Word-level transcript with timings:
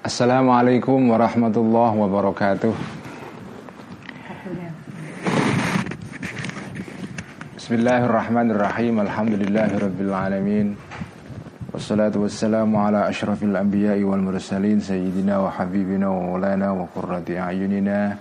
Assalamualaikum 0.00 1.12
warahmatullahi 1.12 1.92
wabarakatuh 2.00 2.72
Bismillahirrahmanirrahim 7.60 9.04
Alhamdulillahirrabbilalamin 9.04 10.72
Wassalatu 11.76 12.24
wassalamu 12.24 12.80
ala 12.80 13.04
ashrafil 13.12 13.60
anbiya'i 13.60 14.00
wal 14.08 14.24
mursalin 14.24 14.80
Sayyidina 14.80 15.36
wa 15.36 15.52
habibina 15.52 16.08
wa 16.08 16.32
maulana 16.32 16.72
wa 16.72 16.88
qurrati 16.96 17.36
a'yunina 17.36 18.16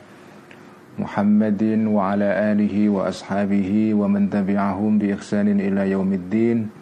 Muhammadin 0.99 1.87
wa 1.87 2.11
ala 2.11 2.51
alihi 2.51 2.91
wa 2.91 3.07
ashabihi 3.07 3.95
wa 3.95 4.11
man 4.11 4.27
tabi'ahum 4.27 4.99
bi 4.99 5.15
ihsanin 5.15 5.63
ila 5.63 5.87
yaumiddin 5.87 6.80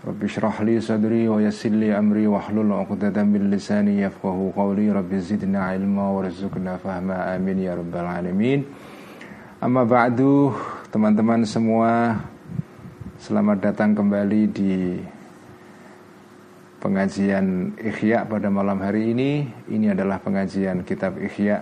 Sadri 0.00 1.28
wa 1.28 1.44
yassir 1.44 1.76
li 1.76 1.92
amri 1.92 2.24
wa 2.24 2.40
hlul 2.40 2.72
uqdatan 2.72 3.28
min 3.28 3.52
lisani 3.52 4.00
yafqahu 4.00 4.56
qawli. 4.56 4.88
Rabbi 4.88 5.20
zidna 5.20 5.76
ilma 5.76 6.08
wa 6.08 6.24
rizukna 6.24 6.80
fahma. 6.80 7.28
Amin 7.36 7.60
ya 7.60 7.76
rabbal 7.76 8.08
alamin. 8.08 8.64
Amma 9.60 9.84
ba'du 9.84 10.56
teman-teman 10.88 11.44
semua 11.44 12.16
Selamat 13.20 13.60
datang 13.60 13.92
kembali 13.92 14.42
di 14.48 14.96
pengajian 16.80 17.76
Ikhya 17.76 18.24
pada 18.24 18.48
malam 18.48 18.80
hari 18.80 19.12
ini. 19.12 19.44
Ini 19.68 19.92
adalah 19.92 20.16
pengajian 20.24 20.80
kitab 20.80 21.20
Ikhya 21.20 21.60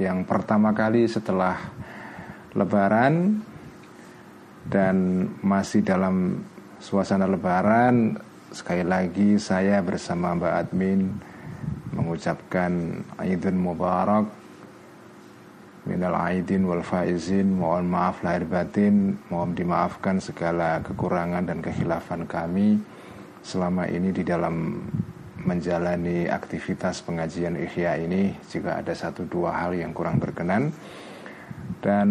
Yang 0.00 0.24
pertama 0.24 0.72
kali 0.72 1.04
setelah 1.04 1.60
lebaran 2.56 3.44
Dan 4.64 5.28
masih 5.44 5.84
dalam 5.84 6.40
suasana 6.80 7.24
lebaran 7.24 8.16
sekali 8.52 8.84
lagi 8.84 9.40
saya 9.40 9.82
bersama 9.82 10.36
Mbak 10.36 10.54
Admin 10.54 11.00
mengucapkan 11.96 13.02
Aidin 13.16 13.56
Mubarak 13.56 14.28
minal 15.86 16.18
aidin 16.18 16.66
wal 16.66 16.82
faizin 16.82 17.62
mohon 17.62 17.86
maaf 17.86 18.18
lahir 18.26 18.42
batin 18.42 19.14
mohon 19.30 19.54
dimaafkan 19.54 20.18
segala 20.18 20.82
kekurangan 20.82 21.46
dan 21.46 21.62
kekhilafan 21.62 22.26
kami 22.26 22.82
selama 23.46 23.86
ini 23.86 24.10
di 24.10 24.26
dalam 24.26 24.82
menjalani 25.46 26.26
aktivitas 26.26 27.06
pengajian 27.06 27.54
Ikhya 27.54 28.02
ini 28.02 28.34
jika 28.50 28.82
ada 28.82 28.90
satu 28.98 29.22
dua 29.30 29.54
hal 29.54 29.78
yang 29.78 29.94
kurang 29.94 30.18
berkenan. 30.18 30.74
Dan 31.78 32.08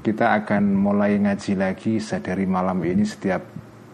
kita 0.00 0.40
akan 0.40 0.72
mulai 0.72 1.20
ngaji 1.20 1.52
lagi 1.60 2.00
dari 2.00 2.48
malam 2.48 2.80
ini 2.80 3.04
setiap 3.04 3.44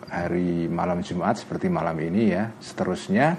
hari 0.09 0.67
malam 0.69 1.05
Jumat 1.05 1.41
seperti 1.41 1.71
malam 1.71 1.97
ini 2.01 2.33
ya 2.33 2.53
seterusnya. 2.59 3.39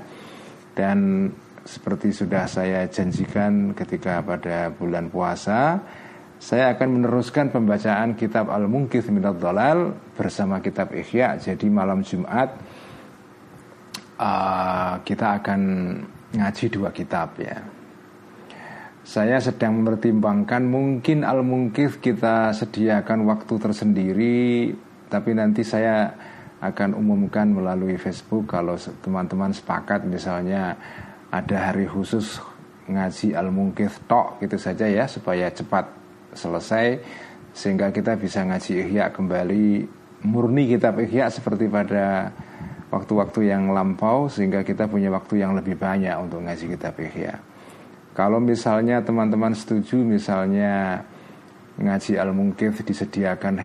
Dan 0.73 1.27
seperti 1.67 2.15
sudah 2.15 2.47
saya 2.47 2.87
janjikan 2.87 3.75
ketika 3.75 4.23
pada 4.23 4.71
bulan 4.71 5.11
puasa 5.11 5.77
saya 6.39 6.71
akan 6.71 7.03
meneruskan 7.03 7.51
pembacaan 7.51 8.15
kitab 8.15 8.47
Al-Munkith 8.47 9.11
Minad 9.11 9.43
Dalal 9.43 9.91
bersama 10.15 10.63
kitab 10.63 10.95
Ikhya 10.95 11.35
jadi 11.35 11.67
malam 11.67 11.99
Jumat 11.99 12.55
uh, 14.15 15.03
kita 15.03 15.35
akan 15.43 15.61
ngaji 16.39 16.65
dua 16.71 16.95
kitab 16.95 17.35
ya. 17.43 17.59
Saya 19.03 19.41
sedang 19.43 19.83
mempertimbangkan 19.83 20.63
mungkin 20.63 21.27
Al-Munkith 21.27 21.99
kita 21.99 22.55
sediakan 22.55 23.27
waktu 23.27 23.53
tersendiri 23.59 24.71
tapi 25.11 25.35
nanti 25.35 25.67
saya 25.67 26.07
akan 26.59 26.91
umumkan 26.95 27.47
melalui 27.47 27.95
Facebook 27.95 28.52
kalau 28.52 28.75
teman-teman 28.99 29.55
sepakat 29.55 30.03
misalnya 30.03 30.75
ada 31.31 31.71
hari 31.71 31.88
khusus 31.88 32.43
ngaji 32.89 33.37
al-mungkith 33.37 33.95
tok 34.09 34.43
gitu 34.43 34.59
saja 34.59 34.89
ya 34.89 35.05
supaya 35.05 35.47
cepat 35.53 35.87
selesai 36.36 36.99
sehingga 37.53 37.93
kita 37.95 38.17
bisa 38.20 38.43
ngaji 38.43 38.86
ihya 38.86 39.14
kembali 39.14 39.87
murni 40.25 40.67
kitab 40.67 40.99
ihya 40.99 41.31
seperti 41.31 41.71
pada 41.71 42.33
waktu-waktu 42.89 43.53
yang 43.53 43.71
lampau 43.71 44.27
sehingga 44.27 44.65
kita 44.65 44.89
punya 44.89 45.14
waktu 45.14 45.39
yang 45.39 45.53
lebih 45.53 45.77
banyak 45.77 46.14
untuk 46.17 46.43
ngaji 46.43 46.65
kitab 46.76 46.97
ihya. 46.97 47.39
Kalau 48.17 48.41
misalnya 48.41 48.99
teman-teman 48.99 49.53
setuju 49.55 50.02
misalnya 50.02 51.05
ngaji 51.80 52.20
al-mungkith 52.20 52.83
disediakan 52.83 53.64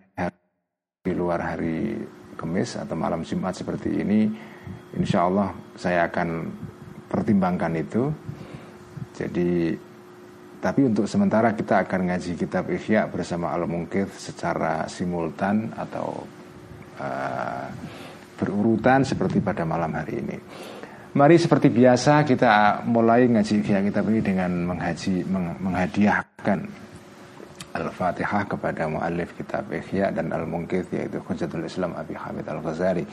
di 1.03 1.11
luar 1.11 1.43
hari 1.43 1.99
Kemis 2.45 2.77
atau 2.77 2.93
malam 2.93 3.25
Jumat 3.25 3.57
seperti 3.57 4.05
ini 4.05 4.29
Insya 5.01 5.25
Allah 5.25 5.49
saya 5.73 6.05
akan 6.05 6.29
pertimbangkan 7.09 7.73
itu 7.73 8.13
Jadi 9.17 9.73
Tapi 10.61 10.81
untuk 10.81 11.09
sementara 11.09 11.57
kita 11.57 11.85
akan 11.85 12.09
ngaji 12.09 12.31
kitab 12.37 12.69
Ikhya 12.69 13.05
bersama 13.09 13.53
Al-Mungkith 13.53 14.17
secara 14.17 14.89
simultan 14.89 15.69
atau 15.77 16.25
uh, 16.97 17.67
berurutan 18.33 19.05
seperti 19.05 19.45
pada 19.45 19.61
malam 19.61 19.93
hari 19.93 20.25
ini. 20.25 20.37
Mari 21.15 21.37
seperti 21.37 21.69
biasa 21.69 22.25
kita 22.25 22.81
mulai 22.89 23.29
ngaji 23.29 23.61
Ikhya 23.61 23.85
kitab 23.85 24.09
ini 24.09 24.25
dengan 24.25 24.51
menghaji, 24.65 25.23
meng, 25.29 25.53
menghadiahkan 25.61 26.84
Al-Fatihah 27.75 28.47
kepada 28.47 28.87
muallif 28.87 29.35
kitab 29.35 29.67
Ihya 29.67 30.15
dan 30.15 30.31
Al-Munqidh 30.31 30.87
yaitu 30.95 31.19
Hujjatul 31.19 31.67
Islam 31.67 31.91
Abi 31.99 32.15
Hamid 32.15 32.47
Al-Ghazali. 32.47 33.03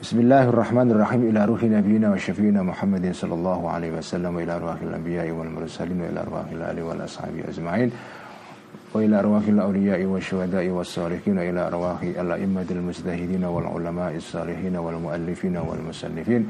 Bismillahirrahmanirrahim 0.00 1.28
ila 1.34 1.44
ruhi 1.44 1.68
nabiyina 1.68 2.14
wa 2.14 2.16
syafiina 2.16 2.62
Muhammadin 2.62 3.10
sallallahu 3.10 3.66
alaihi 3.66 3.98
wasallam 3.98 4.30
wa 4.30 4.40
ila 4.40 4.54
ruhil 4.62 4.94
anbiya'i 4.94 5.34
wal 5.34 5.50
mursalin 5.50 5.98
wa 5.98 6.06
ila 6.06 6.22
ruhil 6.22 6.62
ali 6.62 6.80
wal 6.86 7.02
ashabi 7.02 7.42
ajma'in 7.42 7.90
wa 7.90 9.02
ila 9.02 9.16
ruhil 9.26 9.58
awliya'i 9.58 10.06
wa 10.06 10.22
syuhada'i 10.22 10.70
was 10.70 10.86
salihin 10.86 11.34
wa 11.36 11.42
ila 11.42 11.62
ruhi 11.74 12.14
al-a'immatil 12.14 12.78
mujtahidin 12.78 13.42
wal 13.42 13.66
ulama'is 13.66 14.22
salihin 14.22 14.78
wal 14.78 15.02
muallifin 15.02 15.58
wal 15.58 15.82
musannifin 15.82 16.46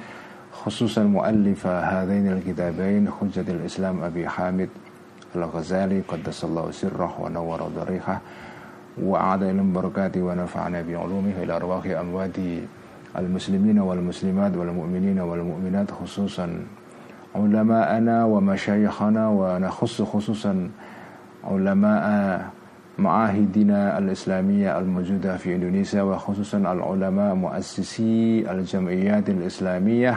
khususan 0.53 1.09
muallifa 1.09 1.89
hadain 1.89 2.29
al-kitabain 2.29 3.09
Hujjatul 3.09 3.65
Islam 3.65 4.05
Abi 4.05 4.29
Hamid 4.29 4.69
الغزالي 5.37 6.01
قدس 6.09 6.45
الله 6.45 6.71
سره 6.71 7.21
ونور 7.21 7.63
ضريحه 7.63 8.21
وأعاد 9.03 9.43
إلى 9.43 9.63
بركاته 9.63 10.23
ونفعنا 10.23 10.83
بعلومه 10.83 11.33
إلى 11.43 11.57
أرواح 11.57 11.87
أموات 11.87 12.37
المسلمين 13.19 13.79
والمسلمات 13.79 14.57
والمؤمنين 14.57 15.21
والمؤمنات 15.21 15.91
خصوصا 15.91 16.65
علماءنا 17.35 18.25
ومشايخنا 18.25 19.29
ونخص 19.29 20.03
خصوصا 20.03 20.71
علماء 21.45 22.05
معاهدنا 22.99 23.99
الإسلامية 23.99 24.79
الموجودة 24.79 25.37
في 25.37 25.55
إندونيسيا 25.55 26.03
وخصوصا 26.03 26.59
العلماء 26.59 27.35
مؤسسي 27.35 28.45
الجمعيات 28.51 29.31
الإسلامية 29.31 30.17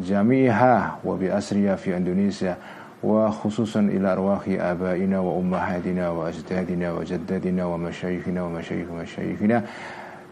جميعها 0.00 0.98
وبأسرها 1.04 1.74
في 1.76 1.96
إندونيسيا 1.96 2.56
وخصوصا 3.04 3.80
إلى 3.80 4.12
أرواح 4.12 4.42
آبائنا 4.48 5.18
وأمهاتنا 5.18 6.04
وأجدادنا 6.10 6.92
وجدادنا 6.92 7.64
ومشايخنا 7.64 8.42
ومشايخ 8.42 8.86
مشايخنا 9.02 9.62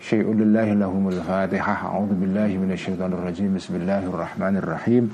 شيء 0.01 0.27
لله 0.35 0.73
لهم 0.73 1.09
الفاتحة. 1.09 1.75
أعوذ 1.87 2.13
بالله 2.21 2.51
من 2.59 2.71
الشيطان 2.73 3.13
الرجيم. 3.13 3.55
بسم 3.55 3.77
الله 3.77 4.03
الرحمن 4.11 4.57
الرحيم. 4.57 5.05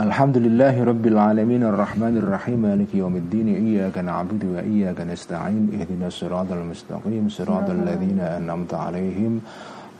الحمد 0.00 0.36
لله 0.38 0.84
رب 0.84 1.04
العالمين. 1.06 1.62
الرحمن 1.62 2.14
الرحيم. 2.18 2.58
مالك 2.58 2.90
يوم 2.94 3.14
الدين. 3.16 3.48
إياك 3.54 3.98
نعبد 3.98 4.42
وإياك 4.44 4.98
نستعين. 5.00 5.62
اهدنا 5.78 6.06
الصراط 6.10 6.50
المستقيم. 6.52 7.28
صراط 7.28 7.70
الذين 7.70 8.20
أنعمت 8.20 8.74
عليهم 8.74 9.40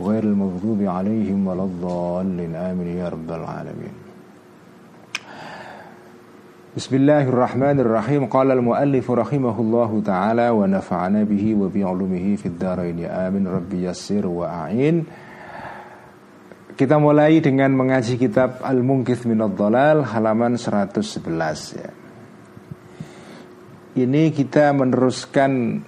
غير 0.01 0.25
المغضوب 0.25 0.81
عليهم 0.83 1.47
ولا 1.47 1.65
الضالين. 1.71 2.55
آمين 2.55 2.89
يا 2.99 3.09
رب 3.09 3.31
العالمين. 3.31 4.02
Bismillahirrahmanirrahim. 6.73 8.33
Qala 8.33 8.57
al-muallif 8.57 9.05
rahimahullahu 9.05 10.01
ta'ala 10.01 10.57
Wa 10.57 10.65
nafa'ana 10.65 11.21
bihi 11.29 11.53
wa 11.53 11.69
bi'ulumihi 11.69 12.41
Fid 12.41 12.57
daraini 12.57 13.05
amin 13.05 13.45
Rabbi 13.45 13.85
yassir 13.85 14.25
wa 14.25 14.49
a'in. 14.49 15.05
Kita 16.73 16.97
mulai 16.97 17.45
dengan 17.45 17.77
mengaji 17.77 18.17
kitab 18.17 18.65
Al-Munkith 18.65 19.29
Minad 19.29 19.53
Dalal 19.53 20.01
Halaman 20.01 20.57
111 20.57 21.77
ya. 21.77 21.93
Ini 23.93 24.33
kita 24.33 24.73
meneruskan 24.73 25.85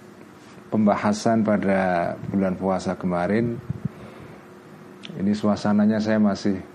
Pembahasan 0.68 1.48
pada 1.48 2.12
bulan 2.28 2.60
puasa 2.60 2.92
kemarin. 2.92 3.56
Ini 5.16 5.32
suasananya 5.32 5.96
saya 5.96 6.20
masih 6.20 6.73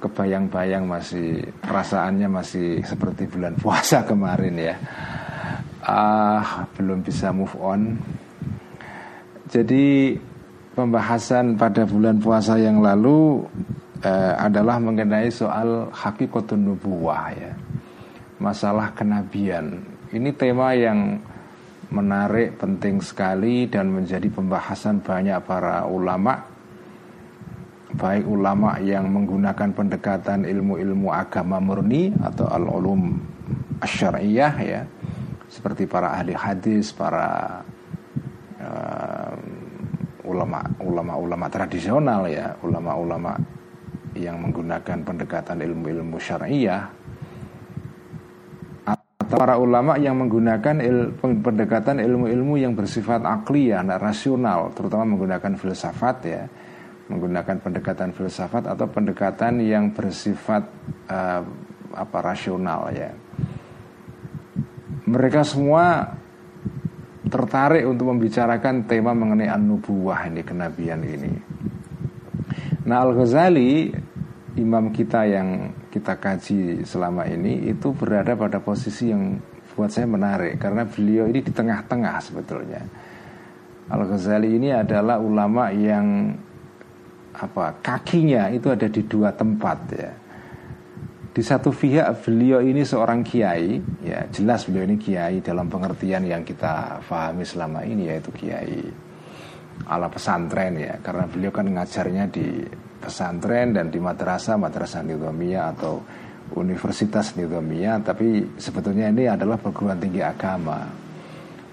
kebayang-bayang 0.00 0.88
masih 0.88 1.44
perasaannya 1.62 2.28
masih 2.32 2.80
seperti 2.82 3.28
bulan 3.28 3.54
puasa 3.60 4.02
kemarin 4.10 4.56
ya 4.56 4.76
ah 5.84 6.64
belum 6.74 7.04
bisa 7.04 7.30
move 7.30 7.54
on 7.60 8.00
jadi 9.50 10.14
pembahasan 10.78 11.58
pada 11.58 11.82
bulan 11.82 12.22
puasa 12.22 12.54
yang 12.54 12.78
lalu 12.78 13.42
uh, 14.04 14.34
adalah 14.38 14.78
mengenai 14.78 15.28
soal 15.28 15.90
hakikatun 15.90 16.70
nubuwah 16.70 17.34
ya. 17.34 17.52
Masalah 18.40 18.94
kenabian. 18.96 19.84
Ini 20.10 20.30
tema 20.38 20.72
yang 20.72 21.20
menarik, 21.90 22.56
penting 22.56 23.02
sekali 23.02 23.66
dan 23.66 23.90
menjadi 23.90 24.30
pembahasan 24.30 25.02
banyak 25.02 25.42
para 25.44 25.84
ulama 25.84 26.49
baik 27.96 28.26
ulama 28.26 28.78
yang 28.78 29.10
menggunakan 29.10 29.74
pendekatan 29.74 30.46
ilmu-ilmu 30.46 31.10
agama 31.10 31.58
murni 31.58 32.14
atau 32.22 32.46
al-ulum 32.46 33.18
syariah 33.82 34.54
ya. 34.62 34.82
Seperti 35.50 35.90
para 35.90 36.14
ahli 36.14 36.30
hadis, 36.30 36.94
para 36.94 37.58
uh, 38.62 39.34
ulama 40.22 40.62
ulama-ulama 40.78 41.46
tradisional 41.50 42.30
ya, 42.30 42.54
ulama-ulama 42.62 43.34
yang 44.14 44.38
menggunakan 44.38 45.02
pendekatan 45.02 45.58
ilmu-ilmu 45.58 46.16
syariah 46.22 46.86
atau 48.86 49.36
para 49.38 49.58
ulama 49.58 49.98
yang 49.98 50.18
menggunakan 50.18 50.82
il, 50.82 51.14
pendekatan 51.18 52.02
ilmu-ilmu 52.02 52.58
yang 52.58 52.74
bersifat 52.74 53.22
akliyah, 53.22 53.82
rasional, 53.98 54.70
terutama 54.74 55.14
menggunakan 55.14 55.54
filsafat 55.58 56.16
ya 56.26 56.42
menggunakan 57.10 57.58
pendekatan 57.58 58.14
filsafat 58.14 58.70
atau 58.70 58.86
pendekatan 58.86 59.58
yang 59.58 59.90
bersifat 59.90 60.62
uh, 61.10 61.42
apa 61.90 62.18
rasional 62.22 62.94
ya. 62.94 63.10
Mereka 65.10 65.42
semua 65.42 66.14
tertarik 67.26 67.86
untuk 67.86 68.14
membicarakan 68.14 68.86
tema 68.86 69.10
mengenai 69.10 69.50
an-nubuwah 69.50 70.30
ini 70.30 70.42
kenabian 70.46 71.02
ini. 71.02 71.32
Nah 72.86 73.02
Al-Ghazali 73.06 73.90
imam 74.58 74.90
kita 74.90 75.26
yang 75.26 75.74
kita 75.90 76.18
kaji 76.18 76.82
selama 76.86 77.26
ini 77.26 77.70
itu 77.70 77.90
berada 77.94 78.34
pada 78.34 78.62
posisi 78.62 79.10
yang 79.10 79.38
buat 79.74 79.90
saya 79.90 80.06
menarik 80.10 80.58
karena 80.58 80.86
beliau 80.86 81.30
ini 81.30 81.42
di 81.42 81.52
tengah-tengah 81.54 82.14
sebetulnya. 82.22 82.82
Al-Ghazali 83.90 84.54
ini 84.54 84.70
adalah 84.70 85.18
ulama 85.18 85.74
yang 85.74 86.34
apa 87.34 87.78
kakinya 87.78 88.50
itu 88.50 88.70
ada 88.70 88.90
di 88.90 89.02
dua 89.06 89.30
tempat 89.34 89.78
ya. 89.94 90.12
Di 91.30 91.46
satu 91.46 91.70
pihak 91.70 92.26
beliau 92.26 92.58
ini 92.58 92.82
seorang 92.82 93.22
kiai, 93.22 93.78
ya 94.02 94.26
jelas 94.34 94.66
beliau 94.66 94.82
ini 94.82 94.98
kiai 94.98 95.38
dalam 95.38 95.70
pengertian 95.70 96.26
yang 96.26 96.42
kita 96.42 96.98
pahami 97.06 97.46
selama 97.46 97.86
ini 97.86 98.10
yaitu 98.10 98.34
kiai 98.34 98.82
ala 99.86 100.10
pesantren 100.10 100.74
ya, 100.74 100.98
karena 100.98 101.30
beliau 101.30 101.54
kan 101.54 101.70
ngajarnya 101.70 102.24
di 102.34 102.66
pesantren 102.98 103.72
dan 103.72 103.94
di 103.94 104.02
madrasah 104.02 104.58
madrasah 104.58 105.06
nizamiyah 105.06 105.72
atau 105.78 106.02
universitas 106.58 107.38
nizamiyah, 107.38 108.02
tapi 108.02 108.58
sebetulnya 108.58 109.06
ini 109.08 109.30
adalah 109.30 109.54
perguruan 109.54 110.02
tinggi 110.02 110.20
agama. 110.20 110.82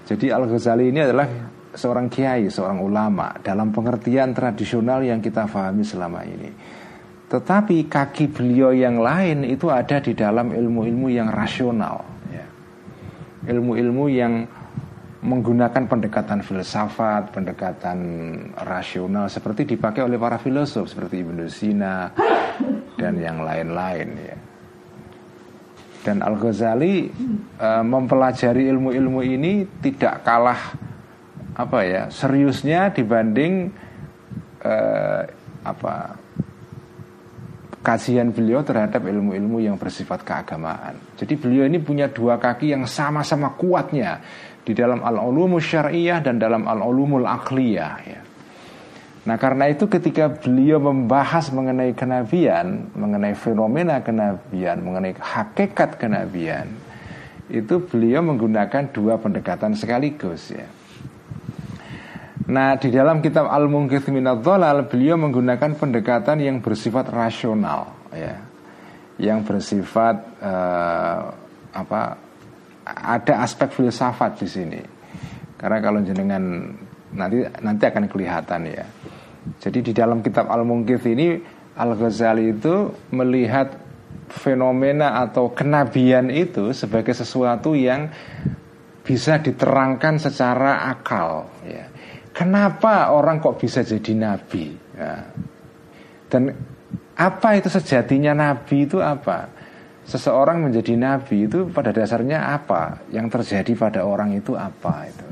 Jadi 0.06 0.30
Al 0.30 0.46
Ghazali 0.48 0.88
ini 0.88 1.02
adalah 1.02 1.28
seorang 1.74 2.08
kiai, 2.08 2.48
seorang 2.48 2.80
ulama 2.80 3.36
dalam 3.40 3.72
pengertian 3.72 4.32
tradisional 4.32 5.04
yang 5.04 5.20
kita 5.20 5.44
pahami 5.44 5.84
selama 5.84 6.24
ini. 6.24 6.50
Tetapi 7.28 7.92
kaki 7.92 8.32
beliau 8.32 8.72
yang 8.72 9.04
lain 9.04 9.44
itu 9.44 9.68
ada 9.68 10.00
di 10.00 10.16
dalam 10.16 10.48
ilmu-ilmu 10.48 11.12
yang 11.12 11.28
rasional, 11.28 12.00
ya. 12.32 12.46
ilmu-ilmu 13.52 14.04
yang 14.08 14.48
menggunakan 15.18 15.84
pendekatan 15.90 16.40
filsafat, 16.40 17.34
pendekatan 17.34 17.98
rasional 18.64 19.26
seperti 19.26 19.76
dipakai 19.76 20.06
oleh 20.06 20.16
para 20.16 20.38
filosof 20.38 20.88
seperti 20.88 21.26
Ibnu 21.26 21.44
Sina 21.50 22.08
dan 22.94 23.18
yang 23.18 23.42
lain-lain 23.42 24.08
ya. 24.14 24.36
Dan 25.98 26.22
Al 26.22 26.38
Ghazali 26.38 27.10
e, 27.58 27.68
mempelajari 27.82 28.70
ilmu-ilmu 28.70 29.20
ini 29.26 29.66
tidak 29.82 30.22
kalah 30.22 30.87
apa 31.58 31.78
ya 31.82 32.02
seriusnya 32.06 32.94
dibanding 32.94 33.74
eh, 34.62 35.22
apa 35.66 35.94
kajian 37.82 38.30
beliau 38.30 38.62
terhadap 38.62 39.02
ilmu-ilmu 39.02 39.64
yang 39.64 39.74
bersifat 39.74 40.22
keagamaan. 40.22 40.98
Jadi 41.18 41.34
beliau 41.34 41.64
ini 41.66 41.82
punya 41.82 42.06
dua 42.10 42.38
kaki 42.38 42.70
yang 42.74 42.84
sama-sama 42.86 43.54
kuatnya 43.58 44.22
di 44.62 44.76
dalam 44.76 45.02
al-ulumul 45.02 45.62
syariah 45.62 46.20
dan 46.22 46.38
dalam 46.38 46.68
al-ulumul 46.68 47.26
akliyah 47.26 47.94
ya. 48.06 48.20
Nah 49.26 49.36
karena 49.36 49.68
itu 49.68 49.90
ketika 49.90 50.30
beliau 50.30 50.80
membahas 50.80 51.50
mengenai 51.52 51.92
kenabian, 51.92 52.92
mengenai 52.96 53.34
fenomena 53.34 54.00
kenabian, 54.00 54.78
mengenai 54.80 55.12
hakikat 55.18 56.00
kenabian, 56.00 56.70
itu 57.50 57.82
beliau 57.82 58.24
menggunakan 58.24 58.88
dua 58.92 59.20
pendekatan 59.20 59.76
sekaligus 59.76 60.54
ya. 60.54 60.77
Nah 62.48 62.80
di 62.80 62.88
dalam 62.88 63.20
kitab 63.20 63.44
Al-Mungkith 63.52 64.08
Minad 64.08 64.40
Dhalal 64.40 64.88
Beliau 64.88 65.20
menggunakan 65.20 65.76
pendekatan 65.76 66.40
yang 66.40 66.64
bersifat 66.64 67.12
rasional 67.12 67.92
ya, 68.08 68.40
Yang 69.20 69.38
bersifat 69.44 70.16
uh, 70.40 71.28
apa 71.76 72.00
Ada 72.88 73.44
aspek 73.44 73.68
filsafat 73.68 74.40
di 74.40 74.48
sini. 74.48 74.80
Karena 75.60 75.76
kalau 75.84 76.00
jenengan 76.00 76.72
nanti 77.12 77.44
nanti 77.60 77.84
akan 77.84 78.08
kelihatan 78.08 78.64
ya. 78.64 78.84
Jadi 79.60 79.78
di 79.84 79.92
dalam 79.92 80.24
kitab 80.24 80.48
Al-Mungkith 80.48 81.04
ini 81.04 81.36
Al-Ghazali 81.76 82.56
itu 82.56 82.88
melihat 83.12 83.76
fenomena 84.32 85.20
atau 85.20 85.52
kenabian 85.52 86.32
itu 86.32 86.72
sebagai 86.72 87.12
sesuatu 87.12 87.76
yang 87.76 88.08
bisa 89.04 89.36
diterangkan 89.36 90.16
secara 90.16 90.88
akal 90.88 91.44
ya 91.68 91.97
Kenapa 92.38 93.10
orang 93.10 93.42
kok 93.42 93.58
bisa 93.58 93.82
jadi 93.82 94.14
nabi? 94.14 94.70
Ya. 94.94 95.26
Dan 96.30 96.54
apa 97.18 97.58
itu 97.58 97.66
sejatinya 97.66 98.30
nabi 98.30 98.86
itu 98.86 99.02
apa? 99.02 99.50
Seseorang 100.06 100.62
menjadi 100.62 100.94
nabi 100.94 101.50
itu 101.50 101.66
pada 101.66 101.90
dasarnya 101.90 102.54
apa? 102.54 103.02
Yang 103.10 103.42
terjadi 103.42 103.72
pada 103.74 104.00
orang 104.06 104.38
itu 104.38 104.54
apa 104.54 105.10
itu? 105.10 105.26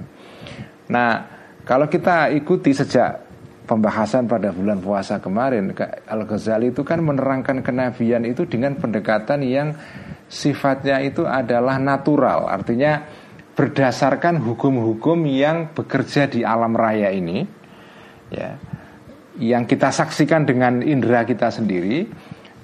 Nah, 0.91 1.23
kalau 1.63 1.87
kita 1.87 2.35
ikuti 2.35 2.75
sejak 2.75 3.23
pembahasan 3.71 4.27
pada 4.27 4.51
bulan 4.51 4.83
puasa 4.83 5.23
kemarin, 5.23 5.71
Al 6.11 6.27
Ghazali 6.27 6.75
itu 6.75 6.83
kan 6.83 7.07
menerangkan 7.07 7.63
kenabian 7.63 8.27
itu 8.27 8.51
dengan 8.51 8.75
pendekatan 8.75 9.47
yang 9.47 9.79
sifatnya 10.27 10.99
itu 11.07 11.23
adalah 11.23 11.79
natural, 11.79 12.51
artinya 12.51 13.07
berdasarkan 13.57 14.45
hukum-hukum 14.45 15.25
yang 15.25 15.73
bekerja 15.73 16.29
di 16.29 16.45
alam 16.45 16.77
raya 16.77 17.09
ini 17.09 17.49
ya 18.29 18.61
yang 19.41 19.65
kita 19.65 19.89
saksikan 19.89 20.45
dengan 20.45 20.85
indera 20.85 21.25
kita 21.25 21.49
sendiri 21.49 22.05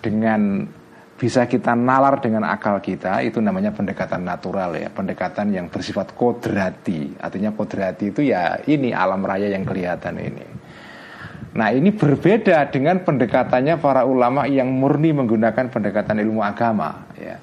dengan 0.05 0.69
bisa 1.17 1.47
kita 1.47 1.73
nalar 1.79 2.19
dengan 2.19 2.45
akal 2.45 2.83
kita 2.83 3.25
itu 3.25 3.41
namanya 3.41 3.73
pendekatan 3.73 4.27
natural 4.27 4.75
ya 4.77 4.91
pendekatan 4.91 5.55
yang 5.55 5.71
bersifat 5.71 6.13
kodrati. 6.19 7.15
Artinya 7.15 7.55
kodrati 7.55 8.11
itu 8.11 8.27
ya 8.27 8.61
ini 8.67 8.91
alam 8.91 9.23
raya 9.23 9.49
yang 9.49 9.63
kelihatan 9.63 10.19
ini. 10.19 10.47
Nah 11.53 11.69
ini 11.71 11.95
berbeda 11.95 12.69
dengan 12.75 13.07
pendekatannya 13.07 13.79
para 13.79 14.03
ulama 14.03 14.51
yang 14.51 14.73
murni 14.73 15.15
menggunakan 15.15 15.71
pendekatan 15.71 16.21
ilmu 16.21 16.43
agama 16.43 17.07
ya 17.15 17.39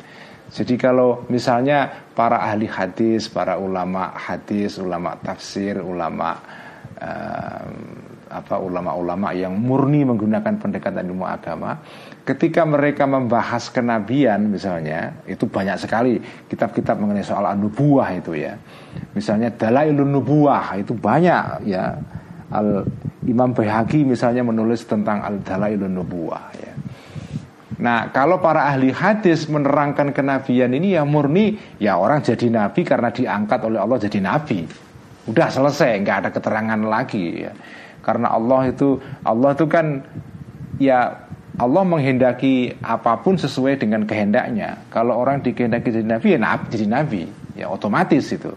jadi 0.49 0.75
kalau 0.81 1.29
misalnya 1.29 2.09
para 2.17 2.41
ahli 2.41 2.65
hadis, 2.65 3.29
para 3.29 3.61
ulama 3.61 4.17
hadis, 4.17 4.81
ulama 4.81 5.13
tafsir, 5.21 5.77
ulama 5.77 6.41
uh, 6.97 7.65
apa 8.29 8.61
ulama-ulama 8.61 9.33
yang 9.33 9.57
murni 9.57 10.05
menggunakan 10.05 10.61
pendekatan 10.61 11.05
ilmu 11.09 11.25
agama, 11.25 11.81
ketika 12.25 12.61
mereka 12.65 13.09
membahas 13.09 13.73
kenabian 13.73 14.49
misalnya, 14.49 15.21
itu 15.25 15.49
banyak 15.49 15.77
sekali 15.81 16.21
kitab-kitab 16.45 16.97
mengenai 16.97 17.25
soal 17.25 17.45
nubuah 17.57 18.09
itu 18.13 18.37
ya. 18.37 18.53
Misalnya 19.13 19.53
Dalailun 19.53 20.09
Nubuah 20.09 20.77
itu 20.77 20.93
banyak 20.93 21.69
ya. 21.69 21.97
Al 22.49 22.81
Imam 23.29 23.53
Baihaqi 23.53 24.01
misalnya 24.01 24.41
menulis 24.41 24.81
tentang 24.89 25.21
Al 25.21 25.41
Dalailun 25.45 25.93
Nubuah 25.93 26.45
ya. 26.57 26.73
Nah 27.79 28.11
kalau 28.11 28.43
para 28.43 28.67
ahli 28.67 28.91
hadis 28.91 29.47
menerangkan 29.47 30.11
kenabian 30.11 30.75
ini 30.75 30.99
ya 30.99 31.07
murni 31.07 31.55
Ya 31.79 31.95
orang 31.95 32.19
jadi 32.19 32.51
nabi 32.51 32.83
karena 32.83 33.07
diangkat 33.09 33.59
oleh 33.63 33.79
Allah 33.79 33.97
jadi 34.03 34.19
nabi. 34.19 34.67
Udah 35.27 35.47
selesai 35.47 35.95
nggak 36.03 36.17
ada 36.27 36.29
keterangan 36.35 36.79
lagi 36.83 37.47
ya. 37.47 37.51
Karena 38.03 38.35
Allah 38.35 38.67
itu 38.67 38.99
Allah 39.23 39.55
itu 39.55 39.65
kan 39.71 40.03
Ya 40.79 41.27
Allah 41.59 41.83
menghendaki 41.83 42.71
apa 42.79 43.19
pun 43.19 43.35
sesuai 43.35 43.83
dengan 43.83 44.07
kehendaknya. 44.07 44.79
Kalau 44.91 45.19
orang 45.19 45.43
dikehendaki 45.43 45.91
jadi 45.91 46.07
nabi 46.07 46.27
ya 46.35 46.39
nabi, 46.39 46.63
jadi 46.71 46.85
nabi. 46.87 47.21
Ya 47.59 47.67
otomatis 47.67 48.31
itu. 48.31 48.55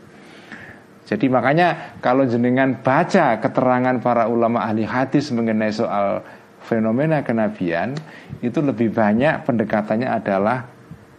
Jadi 1.02 1.26
makanya 1.26 1.98
kalau 1.98 2.22
jenengan 2.22 2.78
baca 2.78 3.42
keterangan 3.42 3.98
para 3.98 4.30
ulama 4.30 4.62
ahli 4.62 4.86
hadis 4.86 5.34
mengenai 5.34 5.74
soal 5.74 6.22
fenomena 6.64 7.22
kenabian 7.26 7.94
itu 8.40 8.58
lebih 8.58 8.94
banyak 8.94 9.46
pendekatannya 9.46 10.08
adalah 10.08 10.66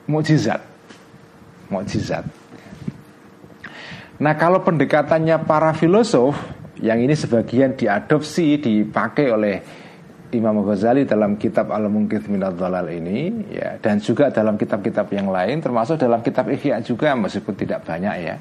mukjizat. 0.07 0.61
Mukjizat. 1.71 2.25
Nah, 4.23 4.33
kalau 4.37 4.61
pendekatannya 4.63 5.41
para 5.43 5.73
filosof 5.75 6.37
yang 6.79 6.99
ini 6.99 7.15
sebagian 7.15 7.75
diadopsi 7.75 8.59
dipakai 8.59 9.27
oleh 9.31 9.55
Imam 10.33 10.65
Ghazali 10.65 11.05
dalam 11.05 11.37
kitab 11.37 11.69
Al-Munqidh 11.69 12.25
Minad 12.27 12.57
Dhalal 12.57 12.89
ini 12.89 13.53
ya 13.53 13.77
dan 13.77 14.01
juga 14.01 14.33
dalam 14.33 14.57
kitab-kitab 14.57 15.05
yang 15.13 15.29
lain 15.29 15.61
termasuk 15.61 16.01
dalam 16.01 16.25
kitab 16.25 16.49
Ihya 16.49 16.81
juga 16.81 17.13
meskipun 17.13 17.53
tidak 17.53 17.85
banyak 17.85 18.15
ya. 18.17 18.35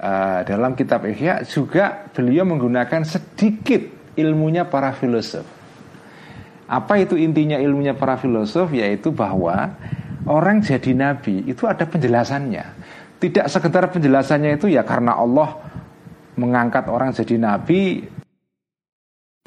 Uh, 0.00 0.40
dalam 0.48 0.72
kitab 0.72 1.04
Ihya 1.04 1.44
juga 1.44 2.08
beliau 2.16 2.48
menggunakan 2.48 3.04
sedikit 3.04 3.84
ilmunya 4.16 4.64
para 4.64 4.96
filosof. 4.96 5.59
Apa 6.70 7.02
itu 7.02 7.18
intinya 7.18 7.58
ilmunya 7.58 7.98
para 7.98 8.14
filosof 8.14 8.70
yaitu 8.70 9.10
bahwa 9.10 9.74
orang 10.30 10.62
jadi 10.62 10.94
nabi 10.94 11.42
itu 11.50 11.66
ada 11.66 11.82
penjelasannya. 11.82 12.64
Tidak 13.18 13.50
sekedar 13.50 13.90
penjelasannya 13.90 14.54
itu 14.54 14.70
ya 14.70 14.86
karena 14.86 15.18
Allah 15.18 15.58
mengangkat 16.38 16.86
orang 16.86 17.10
jadi 17.10 17.36
nabi 17.42 18.06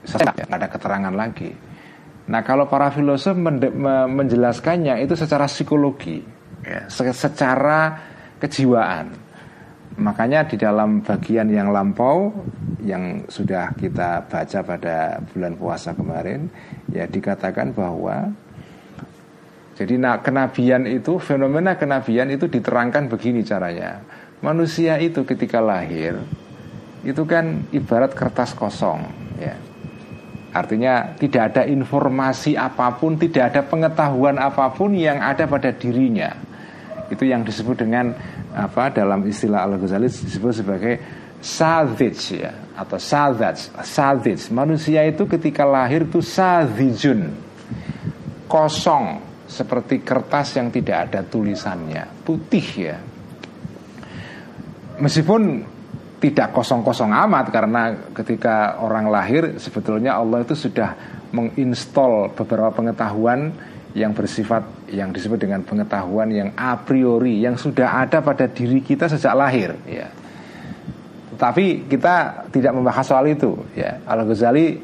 tidak 0.04 0.36
ada 0.52 0.68
keterangan 0.68 1.16
lagi. 1.16 1.56
Nah 2.28 2.44
kalau 2.44 2.68
para 2.68 2.92
filosof 2.92 3.40
menjelaskannya 4.12 5.00
itu 5.00 5.16
secara 5.16 5.48
psikologi, 5.48 6.20
ya, 6.64 6.92
secara 6.92 8.04
kejiwaan. 8.44 9.23
Makanya 9.94 10.50
di 10.50 10.58
dalam 10.58 11.06
bagian 11.06 11.54
yang 11.54 11.70
lampau 11.70 12.34
yang 12.82 13.30
sudah 13.30 13.78
kita 13.78 14.26
baca 14.26 14.60
pada 14.66 15.22
bulan 15.32 15.54
puasa 15.54 15.94
kemarin, 15.94 16.50
ya 16.90 17.06
dikatakan 17.06 17.72
bahwa 17.78 18.34
jadi 19.74 19.98
nah, 19.98 20.22
kenabian 20.22 20.86
itu 20.86 21.18
fenomena 21.18 21.78
kenabian 21.78 22.30
itu 22.30 22.50
diterangkan 22.50 23.10
begini 23.10 23.46
caranya. 23.46 24.02
Manusia 24.42 24.98
itu 25.00 25.24
ketika 25.24 25.62
lahir 25.64 26.20
itu 27.06 27.24
kan 27.30 27.68
ibarat 27.72 28.16
kertas 28.16 28.56
kosong, 28.56 29.08
ya 29.40 29.56
Artinya 30.54 31.18
tidak 31.18 31.50
ada 31.50 31.64
informasi 31.66 32.54
apa 32.54 32.94
pun, 32.94 33.18
tidak 33.18 33.50
ada 33.52 33.62
pengetahuan 33.66 34.38
apa 34.38 34.70
pun 34.70 34.94
yang 34.94 35.18
ada 35.18 35.50
pada 35.50 35.74
dirinya. 35.74 36.30
Itu 37.12 37.28
yang 37.28 37.44
disebut 37.44 37.84
dengan 37.84 38.16
apa 38.54 38.94
dalam 38.94 39.26
istilah 39.28 39.66
Al 39.66 39.76
Ghazali 39.76 40.08
disebut 40.08 40.54
sebagai 40.54 40.94
savage 41.44 42.40
ya 42.40 42.52
atau 42.74 42.96
savage, 42.96 43.70
savage. 43.84 44.48
Manusia 44.50 45.04
itu 45.04 45.28
ketika 45.28 45.68
lahir 45.68 46.08
itu 46.08 46.24
savijun, 46.24 47.36
kosong 48.48 49.20
seperti 49.44 50.02
kertas 50.02 50.56
yang 50.56 50.72
tidak 50.72 51.12
ada 51.12 51.22
tulisannya, 51.28 52.24
putih 52.24 52.68
ya. 52.80 52.98
Meskipun 54.98 55.74
tidak 56.24 56.56
kosong-kosong 56.56 57.12
amat 57.12 57.52
karena 57.52 57.92
ketika 58.16 58.80
orang 58.80 59.12
lahir 59.12 59.60
sebetulnya 59.60 60.16
Allah 60.16 60.48
itu 60.48 60.56
sudah 60.56 60.96
menginstall 61.36 62.32
beberapa 62.32 62.72
pengetahuan 62.72 63.52
yang 63.94 64.12
bersifat 64.14 64.90
yang 64.90 65.14
disebut 65.14 65.38
dengan 65.38 65.62
pengetahuan 65.62 66.30
yang 66.34 66.50
a 66.58 66.74
priori 66.82 67.46
yang 67.46 67.54
sudah 67.58 68.02
ada 68.02 68.26
pada 68.26 68.50
diri 68.50 68.82
kita 68.82 69.06
sejak 69.06 69.34
lahir 69.38 69.78
ya. 69.86 70.10
Tapi 71.34 71.90
kita 71.90 72.48
tidak 72.54 72.74
membahas 72.74 73.06
soal 73.06 73.26
itu 73.30 73.54
ya. 73.78 74.02
Al 74.06 74.26
Ghazali 74.26 74.78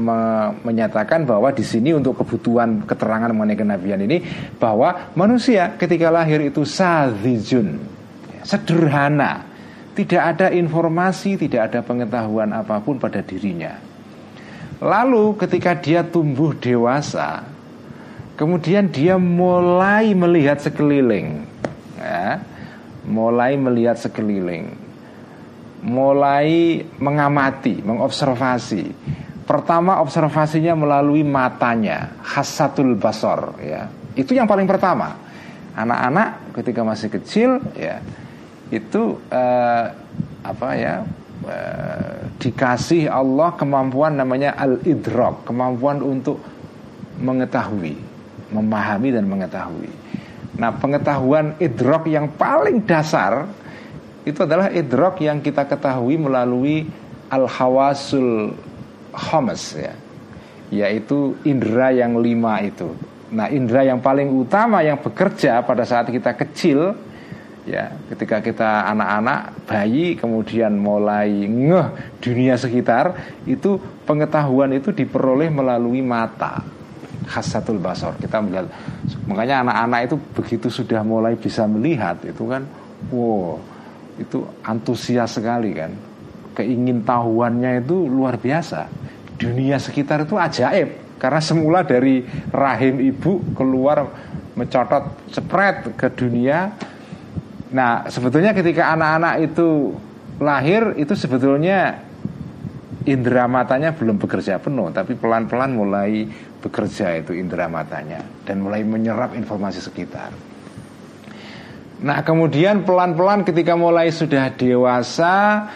me 0.00 0.18
menyatakan 0.64 1.26
bahwa 1.26 1.50
di 1.50 1.62
sini 1.62 1.94
untuk 1.94 2.18
kebutuhan 2.22 2.86
keterangan 2.86 3.30
mengenai 3.30 3.58
kenabian 3.58 4.00
ini 4.02 4.22
bahwa 4.56 5.12
manusia 5.14 5.76
ketika 5.76 6.08
lahir 6.08 6.40
itu 6.40 6.62
sadijun 6.62 7.76
sederhana 8.42 9.50
tidak 9.94 10.22
ada 10.36 10.48
informasi, 10.54 11.36
tidak 11.36 11.70
ada 11.70 11.80
pengetahuan 11.82 12.54
apa 12.54 12.78
pun 12.80 12.96
pada 12.96 13.20
dirinya. 13.20 13.76
Lalu 14.80 15.36
ketika 15.36 15.76
dia 15.76 16.00
tumbuh 16.00 16.56
dewasa, 16.56 17.44
kemudian 18.40 18.88
dia 18.88 19.20
mulai 19.20 20.16
melihat 20.16 20.56
sekeliling, 20.64 21.44
ya, 22.00 22.40
mulai 23.04 23.60
melihat 23.60 24.00
sekeliling, 24.00 24.72
mulai 25.84 26.80
mengamati, 26.96 27.84
mengobservasi. 27.84 28.96
Pertama 29.44 30.00
observasinya 30.00 30.72
melalui 30.72 31.20
matanya, 31.20 32.16
khasatul 32.24 32.96
basor, 32.96 33.60
ya. 33.60 33.92
Itu 34.16 34.32
yang 34.32 34.48
paling 34.48 34.64
pertama. 34.64 35.20
Anak-anak 35.76 36.56
ketika 36.56 36.80
masih 36.80 37.12
kecil, 37.12 37.60
ya, 37.76 38.00
itu 38.72 39.20
uh, 39.28 39.84
apa 40.40 40.68
ya 40.78 41.04
uh, 41.44 42.30
dikasih 42.40 43.10
Allah 43.10 43.52
kemampuan 43.58 44.16
namanya 44.16 44.56
al-idrak, 44.56 45.44
kemampuan 45.44 46.00
untuk 46.00 46.40
mengetahui, 47.20 48.09
memahami 48.50 49.14
dan 49.14 49.24
mengetahui. 49.26 49.90
Nah, 50.58 50.74
pengetahuan 50.76 51.56
idrak 51.56 52.04
yang 52.10 52.28
paling 52.34 52.84
dasar 52.84 53.48
itu 54.26 54.44
adalah 54.44 54.68
idrak 54.68 55.22
yang 55.24 55.40
kita 55.40 55.64
ketahui 55.64 56.20
melalui 56.20 56.84
al-hawasul 57.32 58.52
khamas 59.14 59.78
ya. 59.78 59.94
Yaitu 60.70 61.34
indera 61.42 61.90
yang 61.90 62.20
lima 62.20 62.62
itu. 62.62 62.92
Nah, 63.30 63.50
indera 63.50 63.86
yang 63.86 64.02
paling 64.02 64.28
utama 64.30 64.82
yang 64.82 64.98
bekerja 65.00 65.62
pada 65.62 65.82
saat 65.86 66.10
kita 66.10 66.34
kecil 66.34 66.94
ya 67.68 67.92
ketika 68.08 68.40
kita 68.40 68.88
anak-anak 68.88 69.68
bayi 69.68 70.16
kemudian 70.16 70.74
mulai 70.80 71.28
ngeh 71.44 72.18
dunia 72.18 72.56
sekitar 72.56 73.12
itu 73.44 73.76
pengetahuan 74.08 74.72
itu 74.72 74.90
diperoleh 74.96 75.52
melalui 75.52 76.00
mata 76.00 76.64
khasatul 77.30 77.78
basor 77.78 78.18
kita 78.18 78.42
melihat 78.42 78.66
makanya 79.30 79.62
anak-anak 79.62 80.00
itu 80.10 80.16
begitu 80.34 80.66
sudah 80.66 81.06
mulai 81.06 81.38
bisa 81.38 81.62
melihat 81.70 82.18
itu 82.26 82.42
kan 82.50 82.66
wow 83.14 83.54
itu 84.20 84.44
antusias 84.60 85.40
sekali 85.40 85.72
kan. 85.72 85.96
Keingin 86.52 87.00
tahuannya 87.08 87.80
itu 87.80 88.04
luar 88.04 88.36
biasa. 88.36 88.84
Dunia 89.40 89.80
sekitar 89.80 90.28
itu 90.28 90.36
ajaib 90.36 91.16
karena 91.16 91.40
semula 91.40 91.80
dari 91.80 92.20
rahim 92.52 93.00
ibu 93.00 93.56
keluar 93.56 94.04
mencotot 94.52 95.32
spread 95.32 95.96
ke 95.96 96.12
dunia. 96.12 96.76
Nah, 97.72 98.04
sebetulnya 98.12 98.52
ketika 98.52 98.92
anak-anak 98.92 99.34
itu 99.48 99.96
lahir 100.42 100.92
itu 101.00 101.16
sebetulnya 101.16 102.02
indera 103.08 103.48
matanya 103.48 103.96
belum 103.96 104.20
bekerja 104.20 104.60
penuh, 104.60 104.92
tapi 104.92 105.16
pelan-pelan 105.16 105.72
mulai 105.72 106.28
bekerja 106.60 107.20
itu 107.20 107.32
indera 107.32 107.66
matanya 107.66 108.20
dan 108.44 108.60
mulai 108.60 108.84
menyerap 108.84 109.32
informasi 109.32 109.80
sekitar. 109.80 110.32
Nah, 112.00 112.24
kemudian 112.24 112.84
pelan-pelan 112.88 113.44
ketika 113.44 113.76
mulai 113.76 114.08
sudah 114.08 114.48
dewasa 114.56 115.68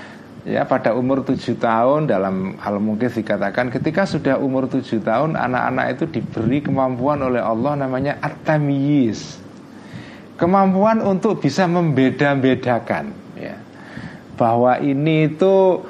ya 0.45 0.64
pada 0.69 0.93
umur 0.93 1.25
tujuh 1.25 1.57
tahun 1.57 2.09
dalam 2.09 2.61
hal 2.61 2.76
mungkin 2.76 3.09
dikatakan 3.09 3.73
ketika 3.73 4.05
sudah 4.05 4.37
umur 4.37 4.69
tujuh 4.69 5.00
tahun 5.00 5.41
anak-anak 5.41 5.97
itu 5.97 6.05
diberi 6.21 6.61
kemampuan 6.61 7.25
oleh 7.25 7.41
Allah 7.41 7.81
namanya 7.81 8.21
at 8.21 8.45
kemampuan 10.37 11.00
untuk 11.00 11.41
bisa 11.41 11.64
membeda-bedakan 11.64 13.17
ya 13.41 13.57
bahwa 14.37 14.76
ini 14.85 15.33
itu 15.33 15.81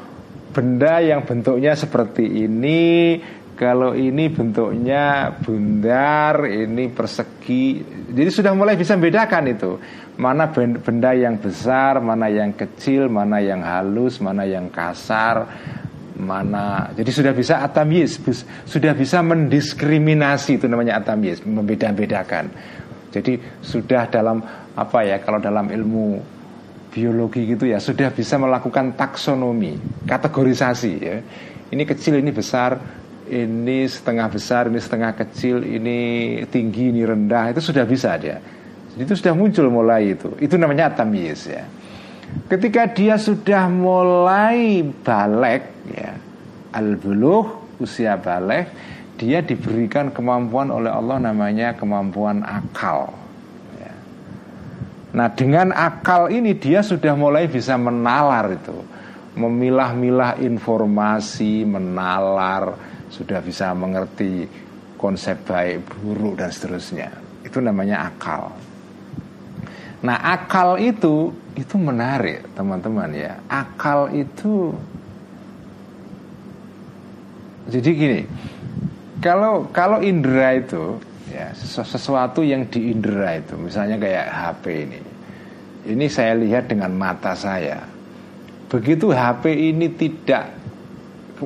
benda 0.54 1.02
yang 1.02 1.26
bentuknya 1.26 1.74
seperti 1.74 2.46
ini 2.46 3.18
kalau 3.54 3.94
ini 3.94 4.26
bentuknya 4.34 5.30
bundar 5.38 6.42
ini 6.42 6.90
persegi. 6.90 7.86
Jadi 8.10 8.30
sudah 8.30 8.50
mulai 8.50 8.74
bisa 8.74 8.98
membedakan 8.98 9.44
itu. 9.46 9.78
Mana 10.18 10.50
benda 10.54 11.10
yang 11.14 11.38
besar 11.38 11.98
mana 11.98 12.30
yang 12.30 12.54
kecil 12.54 13.10
mana 13.10 13.42
yang 13.42 13.62
halus 13.62 14.22
mana 14.22 14.46
yang 14.46 14.70
kasar 14.70 15.42
mana 16.14 16.94
jadi 16.94 17.10
sudah 17.10 17.34
bisa 17.34 17.58
atamis 17.66 18.22
sudah 18.62 18.94
bisa 18.94 19.18
mendiskriminasi 19.26 20.62
itu 20.62 20.70
namanya 20.70 21.02
atamis 21.02 21.42
membeda-bedakan. 21.42 22.50
Jadi 23.10 23.38
sudah 23.62 24.06
dalam 24.06 24.38
apa 24.74 24.98
ya 25.02 25.18
kalau 25.22 25.38
dalam 25.42 25.70
ilmu 25.70 26.22
biologi 26.94 27.50
gitu 27.50 27.66
ya 27.66 27.82
sudah 27.82 28.14
bisa 28.14 28.38
melakukan 28.38 28.94
taksonomi, 28.94 29.74
kategorisasi 30.06 30.92
ya. 31.02 31.18
Ini 31.74 31.82
kecil, 31.90 32.22
ini 32.22 32.30
besar, 32.30 32.78
ini 33.28 33.88
setengah 33.88 34.28
besar, 34.28 34.68
ini 34.68 34.76
setengah 34.76 35.16
kecil, 35.16 35.64
ini 35.64 35.98
tinggi, 36.48 36.92
ini 36.92 37.02
rendah, 37.04 37.56
itu 37.56 37.60
sudah 37.64 37.84
bisa 37.88 38.16
dia. 38.20 38.36
Jadi 38.94 39.02
itu 39.10 39.14
sudah 39.16 39.34
muncul 39.34 39.66
mulai 39.72 40.12
itu. 40.12 40.36
Itu 40.38 40.54
namanya 40.60 40.92
tamyiz 40.92 41.48
ya. 41.48 41.64
ketika 42.50 42.90
dia 42.90 43.14
sudah 43.14 43.70
mulai 43.70 44.82
balik 44.82 45.86
ya 45.86 46.18
al-buluh 46.74 47.78
usia 47.78 48.18
balik 48.18 48.70
dia 49.14 49.38
diberikan 49.38 50.10
kemampuan 50.10 50.74
oleh 50.74 50.90
Allah 50.90 51.22
namanya 51.22 51.78
kemampuan 51.78 52.42
akal 52.42 53.14
ya. 53.78 53.92
nah 55.14 55.30
dengan 55.30 55.70
akal 55.70 56.26
ini 56.26 56.58
dia 56.58 56.82
sudah 56.82 57.14
mulai 57.14 57.46
bisa 57.46 57.78
menalar 57.78 58.58
itu 58.58 58.74
memilah-milah 59.38 60.42
informasi 60.42 61.62
menalar 61.66 62.93
sudah 63.14 63.38
bisa 63.38 63.70
mengerti 63.70 64.50
konsep 64.98 65.46
baik 65.46 65.86
buruk 65.86 66.42
dan 66.42 66.50
seterusnya. 66.50 67.14
Itu 67.46 67.62
namanya 67.62 68.10
akal. 68.10 68.50
Nah 70.02 70.18
akal 70.34 70.82
itu 70.82 71.30
itu 71.54 71.78
menarik 71.78 72.50
teman-teman 72.58 73.14
ya. 73.14 73.38
Akal 73.46 74.10
itu 74.10 74.74
jadi 77.70 77.90
gini 77.94 78.20
kalau 79.22 79.70
kalau 79.70 80.02
indera 80.02 80.58
itu 80.58 81.00
ya 81.32 81.54
sesuatu 81.56 82.44
yang 82.44 82.68
di 82.68 82.92
indera 82.92 83.38
itu 83.38 83.54
misalnya 83.54 83.96
kayak 83.96 84.26
HP 84.28 84.64
ini. 84.90 85.00
Ini 85.84 86.06
saya 86.08 86.32
lihat 86.34 86.72
dengan 86.72 86.96
mata 86.96 87.36
saya. 87.36 87.84
Begitu 88.72 89.12
HP 89.12 89.52
ini 89.52 89.92
tidak 89.92 90.63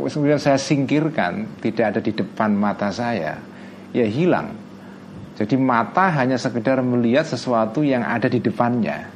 kemudian 0.07 0.39
saya 0.39 0.61
singkirkan 0.61 1.59
tidak 1.59 1.97
ada 1.97 2.01
di 2.05 2.13
depan 2.15 2.55
mata 2.55 2.93
saya 2.95 3.41
ya 3.91 4.07
hilang. 4.07 4.55
Jadi 5.39 5.55
mata 5.55 6.11
hanya 6.19 6.35
sekedar 6.35 6.83
melihat 6.83 7.23
sesuatu 7.23 7.87
yang 7.87 8.03
ada 8.03 8.27
di 8.27 8.43
depannya. 8.43 9.07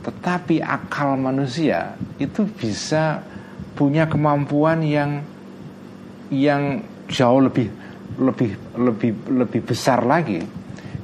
Tetapi 0.00 0.64
akal 0.64 1.16
manusia 1.20 1.96
itu 2.16 2.48
bisa 2.48 3.20
punya 3.76 4.08
kemampuan 4.08 4.80
yang 4.80 5.20
yang 6.32 6.80
jauh 7.08 7.40
lebih 7.44 7.68
lebih 8.16 8.56
lebih 8.80 9.12
lebih 9.28 9.60
besar 9.60 10.04
lagi. 10.08 10.40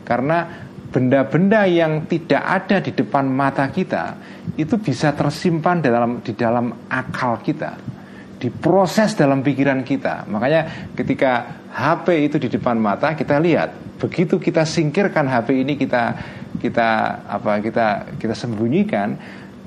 Karena 0.05 0.49
benda-benda 0.91 1.69
yang 1.69 2.09
tidak 2.09 2.43
ada 2.43 2.83
di 2.83 2.91
depan 2.97 3.29
mata 3.29 3.69
kita 3.71 4.17
itu 4.57 4.75
bisa 4.81 5.15
tersimpan 5.15 5.79
dalam 5.85 6.19
di 6.25 6.33
dalam 6.35 6.89
akal 6.91 7.39
kita 7.45 8.00
diproses 8.41 9.13
dalam 9.13 9.45
pikiran 9.45 9.85
kita. 9.85 10.25
Makanya 10.25 10.91
ketika 10.97 11.61
HP 11.71 12.33
itu 12.33 12.37
di 12.41 12.49
depan 12.49 12.81
mata 12.81 13.13
kita 13.13 13.37
lihat. 13.37 14.01
Begitu 14.01 14.41
kita 14.41 14.65
singkirkan 14.65 15.29
HP 15.29 15.61
ini 15.61 15.77
kita 15.77 16.17
kita 16.57 16.89
apa 17.29 17.61
kita 17.61 18.17
kita 18.17 18.33
sembunyikan 18.33 19.13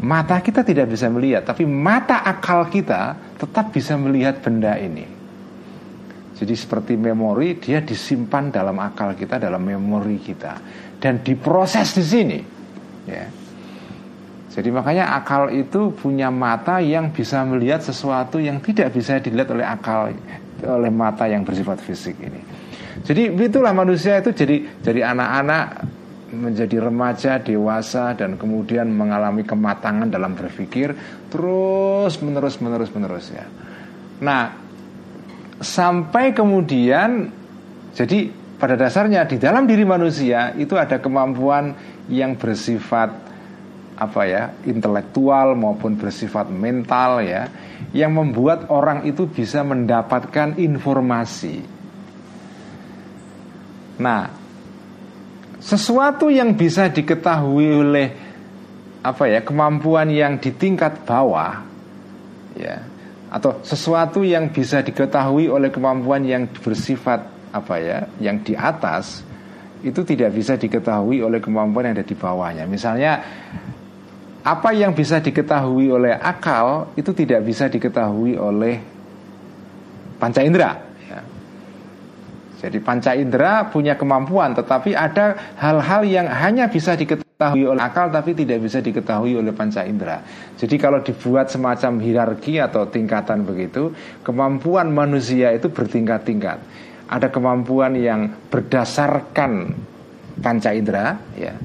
mata 0.02 0.42
kita 0.42 0.66
tidak 0.66 0.90
bisa 0.90 1.06
melihat. 1.14 1.46
Tapi 1.46 1.70
mata 1.70 2.26
akal 2.26 2.66
kita 2.74 3.38
tetap 3.38 3.70
bisa 3.70 3.94
melihat 3.94 4.42
benda 4.42 4.74
ini. 4.82 5.06
Jadi 6.34 6.54
seperti 6.58 6.98
memori 6.98 7.62
dia 7.62 7.78
disimpan 7.86 8.50
dalam 8.50 8.82
akal 8.82 9.14
kita, 9.14 9.38
dalam 9.38 9.62
memori 9.62 10.18
kita. 10.18 10.58
Dan 10.98 11.22
diproses 11.22 11.94
di 11.94 12.04
sini. 12.04 12.40
Ya. 13.06 13.43
Jadi 14.54 14.70
makanya 14.70 15.18
akal 15.18 15.50
itu 15.50 15.90
punya 15.98 16.30
mata 16.30 16.78
yang 16.78 17.10
bisa 17.10 17.42
melihat 17.42 17.82
sesuatu 17.82 18.38
yang 18.38 18.62
tidak 18.62 18.94
bisa 18.94 19.18
dilihat 19.18 19.50
oleh 19.50 19.66
akal 19.66 20.14
oleh 20.62 20.92
mata 20.94 21.26
yang 21.26 21.42
bersifat 21.42 21.82
fisik 21.82 22.22
ini. 22.22 22.38
Jadi 23.02 23.34
itulah 23.34 23.74
manusia 23.74 24.22
itu 24.22 24.30
jadi 24.30 24.62
jadi 24.86 25.10
anak-anak 25.10 25.66
menjadi 26.34 26.90
remaja, 26.90 27.42
dewasa 27.42 28.14
dan 28.14 28.38
kemudian 28.38 28.90
mengalami 28.90 29.42
kematangan 29.42 30.10
dalam 30.10 30.38
berpikir 30.38 30.94
terus 31.34 32.14
menerus 32.22 32.62
menerus 32.62 32.90
menerus 32.94 33.26
ya. 33.34 33.46
Nah, 34.22 34.54
sampai 35.62 36.30
kemudian 36.34 37.26
jadi 37.98 38.30
pada 38.62 38.78
dasarnya 38.78 39.26
di 39.26 39.42
dalam 39.42 39.66
diri 39.66 39.82
manusia 39.82 40.54
itu 40.58 40.78
ada 40.78 41.02
kemampuan 41.02 41.74
yang 42.08 42.38
bersifat 42.38 43.23
apa 43.94 44.22
ya 44.26 44.44
intelektual 44.66 45.54
maupun 45.54 45.96
bersifat 45.96 46.50
mental 46.50 47.22
ya 47.22 47.50
yang 47.94 48.14
membuat 48.18 48.70
orang 48.74 49.06
itu 49.06 49.30
bisa 49.30 49.62
mendapatkan 49.62 50.58
informasi. 50.58 51.62
Nah, 54.02 54.34
sesuatu 55.62 56.34
yang 56.34 56.58
bisa 56.58 56.90
diketahui 56.90 57.70
oleh 57.70 58.08
apa 59.04 59.30
ya 59.30 59.46
kemampuan 59.46 60.10
yang 60.10 60.42
di 60.42 60.50
tingkat 60.56 61.06
bawah 61.06 61.62
ya 62.58 62.94
atau 63.34 63.66
sesuatu 63.66 64.22
yang 64.22 64.54
bisa 64.54 64.86
diketahui 64.86 65.50
oleh 65.50 65.74
kemampuan 65.74 66.22
yang 66.22 66.46
bersifat 66.46 67.26
apa 67.50 67.76
ya, 67.82 68.06
yang 68.22 68.42
di 68.46 68.54
atas 68.54 69.26
itu 69.82 70.06
tidak 70.06 70.38
bisa 70.38 70.54
diketahui 70.54 71.18
oleh 71.26 71.42
kemampuan 71.42 71.90
yang 71.90 71.96
ada 71.98 72.06
di 72.06 72.14
bawahnya. 72.14 72.70
Misalnya 72.70 73.26
apa 74.44 74.76
yang 74.76 74.92
bisa 74.92 75.24
diketahui 75.24 75.88
oleh 75.88 76.20
akal 76.20 76.92
itu 77.00 77.16
tidak 77.16 77.48
bisa 77.48 77.72
diketahui 77.72 78.36
oleh 78.36 78.76
panca 80.20 80.44
indera. 80.44 80.84
Ya. 81.08 81.20
Jadi 82.60 82.78
panca 82.84 83.16
indera 83.16 83.72
punya 83.72 83.96
kemampuan, 83.96 84.52
tetapi 84.52 85.00
ada 85.00 85.56
hal-hal 85.56 86.04
yang 86.04 86.28
hanya 86.28 86.68
bisa 86.68 86.92
diketahui 87.00 87.64
oleh 87.64 87.80
akal 87.80 88.12
tapi 88.12 88.36
tidak 88.36 88.60
bisa 88.60 88.84
diketahui 88.84 89.40
oleh 89.40 89.56
panca 89.56 89.88
indera. 89.88 90.20
Jadi 90.60 90.76
kalau 90.76 91.00
dibuat 91.00 91.48
semacam 91.48 92.04
hierarki 92.04 92.60
atau 92.60 92.84
tingkatan 92.84 93.48
begitu, 93.48 93.96
kemampuan 94.28 94.92
manusia 94.92 95.56
itu 95.56 95.72
bertingkat-tingkat. 95.72 96.60
Ada 97.08 97.32
kemampuan 97.32 97.96
yang 97.96 98.28
berdasarkan 98.52 99.72
panca 100.44 100.76
indera, 100.76 101.16
ya. 101.40 101.56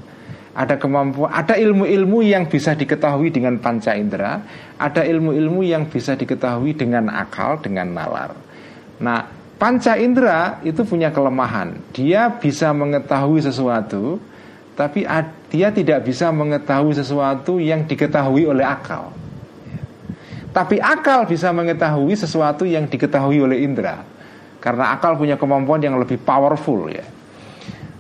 Ada 0.59 0.75
kemampuan, 0.75 1.31
ada 1.31 1.55
ilmu-ilmu 1.55 2.18
yang 2.27 2.51
bisa 2.51 2.75
diketahui 2.75 3.31
dengan 3.31 3.62
panca 3.62 3.94
indera, 3.94 4.42
ada 4.75 5.07
ilmu-ilmu 5.07 5.62
yang 5.62 5.87
bisa 5.87 6.18
diketahui 6.18 6.75
dengan 6.75 7.07
akal, 7.14 7.62
dengan 7.62 7.94
nalar. 7.94 8.35
Nah, 8.99 9.23
panca 9.55 9.94
indera 9.94 10.59
itu 10.66 10.83
punya 10.83 11.14
kelemahan. 11.14 11.79
Dia 11.94 12.35
bisa 12.42 12.75
mengetahui 12.75 13.38
sesuatu, 13.38 14.18
tapi 14.75 15.07
dia 15.47 15.71
tidak 15.71 16.03
bisa 16.03 16.35
mengetahui 16.35 16.90
sesuatu 16.90 17.62
yang 17.62 17.87
diketahui 17.87 18.51
oleh 18.51 18.66
akal. 18.66 19.14
Tapi 20.51 20.83
akal 20.83 21.23
bisa 21.31 21.55
mengetahui 21.55 22.18
sesuatu 22.18 22.66
yang 22.66 22.90
diketahui 22.90 23.38
oleh 23.38 23.62
indera. 23.62 24.03
Karena 24.59 24.90
akal 24.90 25.14
punya 25.14 25.38
kemampuan 25.38 25.79
yang 25.79 25.94
lebih 26.03 26.18
powerful 26.18 26.90
ya. 26.90 27.07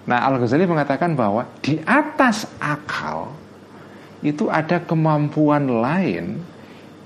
Nah 0.08 0.24
Al-Ghazali 0.24 0.64
mengatakan 0.64 1.12
bahwa 1.12 1.44
di 1.60 1.76
atas 1.84 2.48
akal 2.56 3.28
itu 4.24 4.48
ada 4.48 4.80
kemampuan 4.80 5.68
lain 5.68 6.40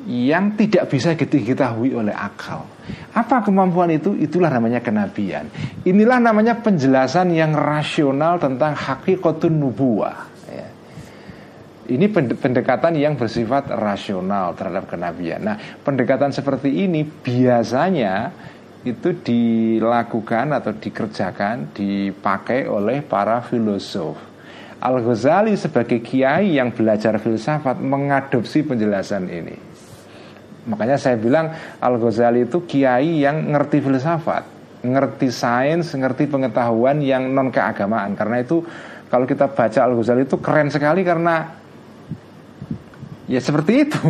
yang 0.07 0.55
tidak 0.59 0.91
bisa 0.91 1.15
diketahui 1.15 1.95
oleh 1.95 2.15
akal. 2.15 2.67
Apa 3.15 3.43
kemampuan 3.47 3.91
itu? 3.95 4.15
Itulah 4.19 4.51
namanya 4.51 4.83
kenabian. 4.83 5.47
Inilah 5.87 6.19
namanya 6.19 6.59
penjelasan 6.59 7.31
yang 7.35 7.55
rasional 7.55 8.43
tentang 8.43 8.75
hakikatun 8.75 9.55
nubuah. 9.55 10.27
Ya. 10.51 10.67
Ini 11.87 12.07
pendekatan 12.35 12.99
yang 12.99 13.15
bersifat 13.15 13.71
rasional 13.71 14.59
terhadap 14.59 14.91
kenabian. 14.91 15.43
Nah, 15.47 15.57
pendekatan 15.87 16.35
seperti 16.35 16.83
ini 16.83 17.07
biasanya 17.07 18.35
itu 18.83 19.15
dilakukan 19.15 20.59
atau 20.59 20.75
dikerjakan, 20.75 21.71
dipakai 21.71 22.67
oleh 22.67 22.99
para 23.07 23.39
filosof. 23.47 24.19
Al-Ghazali 24.83 25.55
sebagai 25.55 26.03
kiai 26.03 26.59
yang 26.59 26.75
belajar 26.75 27.23
filsafat 27.23 27.79
mengadopsi 27.79 28.67
penjelasan 28.67 29.31
ini. 29.31 29.57
Makanya 30.67 30.99
saya 30.99 31.15
bilang 31.19 31.55
Al 31.79 31.99
Ghazali 31.99 32.47
itu 32.47 32.67
kiai 32.67 33.23
yang 33.23 33.51
ngerti 33.51 33.79
filsafat, 33.79 34.43
ngerti 34.83 35.31
sains, 35.31 35.91
ngerti 35.95 36.27
pengetahuan 36.27 36.99
yang 36.99 37.31
non 37.31 37.55
keagamaan. 37.55 38.15
Karena 38.19 38.43
itu 38.43 38.63
kalau 39.07 39.27
kita 39.27 39.51
baca 39.51 39.81
Al 39.87 39.95
Ghazali 39.95 40.27
itu 40.27 40.39
keren 40.39 40.71
sekali 40.71 41.07
karena 41.07 41.47
ya 43.31 43.39
seperti 43.39 43.73
itu. 43.87 44.03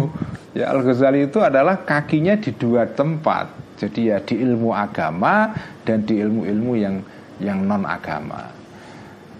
Ya 0.52 0.68
Al 0.68 0.84
Ghazali 0.84 1.28
itu 1.28 1.40
adalah 1.40 1.80
kakinya 1.84 2.36
di 2.36 2.52
dua 2.52 2.84
tempat. 2.84 3.61
Jadi 3.82 4.14
ya 4.14 4.22
di 4.22 4.38
ilmu 4.38 4.70
agama 4.70 5.50
dan 5.82 6.06
di 6.06 6.22
ilmu-ilmu 6.22 6.72
yang 6.78 7.02
yang 7.42 7.66
non 7.66 7.82
agama. 7.82 8.46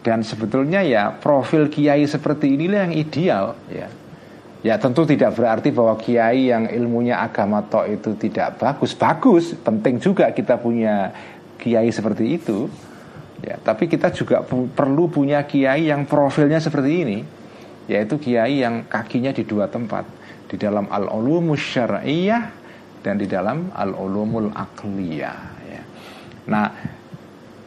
Dan 0.03 0.27
sebetulnya 0.27 0.83
ya 0.83 1.15
profil 1.15 1.71
kiai 1.71 2.03
seperti 2.11 2.59
inilah 2.59 2.91
yang 2.91 2.95
ideal 2.99 3.55
ya. 3.71 3.87
Ya 4.63 4.79
tentu 4.79 5.07
tidak 5.07 5.39
berarti 5.39 5.75
bahwa 5.75 5.95
kiai 5.99 6.51
yang 6.51 6.67
ilmunya 6.71 7.23
agama 7.23 7.63
tok 7.67 7.87
itu 7.87 8.11
tidak 8.19 8.59
bagus. 8.59 8.95
Bagus, 8.95 9.55
penting 9.59 9.99
juga 10.03 10.31
kita 10.31 10.59
punya 10.59 11.11
kiai 11.59 11.91
seperti 11.95 12.39
itu 12.39 12.67
ya, 13.43 13.59
Tapi 13.59 13.91
kita 13.91 14.11
juga 14.11 14.43
pu 14.43 14.71
perlu 14.71 15.07
punya 15.11 15.43
kiai 15.47 15.91
yang 15.91 16.07
profilnya 16.07 16.59
seperti 16.59 16.91
ini 16.91 17.19
yaitu 17.91 18.15
kiai 18.19 18.63
yang 18.63 18.87
kakinya 18.87 19.35
di 19.35 19.43
dua 19.43 19.67
tempat. 19.67 20.07
Di 20.47 20.55
dalam 20.61 20.87
al-ulumus 20.91 21.63
syar'iyah 21.63 22.62
dan 23.03 23.19
di 23.19 23.27
dalam 23.27 23.69
al-ulumul 23.75 24.55
akliyah 24.55 25.39
ya. 25.67 25.83
Nah, 26.49 26.67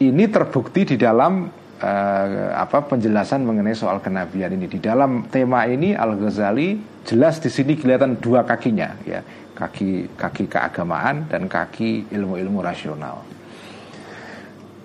ini 0.00 0.24
terbukti 0.28 0.84
di 0.84 0.96
dalam 0.96 1.48
uh, 1.80 2.50
apa 2.56 2.84
penjelasan 2.84 3.44
mengenai 3.44 3.76
soal 3.76 4.00
kenabian 4.00 4.52
ini. 4.56 4.68
Di 4.68 4.80
dalam 4.80 5.28
tema 5.28 5.68
ini 5.68 5.92
Al-Ghazali 5.92 6.80
jelas 7.04 7.40
di 7.40 7.52
sini 7.52 7.76
kelihatan 7.76 8.20
dua 8.20 8.44
kakinya 8.44 8.96
ya, 9.04 9.20
kaki 9.56 10.16
kaki 10.16 10.44
keagamaan 10.48 11.28
dan 11.28 11.48
kaki 11.48 12.08
ilmu-ilmu 12.12 12.60
rasional. 12.64 13.24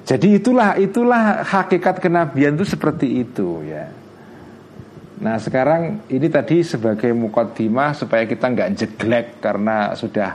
Jadi 0.02 0.42
itulah 0.42 0.76
itulah 0.76 1.46
hakikat 1.46 2.04
kenabian 2.04 2.60
itu 2.60 2.68
seperti 2.68 3.24
itu 3.24 3.64
ya. 3.64 4.01
Nah 5.22 5.38
sekarang 5.38 6.10
ini 6.10 6.28
tadi 6.34 6.66
sebagai 6.66 7.14
mukaddimah 7.14 7.94
supaya 7.94 8.26
kita 8.26 8.50
nggak 8.50 8.72
jeglek 8.74 9.26
karena 9.38 9.94
sudah 9.94 10.34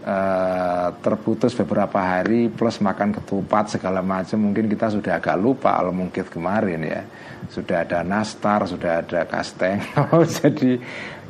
uh, 0.00 0.88
terputus 1.04 1.52
beberapa 1.52 2.00
hari 2.00 2.48
plus 2.48 2.80
makan 2.80 3.20
ketupat 3.20 3.76
segala 3.76 4.00
macam 4.00 4.48
mungkin 4.48 4.64
kita 4.64 4.88
sudah 4.88 5.20
agak 5.20 5.36
lupa 5.36 5.76
al 5.76 5.92
mungkin 5.92 6.24
kemarin 6.24 6.80
ya 6.88 7.04
sudah 7.52 7.84
ada 7.84 8.00
nastar 8.00 8.64
sudah 8.64 9.04
ada 9.04 9.28
kasteng 9.28 9.84
jadi 10.40 10.80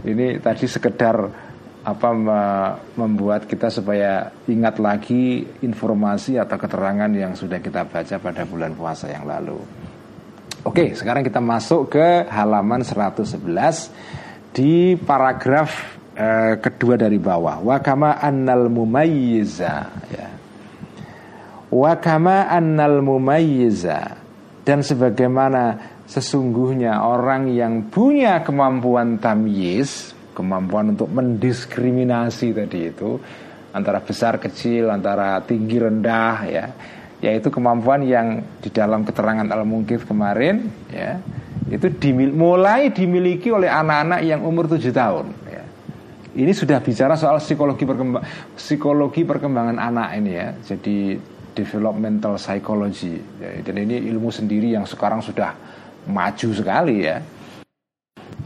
ini 0.07 0.39
tadi 0.39 0.71
sekedar 0.71 1.49
apa 1.83 2.11
membuat 3.01 3.49
kita 3.49 3.73
supaya 3.73 4.29
ingat 4.45 4.77
lagi 4.77 5.47
informasi 5.65 6.37
atau 6.37 6.61
keterangan 6.61 7.09
yang 7.09 7.33
sudah 7.33 7.65
kita 7.65 7.89
baca 7.89 8.21
pada 8.21 8.45
bulan 8.45 8.77
puasa 8.77 9.09
yang 9.09 9.25
lalu. 9.25 9.78
Oke, 10.67 10.91
sekarang 10.91 11.23
kita 11.23 11.39
masuk 11.39 11.95
ke 11.95 12.27
halaman 12.27 12.83
111 12.83 13.39
di 14.51 14.99
paragraf 14.99 15.71
eh, 16.19 16.59
kedua 16.59 16.99
dari 16.99 17.15
bawah. 17.15 17.63
Wa 17.63 17.79
kama 17.79 18.19
annal 18.19 18.67
mumayyiza 18.67 19.87
ya. 20.11 20.29
Wa 21.71 21.95
kama 22.03 22.51
annal 22.51 22.99
mumayyiza 23.07 24.19
dan 24.67 24.83
sebagaimana 24.83 25.79
sesungguhnya 26.11 27.07
orang 27.07 27.55
yang 27.55 27.87
punya 27.87 28.43
kemampuan 28.43 29.23
tamyiz, 29.23 30.11
kemampuan 30.35 30.99
untuk 30.99 31.07
mendiskriminasi 31.15 32.51
tadi 32.51 32.91
itu 32.91 33.15
antara 33.71 34.03
besar 34.03 34.43
kecil, 34.43 34.91
antara 34.91 35.39
tinggi 35.47 35.79
rendah 35.79 36.37
ya 36.51 36.67
yaitu 37.19 37.51
kemampuan 37.51 38.07
yang 38.07 38.47
di 38.63 38.71
dalam 38.71 39.03
keterangan 39.03 39.47
al 39.51 39.67
mungkif 39.67 40.07
kemarin 40.07 40.71
ya 40.91 41.19
itu 41.69 41.91
dimil 41.99 42.31
mulai 42.33 42.95
dimiliki 42.95 43.51
oleh 43.51 43.69
anak-anak 43.69 44.23
yang 44.25 44.41
umur 44.47 44.71
tujuh 44.71 44.95
tahun 44.95 45.27
ya. 45.51 45.63
ini 46.39 46.53
sudah 46.55 46.79
bicara 46.79 47.19
soal 47.19 47.43
psikologi 47.43 47.85
perkembang 47.85 48.23
psikologi 48.55 49.27
perkembangan 49.27 49.77
anak 49.77 50.09
ini 50.17 50.31
ya 50.33 50.49
jadi 50.63 51.19
developmental 51.53 52.39
psychology 52.39 53.19
ya. 53.43 53.67
dan 53.67 53.75
ini 53.83 53.99
ilmu 54.09 54.31
sendiri 54.31 54.79
yang 54.79 54.87
sekarang 54.87 55.19
sudah 55.19 55.53
maju 56.07 56.49
sekali 56.55 57.03
ya 57.03 57.19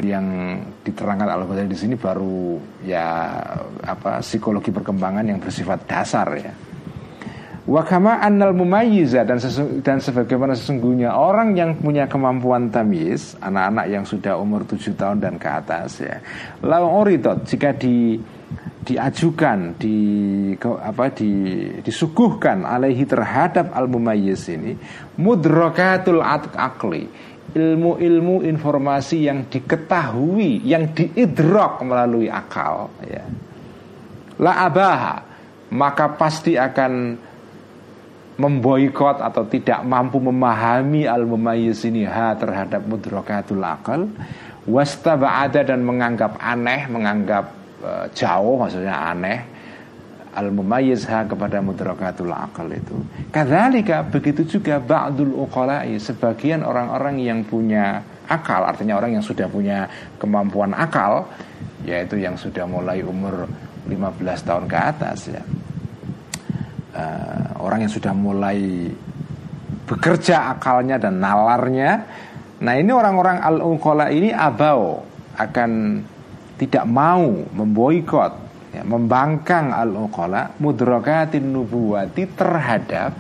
yang 0.01 0.57
diterangkan 0.81 1.29
al 1.29 1.45
di 1.69 1.77
sini 1.77 2.01
baru 2.01 2.57
ya 2.89 3.37
apa 3.85 4.25
psikologi 4.25 4.73
perkembangan 4.73 5.29
yang 5.29 5.39
bersifat 5.39 5.85
dasar 5.85 6.27
ya 6.41 6.72
Wakama 7.63 8.19
annal 8.19 8.59
mumayyiza 8.59 9.23
dan 9.23 9.39
sesu, 9.39 9.79
dan 9.87 10.03
sebagaimana 10.03 10.59
sesungguhnya 10.59 11.15
orang 11.15 11.55
yang 11.55 11.79
punya 11.79 12.11
kemampuan 12.11 12.75
tamyiz, 12.75 13.39
anak-anak 13.39 13.87
yang 13.87 14.03
sudah 14.03 14.35
umur 14.35 14.67
tujuh 14.67 14.99
tahun 14.99 15.23
dan 15.23 15.39
ke 15.39 15.47
atas 15.47 16.03
ya. 16.03 16.19
Lau 16.67 16.91
oridot 17.07 17.47
jika 17.47 17.71
di 17.71 18.19
diajukan 18.83 19.79
di 19.79 19.99
apa 20.59 21.15
di 21.15 21.31
disuguhkan 21.87 22.67
alaihi 22.67 23.07
terhadap 23.07 23.71
al 23.71 23.87
mumayyiz 23.87 24.51
ini 24.51 24.75
mudrakatul 25.23 26.19
akli 26.19 27.07
ilmu-ilmu 27.55 28.43
informasi 28.43 29.31
yang 29.31 29.47
diketahui 29.47 30.67
yang 30.67 30.91
diidrok 30.91 31.87
melalui 31.87 32.27
akal 32.27 32.91
ya 33.07 33.23
la 34.43 34.67
abaha 34.67 35.15
maka 35.71 36.19
pasti 36.19 36.59
akan 36.59 37.17
memboikot 38.41 39.21
atau 39.21 39.45
tidak 39.45 39.85
mampu 39.85 40.17
memahami 40.17 41.05
al 41.05 41.29
ha 41.29 42.29
terhadap 42.33 42.83
mudrokatul 42.89 43.61
akal 43.61 44.09
wastaba'ada 44.65 45.67
dan 45.67 45.85
menganggap 45.85 46.41
aneh 46.41 46.89
menganggap 46.89 47.45
uh, 47.85 48.07
jauh 48.17 48.57
maksudnya 48.57 48.95
aneh 48.95 49.39
al 50.33 50.49
mumayyiz 50.49 51.05
ha 51.13 51.29
kepada 51.29 51.61
mudrokatul 51.61 52.33
akal 52.33 52.65
itu. 52.73 52.97
Kadzalika 53.29 54.01
begitu 54.09 54.49
juga 54.49 54.81
ba'dul 54.81 55.37
uqala'i 55.37 56.01
sebagian 56.01 56.65
orang-orang 56.65 57.21
yang 57.21 57.45
punya 57.45 58.01
akal 58.33 58.65
artinya 58.65 58.97
orang 58.97 59.21
yang 59.21 59.25
sudah 59.25 59.45
punya 59.45 59.85
kemampuan 60.17 60.73
akal 60.73 61.29
yaitu 61.85 62.17
yang 62.17 62.39
sudah 62.39 62.65
mulai 62.65 63.05
umur 63.05 63.45
15 63.85 64.49
tahun 64.49 64.65
ke 64.71 64.79
atas 64.79 65.19
ya 65.29 65.43
uh, 66.97 67.61
orang 67.61 67.85
yang 67.85 67.93
sudah 67.93 68.13
mulai 68.15 68.89
bekerja 69.89 70.53
akalnya 70.53 70.97
dan 70.97 71.21
nalarnya. 71.21 72.07
Nah 72.63 72.75
ini 72.79 72.95
orang-orang 72.95 73.43
al 73.43 73.59
uqala 73.59 74.09
ini 74.15 74.31
abau 74.31 75.03
akan 75.35 75.71
tidak 76.61 76.85
mau 76.87 77.27
memboikot, 77.51 78.33
ya, 78.71 78.87
membangkang 78.87 79.75
al 79.75 79.91
uqala 79.99 80.55
mudrakatin 80.63 81.43
nubuwati 81.43 82.31
terhadap 82.31 83.19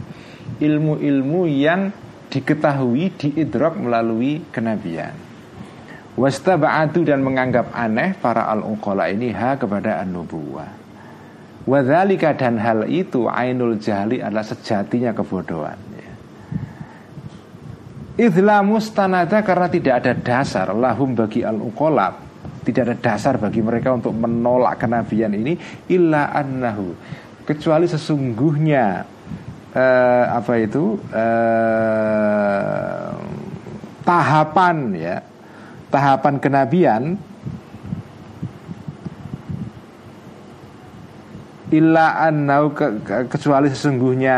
ilmu-ilmu 0.63 1.51
yang 1.51 1.91
diketahui 2.31 3.13
diidrok 3.19 3.77
melalui 3.77 4.41
kenabian. 4.55 5.13
Wastaba'atu 6.13 7.09
dan 7.09 7.25
menganggap 7.25 7.73
aneh 7.73 8.13
para 8.21 8.45
al 8.49 8.63
uqala 8.69 9.09
ini 9.09 9.33
ha 9.33 9.57
kepada 9.57 10.01
an-nubuwah. 10.05 10.82
Wadhalika 11.63 12.35
dan 12.35 12.59
hal 12.59 12.91
itu 12.91 13.31
ainul 13.31 13.79
jahli 13.79 14.19
adalah 14.19 14.43
sejatinya 14.43 15.15
kebodohan. 15.15 15.79
Idla 18.13 18.61
mustanada 18.61 19.41
karena 19.41 19.73
tidak 19.73 19.95
ada 20.05 20.13
dasar 20.13 20.69
lahum 20.77 21.17
bagi 21.17 21.49
al 21.49 21.57
uqolab 21.57 22.33
tidak 22.63 22.83
ada 22.87 22.97
dasar 22.99 23.35
bagi 23.41 23.65
mereka 23.65 23.91
untuk 23.91 24.15
menolak 24.15 24.79
kenabian 24.79 25.35
ini 25.35 25.59
illa 25.91 26.31
annahu 26.31 26.95
kecuali 27.43 27.91
sesungguhnya 27.91 28.85
eh, 29.75 30.25
apa 30.31 30.53
itu 30.63 30.95
eh, 31.11 33.11
tahapan 34.07 34.77
ya 34.95 35.17
tahapan 35.91 36.35
kenabian 36.39 37.03
illa 41.73 42.21
annau 42.21 42.71
ke, 42.77 42.87
ke, 43.03 43.17
kecuali 43.33 43.73
sesungguhnya. 43.73 44.37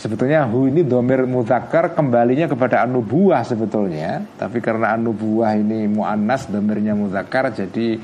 Sebetulnya 0.00 0.48
hu 0.48 0.64
ini 0.64 0.80
domir 0.80 1.28
mutakar 1.28 1.92
kembalinya 1.92 2.48
kepada 2.48 2.88
anubuah 2.88 3.44
sebetulnya. 3.44 4.24
Tapi 4.40 4.58
karena 4.64 4.96
anubuah 4.96 5.60
ini 5.60 5.84
muannas 5.86 6.48
domirnya 6.48 6.96
mutakar 6.96 7.52
jadi 7.52 8.00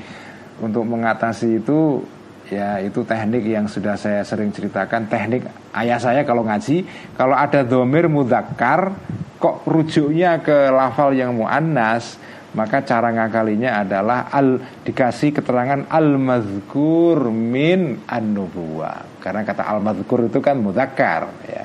untuk 0.61 0.85
mengatasi 0.85 1.57
itu 1.61 2.05
ya 2.47 2.79
itu 2.79 3.01
teknik 3.01 3.43
yang 3.49 3.65
sudah 3.65 3.97
saya 3.97 4.21
sering 4.21 4.53
ceritakan. 4.53 5.09
Teknik 5.09 5.49
ayah 5.73 5.97
saya 5.97 6.21
kalau 6.21 6.45
ngaji 6.45 6.85
kalau 7.17 7.33
ada 7.33 7.65
domir 7.65 8.05
mudakar 8.05 8.93
kok 9.41 9.65
rujuknya 9.65 10.37
ke 10.41 10.69
lafal 10.69 11.17
yang 11.17 11.33
muannas 11.33 12.17
maka 12.57 12.81
cara 12.81 13.13
ngakalinya 13.13 13.85
adalah 13.85 14.33
al 14.33 14.57
dikasih 14.81 15.29
keterangan 15.29 15.85
al 15.93 16.17
mazkur 16.17 17.29
min 17.29 18.01
an 18.09 18.33
karena 19.21 19.45
kata 19.45 19.61
al 19.61 19.77
mazkur 19.85 20.25
itu 20.25 20.41
kan 20.41 20.57
mudakar 20.57 21.29
ya. 21.45 21.61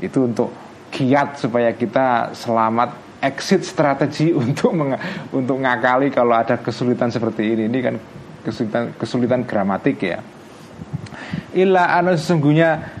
Itu 0.00 0.24
untuk 0.24 0.48
kiat 0.88 1.36
supaya 1.36 1.76
kita 1.76 2.32
selamat 2.32 3.20
exit 3.20 3.60
strategi 3.68 4.32
untuk 4.42 4.72
meng, 4.72 4.96
untuk 5.36 5.60
ngakali 5.60 6.08
kalau 6.08 6.32
ada 6.32 6.56
kesulitan 6.56 7.12
seperti 7.12 7.52
ini. 7.52 7.68
Ini 7.68 7.78
kan 7.84 7.94
kesulitan 8.40 8.96
kesulitan 8.96 9.44
gramatik 9.44 10.00
ya. 10.00 10.24
Illa 11.52 11.92
anu 11.92 12.16
sesungguhnya 12.16 12.96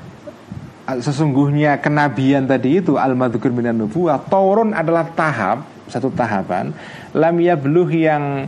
sesungguhnya 1.00 1.80
kenabian 1.80 2.44
tadi 2.44 2.84
itu 2.84 3.00
al 3.00 3.16
madzukur 3.16 3.48
minan 3.48 3.80
nubuwah 3.80 4.20
Tauron 4.20 4.76
adalah 4.76 5.08
tahap 5.16 5.79
satu 5.90 6.14
tahapan 6.14 6.70
lam 7.18 7.34
yabluh 7.42 7.90
yang 7.90 8.46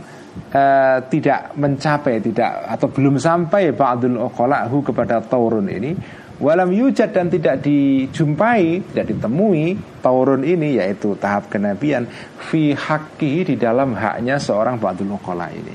uh, 0.55 0.97
tidak 1.11 1.53
mencapai 1.59 2.23
tidak 2.23 2.63
atau 2.71 2.87
belum 2.87 3.19
sampai 3.19 3.75
ba'dul 3.75 4.17
uqala'hu 4.17 4.79
kepada 4.81 5.19
taurun 5.19 5.67
ini 5.67 6.23
Walam 6.41 6.73
yujad 6.73 7.13
dan 7.13 7.29
tidak 7.29 7.61
dijumpai, 7.61 8.81
tidak 8.89 9.15
ditemui 9.15 9.77
taurun 10.01 10.41
ini 10.41 10.81
yaitu 10.81 11.13
tahap 11.13 11.47
kenabian 11.47 12.09
fi 12.49 12.73
haqqi 12.73 13.53
di 13.53 13.55
dalam 13.55 13.93
haknya 13.93 14.41
seorang 14.41 14.81
ba'dul 14.81 15.13
uqala 15.13 15.53
ini. 15.53 15.71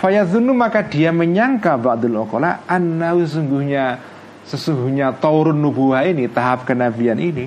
Fayadhunnu 0.00 0.56
maka 0.56 0.82
dia 0.88 1.12
menyangka 1.12 1.76
ba'dul 1.76 2.24
uqala 2.24 2.64
anna 2.64 3.12
sesungguhnya 3.20 4.00
sesungguhnya 4.48 5.22
taurun 5.22 5.60
nubuah 5.60 6.08
ini 6.08 6.26
tahap 6.26 6.66
kenabian 6.66 7.20
ini 7.20 7.46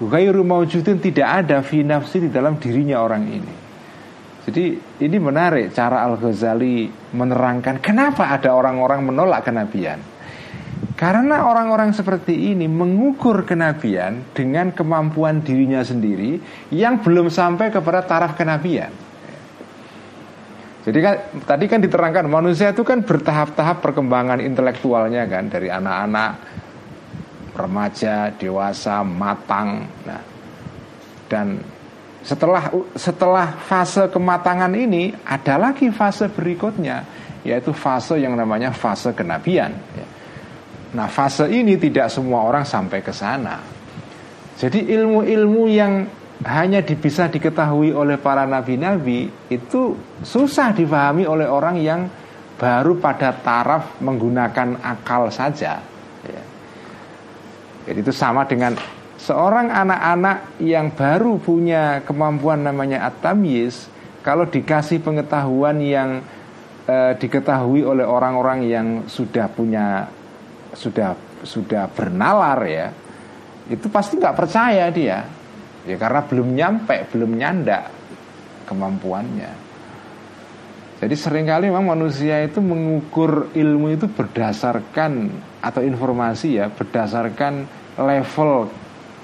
ghairu 0.00 0.44
maujudin 0.44 1.00
tidak 1.00 1.44
ada 1.44 1.64
fi 1.64 1.80
nafsi 1.80 2.26
di 2.26 2.30
dalam 2.32 2.60
dirinya 2.60 3.00
orang 3.00 3.24
ini. 3.28 3.54
Jadi 4.46 4.64
ini 5.02 5.16
menarik 5.18 5.74
cara 5.74 6.06
Al-Ghazali 6.06 6.86
menerangkan 7.18 7.82
kenapa 7.82 8.30
ada 8.30 8.54
orang-orang 8.54 9.02
menolak 9.02 9.42
kenabian. 9.42 9.98
Karena 10.96 11.44
orang-orang 11.44 11.92
seperti 11.92 12.56
ini 12.56 12.64
mengukur 12.64 13.44
kenabian 13.44 14.32
dengan 14.32 14.72
kemampuan 14.72 15.44
dirinya 15.44 15.84
sendiri 15.84 16.40
yang 16.72 17.04
belum 17.04 17.28
sampai 17.28 17.68
kepada 17.68 18.06
taraf 18.06 18.32
kenabian. 18.32 18.88
Jadi 20.86 20.98
kan 21.02 21.14
tadi 21.42 21.66
kan 21.66 21.82
diterangkan 21.82 22.30
manusia 22.30 22.70
itu 22.70 22.86
kan 22.86 23.02
bertahap-tahap 23.02 23.82
perkembangan 23.82 24.38
intelektualnya 24.38 25.26
kan 25.26 25.50
dari 25.50 25.66
anak-anak, 25.66 26.55
remaja, 27.56 28.30
dewasa, 28.36 29.00
matang. 29.00 29.88
Nah, 30.04 30.22
dan 31.26 31.58
setelah 32.22 32.70
setelah 32.98 33.54
fase 33.66 34.10
kematangan 34.10 34.70
ini 34.74 35.14
ada 35.24 35.58
lagi 35.58 35.90
fase 35.94 36.26
berikutnya 36.30 37.06
yaitu 37.46 37.70
fase 37.70 38.18
yang 38.18 38.34
namanya 38.34 38.74
fase 38.74 39.14
kenabian. 39.14 39.70
Nah 40.94 41.06
fase 41.10 41.46
ini 41.50 41.78
tidak 41.78 42.08
semua 42.08 42.46
orang 42.46 42.64
sampai 42.64 43.04
ke 43.04 43.12
sana 43.12 43.58
Jadi 44.56 44.86
ilmu-ilmu 44.86 45.62
yang 45.68 46.08
hanya 46.46 46.80
bisa 46.80 47.28
diketahui 47.28 47.92
oleh 47.92 48.16
para 48.16 48.48
nabi-nabi 48.48 49.28
Itu 49.52 49.98
susah 50.24 50.72
dipahami 50.72 51.28
oleh 51.28 51.44
orang 51.44 51.76
yang 51.76 52.08
baru 52.56 52.96
pada 52.96 53.36
taraf 53.36 54.00
menggunakan 54.00 54.80
akal 54.80 55.28
saja 55.28 55.76
ya. 56.24 56.42
Jadi 57.86 57.98
itu 58.02 58.10
sama 58.10 58.42
dengan 58.44 58.74
seorang 59.16 59.70
anak-anak 59.70 60.58
yang 60.58 60.90
baru 60.90 61.38
punya 61.38 62.02
kemampuan 62.02 62.66
namanya 62.66 63.06
at 63.06 63.22
Kalau 64.26 64.44
dikasih 64.50 65.06
pengetahuan 65.06 65.78
yang 65.78 66.18
eh, 66.90 67.14
diketahui 67.14 67.86
oleh 67.86 68.02
orang-orang 68.02 68.66
yang 68.66 68.86
sudah 69.06 69.46
punya 69.46 70.10
sudah 70.74 71.14
sudah 71.46 71.86
bernalar 71.94 72.58
ya 72.66 72.90
itu 73.70 73.86
pasti 73.86 74.18
nggak 74.18 74.36
percaya 74.36 74.90
dia. 74.90 75.22
Ya 75.86 75.94
karena 75.94 76.26
belum 76.26 76.58
nyampe 76.58 77.06
belum 77.14 77.38
nyanda 77.38 77.86
kemampuannya 78.66 79.66
jadi 80.96 81.12
sering 81.12 81.44
kali 81.44 81.68
memang 81.68 81.92
manusia 81.92 82.40
itu 82.40 82.64
mengukur 82.64 83.52
ilmu 83.52 83.92
itu 83.92 84.08
berdasarkan 84.08 85.28
atau 85.60 85.84
informasi 85.84 86.56
ya 86.56 86.72
berdasarkan 86.72 87.68
level 88.00 88.72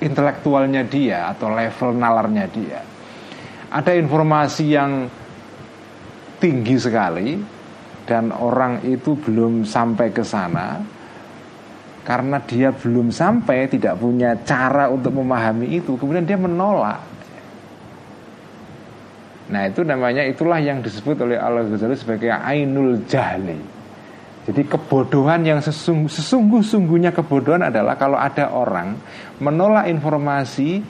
intelektualnya 0.04 0.84
dia 0.84 1.32
atau 1.32 1.48
level 1.48 1.96
nalarnya 1.96 2.44
dia. 2.52 2.80
Ada 3.72 3.96
informasi 3.96 4.64
yang 4.68 5.08
tinggi 6.36 6.76
sekali 6.76 7.40
dan 8.04 8.36
orang 8.36 8.84
itu 8.84 9.16
belum 9.16 9.64
sampai 9.64 10.12
ke 10.12 10.20
sana. 10.20 10.76
Karena 12.02 12.42
dia 12.42 12.74
belum 12.74 13.14
sampai 13.14 13.70
tidak 13.70 13.96
punya 13.96 14.34
cara 14.42 14.90
untuk 14.90 15.14
memahami 15.14 15.78
itu 15.78 15.94
kemudian 15.94 16.26
dia 16.26 16.34
menolak 16.34 17.11
nah 19.52 19.68
itu 19.68 19.84
namanya 19.84 20.24
itulah 20.24 20.56
yang 20.56 20.80
disebut 20.80 21.28
oleh 21.28 21.36
Allah 21.36 21.68
Ghazali 21.68 21.92
sebagai 21.94 22.32
ainul 22.32 23.04
jahli 23.04 23.82
jadi 24.42 24.66
kebodohan 24.66 25.46
yang 25.46 25.62
sesung, 25.62 26.10
sesungguh-sungguhnya 26.10 27.14
kebodohan 27.14 27.62
adalah 27.62 27.94
kalau 27.94 28.18
ada 28.18 28.50
orang 28.50 28.98
menolak 29.38 29.86
informasi 29.86 30.82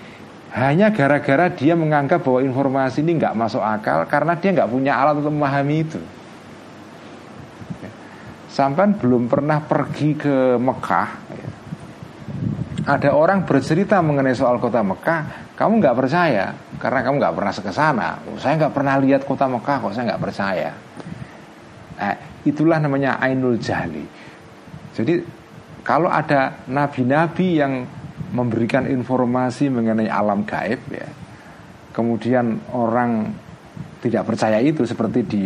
hanya 0.56 0.88
gara-gara 0.88 1.52
dia 1.52 1.76
menganggap 1.76 2.24
bahwa 2.24 2.40
informasi 2.40 3.04
ini 3.04 3.20
nggak 3.20 3.36
masuk 3.36 3.60
akal 3.60 4.08
karena 4.08 4.36
dia 4.40 4.56
nggak 4.56 4.70
punya 4.72 4.92
alat 4.96 5.20
untuk 5.20 5.36
memahami 5.36 5.76
itu. 5.84 6.00
Sampai 8.52 8.92
belum 8.96 9.28
pernah 9.28 9.64
pergi 9.64 10.16
ke 10.16 10.60
Mekah 10.60 11.08
ya. 11.32 11.48
Ada 12.82 13.16
orang 13.16 13.44
bercerita 13.44 14.00
mengenai 14.00 14.36
soal 14.36 14.60
kota 14.60 14.80
Mekah 14.80 15.41
Kamu 15.52 15.78
nggak 15.78 15.96
percaya? 15.96 16.56
Karena 16.80 17.00
kamu 17.04 17.16
nggak 17.20 17.34
pernah 17.36 17.52
ke 17.52 17.72
sana. 17.72 18.08
Saya 18.40 18.54
nggak 18.56 18.74
pernah 18.74 18.94
lihat 18.98 19.22
kota 19.28 19.46
Mekah 19.46 19.76
kok 19.84 19.92
saya 19.92 20.04
nggak 20.12 20.22
percaya. 20.22 20.70
Eh, 22.00 22.16
Itulah 22.42 22.82
namanya 22.82 23.22
Ainul 23.22 23.62
Jahli. 23.62 24.02
Jadi 24.98 25.22
kalau 25.86 26.10
ada 26.10 26.66
nabi-nabi 26.66 27.62
yang 27.62 27.86
memberikan 28.34 28.88
informasi 28.88 29.68
mengenai 29.68 30.08
alam 30.08 30.42
gaib 30.48 30.80
ya 30.88 31.08
Kemudian 31.92 32.72
orang 32.72 33.28
tidak 34.00 34.24
percaya 34.24 34.56
itu 34.64 34.88
seperti 34.88 35.20
di 35.28 35.44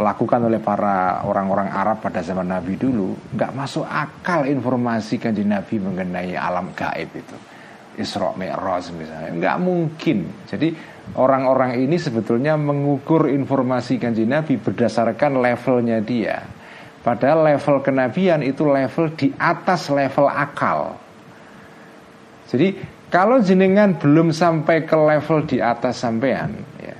lakukan 0.00 0.48
oleh 0.48 0.58
para 0.58 1.22
orang-orang 1.22 1.70
Arab 1.70 2.02
pada 2.02 2.24
zaman 2.24 2.50
Nabi 2.50 2.74
dulu 2.74 3.14
nggak 3.36 3.52
masuk 3.54 3.86
akal 3.86 4.42
informasi 4.48 5.22
kanji 5.22 5.46
Nabi 5.46 5.78
mengenai 5.78 6.34
alam 6.34 6.74
gaib 6.74 7.14
itu 7.14 7.36
Isra 7.96 8.34
Mi'raj 8.34 8.90
misalnya. 8.94 9.30
Nggak 9.34 9.56
mungkin. 9.62 10.18
Jadi 10.48 10.74
orang-orang 11.16 11.78
ini 11.78 11.96
sebetulnya 11.98 12.58
mengukur 12.58 13.30
informasi 13.30 14.02
kanji 14.02 14.26
Nabi 14.26 14.58
berdasarkan 14.58 15.38
levelnya 15.38 16.02
dia. 16.02 16.42
Padahal 17.04 17.54
level 17.54 17.84
kenabian 17.84 18.40
itu 18.40 18.64
level 18.64 19.12
di 19.12 19.28
atas 19.36 19.92
level 19.92 20.26
akal. 20.26 20.96
Jadi 22.48 22.76
kalau 23.12 23.38
jenengan 23.38 23.94
belum 23.94 24.34
sampai 24.34 24.82
ke 24.82 24.96
level 24.96 25.46
di 25.46 25.62
atas 25.62 26.02
sampean 26.02 26.50
ya 26.82 26.96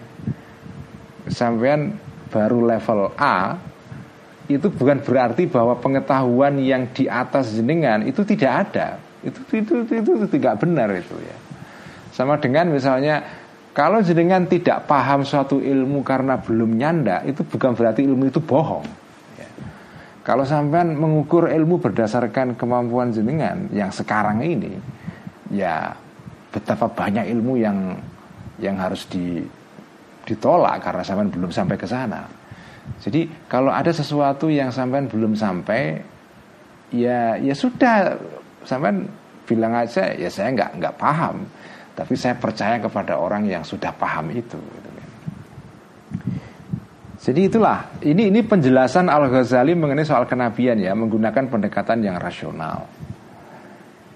sampean 1.28 1.96
baru 2.28 2.62
level 2.62 3.11
A 3.16 3.59
itu 4.44 4.68
bukan 4.68 5.00
berarti 5.00 5.48
bahwa 5.48 5.74
pengetahuan 5.80 6.61
yang 6.61 6.92
di 6.92 7.09
atas 7.09 7.57
jenengan 7.57 8.04
itu 8.04 8.20
tidak 8.28 8.68
ada. 8.68 9.00
Itu 9.24 9.40
itu 9.48 9.82
itu, 9.84 9.94
itu, 9.96 10.10
itu 10.20 10.26
tidak 10.38 10.60
benar 10.60 10.92
itu 10.92 11.16
ya. 11.18 11.37
Sama 12.12 12.38
dengan 12.38 12.70
misalnya 12.70 13.24
kalau 13.74 13.98
jenengan 14.06 14.46
tidak 14.46 14.87
paham 14.87 15.26
suatu 15.26 15.58
ilmu 15.58 16.06
karena 16.06 16.38
belum 16.38 16.78
nyanda 16.78 17.26
itu 17.26 17.42
bukan 17.42 17.74
berarti 17.74 18.06
ilmu 18.06 18.30
itu 18.30 18.38
bohong. 18.38 18.87
Ya. 19.34 19.48
Kalau 20.22 20.46
sampean 20.46 20.94
mengukur 20.94 21.50
ilmu 21.50 21.82
berdasarkan 21.82 22.54
kemampuan 22.54 23.10
jenengan 23.10 23.66
yang 23.74 23.90
sekarang 23.90 24.46
ini, 24.46 24.78
ya 25.50 25.90
betapa 26.54 26.87
banyak 26.87 27.26
ilmu 27.34 27.58
yang 27.58 27.98
yang 28.62 28.78
harus 28.78 29.10
di 29.10 29.42
ditolak 30.22 30.78
karena 30.78 31.02
sampean 31.02 31.34
belum 31.34 31.50
sampai 31.50 31.74
ke 31.74 31.90
sana. 31.90 32.30
Jadi 33.02 33.26
kalau 33.50 33.74
ada 33.74 33.90
sesuatu 33.90 34.46
yang 34.46 34.70
sampean 34.70 35.10
belum 35.10 35.34
sampai, 35.34 35.98
ya 36.94 37.34
ya 37.42 37.54
sudah 37.58 38.14
sampean 38.64 39.09
bilang 39.44 39.77
aja 39.77 40.12
ya 40.16 40.29
saya 40.33 40.53
nggak 40.57 40.70
nggak 40.81 40.94
paham, 40.96 41.44
tapi 41.94 42.16
saya 42.16 42.35
percaya 42.37 42.81
kepada 42.81 43.20
orang 43.20 43.46
yang 43.46 43.62
sudah 43.62 43.92
paham 43.92 44.33
itu. 44.33 44.57
Gitu 44.59 44.88
kan. 44.90 45.09
Jadi 47.24 47.40
itulah 47.48 47.88
ini 48.05 48.29
ini 48.29 48.44
penjelasan 48.44 49.09
Al 49.09 49.33
Ghazali 49.33 49.72
mengenai 49.72 50.05
soal 50.05 50.29
kenabian 50.29 50.77
ya 50.77 50.92
menggunakan 50.92 51.48
pendekatan 51.48 52.05
yang 52.05 52.20
rasional. 52.20 52.85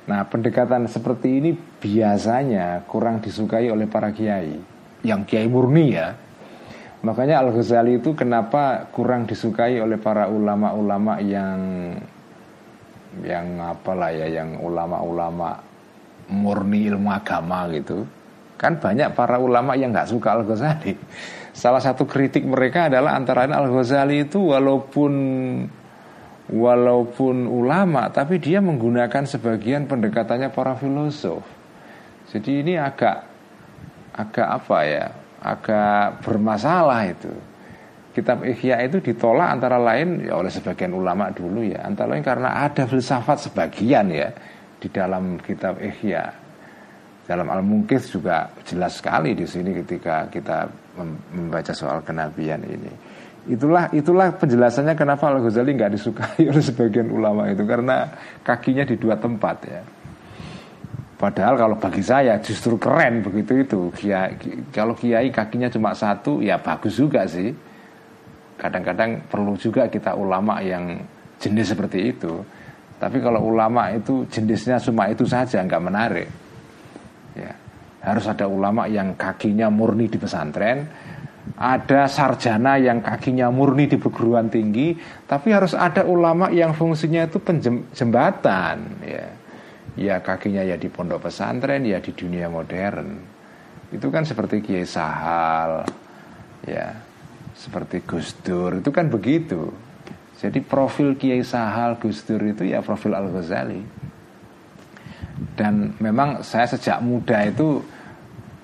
Nah 0.09 0.25
pendekatan 0.29 0.89
seperti 0.89 1.41
ini 1.41 1.51
biasanya 1.57 2.85
kurang 2.85 3.25
disukai 3.25 3.73
oleh 3.73 3.89
para 3.89 4.13
kiai 4.13 4.57
yang 5.05 5.25
kiai 5.25 5.49
murni 5.49 5.97
ya. 5.97 6.13
Makanya 7.01 7.41
Al 7.41 7.55
Ghazali 7.55 7.97
itu 7.97 8.13
kenapa 8.13 8.91
kurang 8.93 9.25
disukai 9.25 9.81
oleh 9.81 9.97
para 9.97 10.29
ulama-ulama 10.29 11.23
yang 11.25 11.61
yang 13.25 13.59
apalah 13.63 14.13
ya, 14.13 14.27
yang 14.29 14.61
ulama-ulama 14.61 15.59
murni 16.29 16.89
ilmu 16.93 17.09
agama 17.09 17.67
gitu. 17.73 18.05
Kan 18.59 18.83
banyak 18.83 19.15
para 19.15 19.39
ulama 19.39 19.79
yang 19.79 19.95
nggak 19.95 20.11
suka 20.11 20.35
Al 20.35 20.43
Ghazali. 20.45 20.93
Salah 21.55 21.83
satu 21.83 22.07
kritik 22.07 22.47
mereka 22.47 22.91
adalah 22.91 23.15
antara 23.15 23.47
Al 23.47 23.71
Ghazali 23.71 24.27
itu 24.27 24.51
walaupun 24.51 25.13
walaupun 26.49 27.45
ulama 27.45 28.09
tapi 28.09 28.41
dia 28.41 28.59
menggunakan 28.65 29.29
sebagian 29.29 29.87
pendekatannya 29.87 30.51
para 30.51 30.75
filosof. 30.75 31.45
Jadi 32.29 32.67
ini 32.67 32.75
agak 32.77 33.25
agak 34.19 34.49
apa 34.49 34.79
ya 34.85 35.07
agak 35.39 36.27
bermasalah 36.27 37.07
itu 37.07 37.31
kitab 38.15 38.43
Ihya 38.43 38.83
itu 38.85 38.99
ditolak 39.01 39.49
antara 39.59 39.79
lain 39.79 40.25
ya 40.27 40.41
oleh 40.41 40.51
sebagian 40.51 40.97
ulama 40.97 41.31
dulu 41.31 41.63
ya 41.63 41.87
antara 41.87 42.17
lain 42.17 42.25
karena 42.25 42.65
ada 42.67 42.89
filsafat 42.89 43.51
sebagian 43.51 44.11
ya 44.11 44.29
di 44.79 44.89
dalam 44.91 45.39
kitab 45.39 45.79
Ihya 45.79 46.25
dalam 47.29 47.47
al 47.53 47.61
munkis 47.61 48.09
juga 48.09 48.49
jelas 48.65 48.99
sekali 48.99 49.37
di 49.37 49.45
sini 49.45 49.77
ketika 49.85 50.27
kita 50.33 50.65
membaca 51.37 51.77
soal 51.77 52.01
kenabian 52.01 52.65
ini 52.65 52.93
itulah 53.53 53.93
itulah 53.93 54.33
penjelasannya 54.33 54.97
kenapa 54.97 55.29
Al 55.29 55.45
Ghazali 55.45 55.77
nggak 55.77 55.93
disukai 55.93 56.43
oleh 56.51 56.65
sebagian 56.65 57.13
ulama 57.13 57.49
itu 57.53 57.65
karena 57.69 58.09
kakinya 58.41 58.85
di 58.89 58.97
dua 58.97 59.21
tempat 59.21 59.57
ya 59.69 59.83
Padahal 61.19 61.59
kalau 61.59 61.75
bagi 61.83 61.99
saya 61.99 62.39
justru 62.39 62.79
keren 62.79 63.27
begitu 63.27 63.59
itu. 63.59 63.91
Kalau 64.71 64.95
kiai 64.95 65.35
kakinya 65.35 65.67
cuma 65.67 65.91
satu 65.91 66.39
ya 66.39 66.63
bagus 66.63 66.95
juga 66.95 67.27
sih. 67.27 67.51
Kadang-kadang 68.59 69.31
perlu 69.31 69.55
juga 69.55 69.87
kita 69.87 70.19
ulama 70.19 70.59
yang 70.61 70.99
jenis 71.39 71.73
seperti 71.73 71.99
itu. 72.11 72.43
Tapi 72.99 73.23
kalau 73.23 73.47
ulama 73.47 73.95
itu 73.95 74.27
jenisnya 74.27 74.83
cuma 74.83 75.07
itu 75.07 75.23
saja 75.23 75.63
nggak 75.63 75.83
menarik. 75.83 76.29
Ya. 77.39 77.55
Harus 78.03 78.27
ada 78.27 78.51
ulama 78.51 78.91
yang 78.91 79.15
kakinya 79.15 79.71
murni 79.71 80.11
di 80.11 80.19
pesantren, 80.19 80.87
ada 81.55 82.11
sarjana 82.11 82.75
yang 82.79 82.99
kakinya 82.99 83.51
murni 83.55 83.87
di 83.87 83.99
perguruan 83.99 84.51
tinggi, 84.51 84.99
tapi 85.27 85.55
harus 85.55 85.75
ada 85.79 86.03
ulama 86.07 86.51
yang 86.51 86.75
fungsinya 86.75 87.27
itu 87.27 87.39
penjembatan, 87.39 88.77
ya 89.03 89.27
ya 89.99 90.23
kakinya 90.23 90.63
ya 90.63 90.79
di 90.79 90.87
pondok 90.87 91.27
pesantren 91.27 91.83
ya 91.83 91.99
di 91.99 92.15
dunia 92.15 92.47
modern 92.47 93.19
itu 93.91 94.07
kan 94.15 94.23
seperti 94.23 94.63
Kiai 94.63 94.87
Sahal 94.87 95.83
ya 96.63 96.95
seperti 97.59 98.07
Gus 98.07 98.39
Dur 98.47 98.79
itu 98.79 98.95
kan 98.95 99.11
begitu. 99.11 99.75
Jadi 100.39 100.63
profil 100.63 101.19
Kiai 101.19 101.43
Sahal 101.43 101.99
Gus 101.99 102.23
Dur 102.23 102.39
itu 102.47 102.63
ya 102.63 102.79
profil 102.79 103.19
Al 103.19 103.27
Ghazali 103.35 103.83
dan 105.59 105.95
memang 105.99 106.43
saya 106.43 106.67
sejak 106.71 107.03
muda 107.03 107.47
itu 107.47 107.83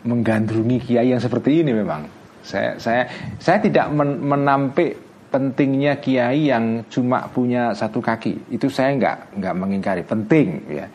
menggandrungi 0.04 0.78
kiai 0.84 1.10
yang 1.10 1.22
seperti 1.22 1.64
ini 1.64 1.74
memang. 1.74 2.06
Saya 2.44 2.76
saya 2.76 3.08
saya 3.40 3.58
tidak 3.58 3.88
men 3.90 4.20
menampik 4.20 5.00
pentingnya 5.32 5.98
kiai 5.98 6.50
yang 6.50 6.86
cuma 6.86 7.26
punya 7.30 7.72
satu 7.74 7.98
kaki. 7.98 8.52
Itu 8.54 8.68
saya 8.68 8.94
nggak 8.94 9.38
nggak 9.38 9.54
mengingkari. 9.54 10.02
Penting 10.04 10.48
ya. 10.70 10.86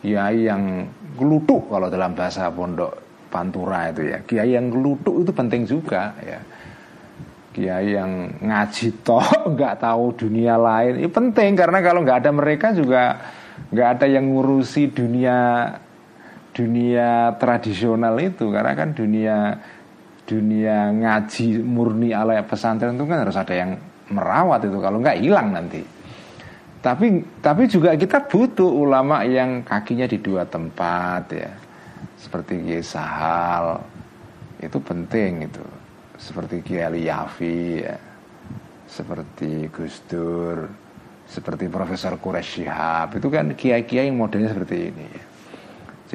Kiai 0.00 0.48
yang 0.48 0.84
gelutuk 1.16 1.70
kalau 1.70 1.88
dalam 1.88 2.12
bahasa 2.12 2.50
pondok 2.50 3.26
pantura 3.28 3.94
itu 3.94 4.10
ya. 4.10 4.18
Kiai 4.24 4.54
yang 4.54 4.72
gelutuk 4.72 5.22
itu 5.22 5.30
penting 5.34 5.62
juga 5.68 6.14
ya 6.22 6.40
kiai 7.54 7.94
yang 7.94 8.42
ngaji 8.42 9.06
toh 9.06 9.22
nggak 9.54 9.78
tahu 9.78 10.26
dunia 10.26 10.58
lain. 10.58 11.06
Itu 11.06 11.14
penting 11.14 11.54
karena 11.54 11.78
kalau 11.78 12.02
nggak 12.02 12.26
ada 12.26 12.32
mereka 12.34 12.74
juga 12.74 13.22
nggak 13.70 13.88
ada 13.98 14.06
yang 14.10 14.26
ngurusi 14.34 14.90
dunia 14.90 15.70
dunia 16.50 17.38
tradisional 17.38 18.18
itu. 18.18 18.50
Karena 18.50 18.74
kan 18.74 18.90
dunia 18.92 19.36
dunia 20.26 20.90
ngaji 20.90 21.62
murni 21.62 22.10
ala 22.10 22.42
pesantren 22.42 22.98
itu 22.98 23.06
kan 23.06 23.22
harus 23.22 23.38
ada 23.38 23.54
yang 23.54 23.78
merawat 24.10 24.66
itu. 24.66 24.78
Kalau 24.82 24.98
nggak 24.98 25.22
hilang 25.22 25.54
nanti. 25.54 25.80
Tapi 26.84 27.40
tapi 27.40 27.64
juga 27.64 27.96
kita 27.96 28.28
butuh 28.28 28.68
ulama 28.68 29.24
yang 29.24 29.64
kakinya 29.64 30.04
di 30.04 30.18
dua 30.20 30.44
tempat 30.44 31.22
ya. 31.32 31.50
Seperti 32.18 32.60
Kiai 32.60 32.84
Sahal. 32.84 33.80
Itu 34.60 34.82
penting 34.84 35.48
itu. 35.48 35.73
Seperti 36.24 36.64
Kiai 36.64 37.04
Yafi 37.04 37.84
ya. 37.84 37.96
Seperti 38.88 39.68
Gus 39.68 40.00
Dur, 40.08 40.64
seperti 41.28 41.68
Profesor 41.68 42.16
Quraisy 42.16 42.64
Shihab 42.64 43.16
itu 43.16 43.28
kan 43.32 43.52
kiai-kiai 43.52 44.08
yang 44.08 44.16
modelnya 44.16 44.52
seperti 44.52 44.92
ini. 44.92 45.04
Ya. 45.08 45.24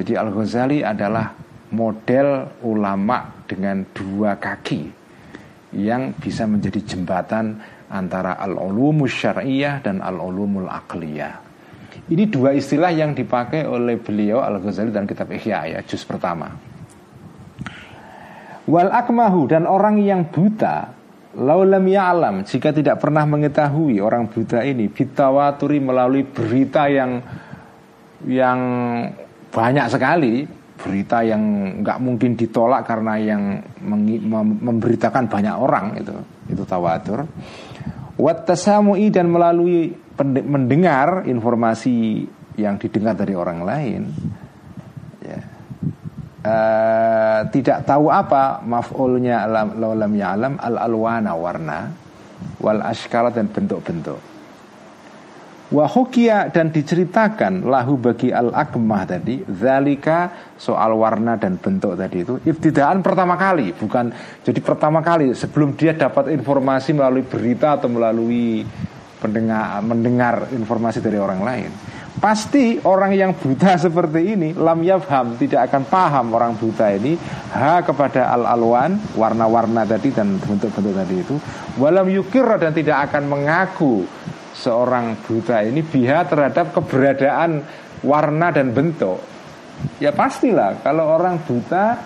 Jadi 0.00 0.12
Al 0.18 0.30
Ghazali 0.34 0.78
adalah 0.82 1.34
model 1.70 2.58
ulama 2.66 3.46
dengan 3.46 3.86
dua 3.90 4.38
kaki 4.38 4.90
yang 5.78 6.14
bisa 6.18 6.46
menjadi 6.46 6.82
jembatan 6.82 7.58
antara 7.90 8.38
al-ulumus 8.38 9.14
syar'iyah 9.14 9.82
dan 9.82 10.02
al-ulumul 10.02 10.66
aqliyah. 10.66 11.50
Ini 12.10 12.26
dua 12.26 12.54
istilah 12.54 12.90
yang 12.90 13.14
dipakai 13.14 13.66
oleh 13.66 13.98
beliau 13.98 14.42
Al-Ghazali 14.42 14.90
dan 14.94 15.06
kitab 15.06 15.30
Ihya 15.30 15.78
ya, 15.78 15.78
juz 15.86 16.02
pertama. 16.06 16.69
Wal 18.70 18.90
akmahu 18.94 19.50
dan 19.50 19.66
orang 19.66 19.98
yang 19.98 20.30
buta 20.30 20.94
Laulam 21.30 21.86
ya'lam 21.86 22.42
jika 22.42 22.74
tidak 22.74 22.98
pernah 22.98 23.22
mengetahui 23.22 24.02
orang 24.02 24.26
buta 24.30 24.66
ini 24.66 24.90
bitawaturi 24.90 25.78
melalui 25.78 26.26
berita 26.26 26.90
yang 26.90 27.22
yang 28.26 28.60
banyak 29.50 29.86
sekali 29.90 30.42
berita 30.78 31.22
yang 31.22 31.42
nggak 31.82 31.98
mungkin 32.02 32.34
ditolak 32.34 32.82
karena 32.82 33.14
yang 33.18 33.62
memberitakan 34.58 35.30
banyak 35.30 35.54
orang 35.54 36.02
itu 36.02 36.14
itu 36.50 36.62
tawatur 36.66 37.26
Wattasamui 38.20 39.08
dan 39.08 39.32
melalui 39.32 39.96
mendengar 40.44 41.24
informasi 41.24 42.28
yang 42.60 42.76
didengar 42.76 43.16
dari 43.16 43.32
orang 43.32 43.64
lain. 43.64 44.02
Uh, 46.40 47.44
tidak 47.52 47.84
tahu 47.84 48.08
apa 48.08 48.64
maf'ulnya 48.64 49.44
alam 49.44 49.76
lam 49.76 50.12
ya'lam 50.16 50.56
al 50.56 50.76
alwana 50.80 51.36
warna 51.36 51.92
wal 52.64 52.80
ashkala 52.80 53.28
dan 53.28 53.52
bentuk-bentuk. 53.52 54.30
Wahukia 55.70 56.50
dan 56.50 56.74
diceritakan 56.74 57.62
lahu 57.62 57.94
bagi 57.94 58.34
al-akmah 58.34 59.06
tadi 59.06 59.38
Zalika 59.46 60.50
soal 60.58 60.98
warna 60.98 61.38
dan 61.38 61.62
bentuk 61.62 61.94
tadi 61.94 62.26
itu 62.26 62.42
Ibtidaan 62.42 63.06
pertama 63.06 63.38
kali 63.38 63.70
Bukan 63.70 64.10
jadi 64.42 64.58
pertama 64.66 64.98
kali 64.98 65.30
Sebelum 65.30 65.78
dia 65.78 65.94
dapat 65.94 66.34
informasi 66.34 66.90
melalui 66.90 67.22
berita 67.22 67.78
Atau 67.78 67.86
melalui 67.86 68.66
pendengar, 69.22 69.78
mendengar 69.78 70.34
informasi 70.50 70.98
dari 70.98 71.22
orang 71.22 71.38
lain 71.38 71.70
Pasti 72.18 72.74
orang 72.82 73.14
yang 73.14 73.38
buta 73.38 73.78
seperti 73.86 74.34
ini 74.34 74.50
Lam 74.50 74.82
yafham 74.82 75.38
Tidak 75.38 75.62
akan 75.70 75.82
paham 75.86 76.26
orang 76.34 76.58
buta 76.58 76.90
ini. 76.90 77.14
Ha 77.54 77.86
kepada 77.86 78.34
al-alwan 78.34 78.98
Warna-warna 79.14 79.86
tadi 79.86 80.10
dan 80.10 80.34
bentuk-bentuk 80.42 80.90
tadi 80.90 81.14
itu. 81.22 81.36
Walam 81.78 82.10
yukir 82.10 82.46
dan 82.58 82.74
tidak 82.74 83.10
akan 83.10 83.30
mengaku 83.30 84.02
seorang 84.50 85.16
buta 85.24 85.62
ini 85.64 85.80
biha 85.80 86.26
terhadap 86.26 86.74
keberadaan 86.74 87.64
warna 88.04 88.52
dan 88.52 88.74
bentuk. 88.74 89.22
Ya 89.96 90.12
pastilah 90.12 90.84
kalau 90.84 91.08
orang 91.08 91.40
buta 91.40 91.96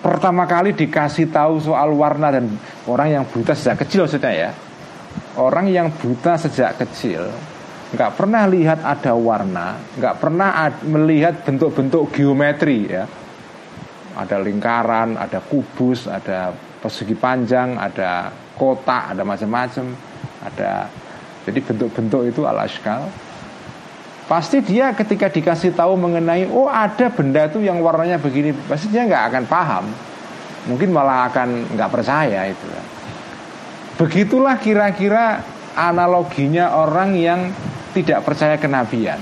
pertama 0.00 0.48
kali 0.48 0.72
dikasih 0.72 1.28
tahu 1.28 1.60
soal 1.60 1.92
warna 1.92 2.32
dan 2.32 2.48
orang 2.88 3.20
yang 3.20 3.24
buta 3.28 3.52
sejak 3.52 3.84
kecil 3.84 4.08
sudah 4.08 4.32
ya. 4.32 4.50
Orang 5.36 5.68
yang 5.68 5.92
buta 5.92 6.40
sejak 6.40 6.80
kecil 6.80 7.28
nggak 7.86 8.18
pernah 8.18 8.50
lihat 8.50 8.82
ada 8.82 9.14
warna 9.14 9.78
nggak 9.94 10.16
pernah 10.18 10.66
melihat 10.82 11.46
bentuk-bentuk 11.46 12.10
geometri 12.10 12.90
ya. 12.90 13.06
Ada 14.16 14.40
lingkaran 14.40 15.20
ada 15.20 15.44
kubus 15.44 16.08
ada 16.08 16.50
persegi 16.80 17.12
panjang 17.12 17.76
ada 17.76 18.32
kotak 18.56 19.12
ada 19.12 19.22
macam-macam 19.22 19.92
ada. 20.42 20.88
Jadi 21.46 21.58
bentuk-bentuk 21.62 22.22
itu 22.26 22.42
al 22.42 22.58
ashkal 22.66 23.06
pasti 24.26 24.58
dia 24.58 24.90
ketika 24.90 25.30
dikasih 25.30 25.70
tahu 25.70 25.94
mengenai 25.94 26.50
oh 26.50 26.66
ada 26.66 27.06
benda 27.14 27.46
itu 27.46 27.62
yang 27.62 27.78
warnanya 27.78 28.18
begini 28.18 28.50
pasti 28.66 28.90
dia 28.90 29.06
nggak 29.06 29.24
akan 29.30 29.44
paham. 29.46 29.84
Mungkin 30.66 30.90
malah 30.90 31.30
akan 31.30 31.78
nggak 31.78 31.90
percaya 31.94 32.50
itu. 32.50 32.66
Begitulah 33.96 34.58
kira-kira 34.58 35.40
analoginya 35.78 36.74
orang 36.74 37.14
yang 37.14 37.40
tidak 37.96 38.20
percaya 38.28 38.60
kenabian. 38.60 39.16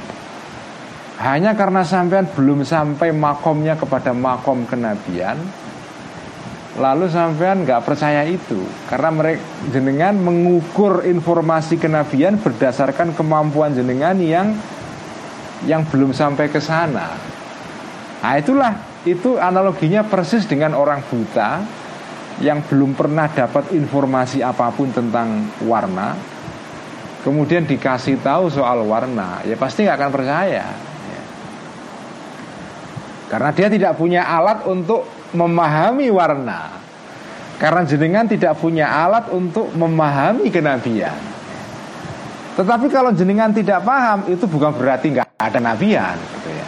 Hanya 1.22 1.54
karena 1.54 1.86
sampean 1.86 2.26
belum 2.26 2.66
sampai 2.66 3.14
makomnya 3.14 3.78
kepada 3.78 4.10
makom 4.10 4.66
kenabian 4.66 5.38
Lalu 6.74 7.06
sampean 7.06 7.62
nggak 7.62 7.86
percaya 7.86 8.26
itu. 8.26 8.58
Karena 8.90 9.14
mereka 9.14 9.42
jenengan 9.70 10.18
mengukur 10.18 11.06
informasi 11.06 11.78
kenabian 11.78 12.34
berdasarkan 12.42 13.14
kemampuan 13.14 13.78
jenengan 13.78 14.18
yang 14.18 14.58
yang 15.70 15.86
belum 15.86 16.10
sampai 16.10 16.50
ke 16.50 16.58
sana. 16.58 17.14
Nah 18.20 18.34
itulah 18.34 18.74
itu 19.06 19.38
analoginya 19.38 20.02
persis 20.02 20.50
dengan 20.50 20.74
orang 20.74 20.98
buta 21.06 21.62
yang 22.42 22.58
belum 22.66 22.98
pernah 22.98 23.30
dapat 23.30 23.70
informasi 23.70 24.42
apa 24.42 24.74
pun 24.74 24.90
tentang 24.90 25.46
warna, 25.62 26.18
kemudian 27.24 27.64
dikasih 27.64 28.20
tahu 28.20 28.52
soal 28.52 28.84
warna, 28.84 29.40
ya 29.48 29.56
pasti 29.56 29.88
nggak 29.88 29.96
akan 29.96 30.10
percaya. 30.12 30.66
Karena 33.32 33.50
dia 33.50 33.66
tidak 33.66 33.98
punya 33.98 34.22
alat 34.22 34.62
untuk 34.68 35.02
memahami 35.34 36.06
warna 36.12 36.70
Karena 37.58 37.82
jenengan 37.82 38.30
tidak 38.30 38.60
punya 38.62 38.86
alat 38.86 39.26
untuk 39.30 39.74
memahami 39.74 40.50
kenabian. 40.50 41.16
Tetapi 42.54 42.86
kalau 42.90 43.10
jenengan 43.10 43.50
tidak 43.50 43.82
paham 43.82 44.26
itu 44.30 44.46
bukan 44.46 44.74
berarti 44.74 45.10
nggak 45.14 45.26
ada 45.38 45.58
nabian, 45.58 46.14
gitu 46.18 46.50
ya. 46.50 46.66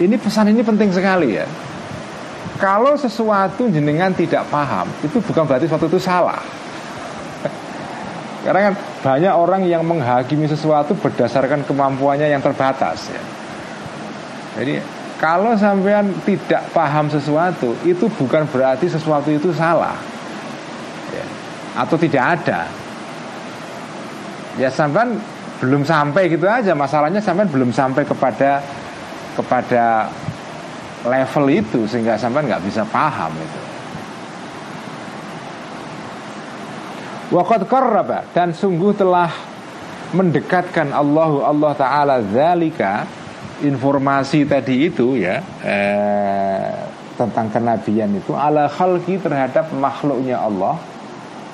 Ini 0.00 0.16
pesan 0.16 0.48
ini 0.48 0.64
penting 0.64 0.92
sekali 0.92 1.36
ya. 1.36 1.44
Kalau 2.56 2.96
sesuatu 2.96 3.68
jenengan 3.68 4.12
tidak 4.12 4.48
paham, 4.52 4.88
itu 5.00 5.20
bukan 5.20 5.44
berarti 5.48 5.64
sesuatu 5.68 5.88
itu 5.88 6.00
salah. 6.00 6.40
Karena 8.40 8.72
kan 8.72 8.74
banyak 9.04 9.32
orang 9.36 9.62
yang 9.68 9.84
menghakimi 9.84 10.48
sesuatu 10.48 10.96
berdasarkan 10.96 11.60
kemampuannya 11.68 12.32
yang 12.32 12.40
terbatas 12.40 13.12
ya. 13.12 13.22
Jadi 14.56 14.80
kalau 15.20 15.52
sampean 15.60 16.16
tidak 16.24 16.72
paham 16.72 17.12
sesuatu 17.12 17.76
itu 17.84 18.08
bukan 18.16 18.48
berarti 18.48 18.88
sesuatu 18.88 19.28
itu 19.28 19.52
salah 19.52 19.96
ya. 21.12 21.26
atau 21.84 21.96
tidak 22.00 22.40
ada. 22.40 22.64
Ya 24.56 24.72
sampean 24.72 25.20
belum 25.60 25.84
sampai 25.84 26.32
gitu 26.32 26.48
aja 26.48 26.72
masalahnya 26.72 27.20
sampean 27.20 27.52
belum 27.52 27.68
sampai 27.76 28.08
kepada 28.08 28.64
kepada 29.36 30.08
level 31.04 31.44
itu 31.52 31.84
sehingga 31.84 32.16
sampean 32.16 32.48
nggak 32.48 32.64
bisa 32.64 32.88
paham 32.88 33.36
itu. 33.36 33.69
Waqad 37.30 37.70
qarraba 37.70 38.26
dan 38.34 38.50
sungguh 38.50 38.90
telah 38.90 39.30
mendekatkan 40.10 40.90
Allah 40.90 41.46
Allah 41.46 41.72
taala 41.78 42.16
zalika 42.26 43.06
informasi 43.62 44.42
tadi 44.50 44.90
itu 44.90 45.14
ya 45.14 45.38
eh, 45.62 46.74
tentang 47.14 47.46
kenabian 47.54 48.10
itu 48.18 48.34
ala 48.34 48.66
khalqi 48.66 49.22
terhadap 49.22 49.70
makhluknya 49.70 50.42
Allah 50.42 50.74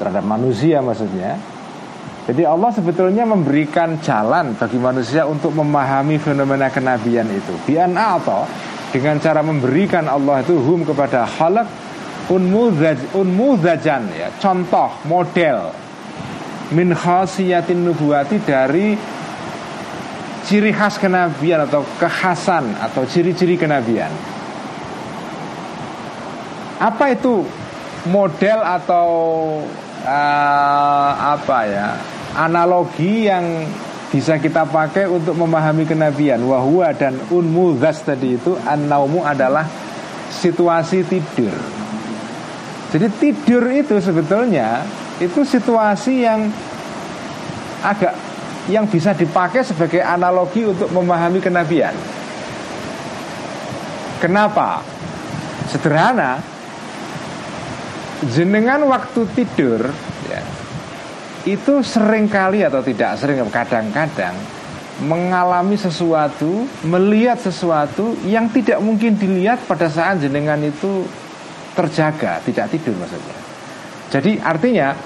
terhadap 0.00 0.24
manusia 0.24 0.80
maksudnya. 0.80 1.36
Jadi 2.26 2.42
Allah 2.42 2.74
sebetulnya 2.74 3.22
memberikan 3.22 4.02
jalan 4.02 4.58
bagi 4.58 4.82
manusia 4.82 5.28
untuk 5.30 5.54
memahami 5.54 6.18
fenomena 6.18 6.66
kenabian 6.72 7.28
itu. 7.30 7.54
Bian 7.62 7.94
atau 7.94 8.42
dengan 8.90 9.20
cara 9.22 9.46
memberikan 9.46 10.10
Allah 10.10 10.42
itu 10.42 10.58
hum 10.58 10.82
kepada 10.82 11.22
khalq 11.22 11.85
unmuzaj 12.30 13.14
unmuzajan 13.14 14.10
ya. 14.14 14.28
Contoh 14.42 14.90
model. 15.06 15.70
Min 16.74 16.90
khasiyatin 16.90 17.86
nubuati 17.86 18.42
dari 18.42 18.98
ciri 20.46 20.74
khas 20.74 20.98
kenabian 20.98 21.62
atau 21.66 21.86
kekhasan 22.02 22.74
atau 22.82 23.06
ciri-ciri 23.06 23.54
kenabian. 23.54 24.10
Apa 26.82 27.14
itu 27.14 27.46
model 28.10 28.58
atau 28.62 29.08
uh, 30.04 31.10
apa 31.38 31.58
ya 31.66 31.88
analogi 32.34 33.30
yang 33.30 33.66
bisa 34.10 34.38
kita 34.38 34.66
pakai 34.66 35.06
untuk 35.06 35.38
memahami 35.38 35.86
kenabian? 35.86 36.42
Wahwa 36.42 36.90
dan 36.94 37.14
unmuzas 37.30 38.02
tadi 38.02 38.34
itu 38.34 38.58
an 38.66 38.90
adalah 39.22 39.66
situasi 40.30 41.06
tidur 41.06 41.75
jadi 42.94 43.10
tidur 43.18 43.66
itu 43.66 43.98
sebetulnya 43.98 44.86
itu 45.18 45.42
situasi 45.42 46.22
yang 46.22 46.46
agak 47.82 48.14
yang 48.66 48.86
bisa 48.86 49.14
dipakai 49.14 49.62
sebagai 49.62 50.02
analogi 50.02 50.66
untuk 50.66 50.90
memahami 50.90 51.38
kenabian. 51.38 51.94
Kenapa? 54.18 54.82
Sederhana, 55.70 56.42
jenengan 58.32 58.86
waktu 58.90 59.22
tidur 59.34 59.86
ya, 60.30 60.42
itu 61.46 61.82
sering 61.82 62.26
kali 62.26 62.66
atau 62.66 62.82
tidak 62.82 63.18
sering 63.18 63.42
kadang-kadang 63.50 64.34
mengalami 65.04 65.76
sesuatu, 65.76 66.64
melihat 66.80 67.36
sesuatu 67.36 68.16
yang 68.24 68.48
tidak 68.48 68.80
mungkin 68.80 69.14
dilihat 69.20 69.60
pada 69.68 69.92
saat 69.92 70.24
jenengan 70.24 70.58
itu 70.64 71.04
terjaga, 71.76 72.40
tidak 72.40 72.72
tidur 72.72 72.96
maksudnya. 72.96 73.36
Jadi 74.08 74.40
artinya 74.40 74.96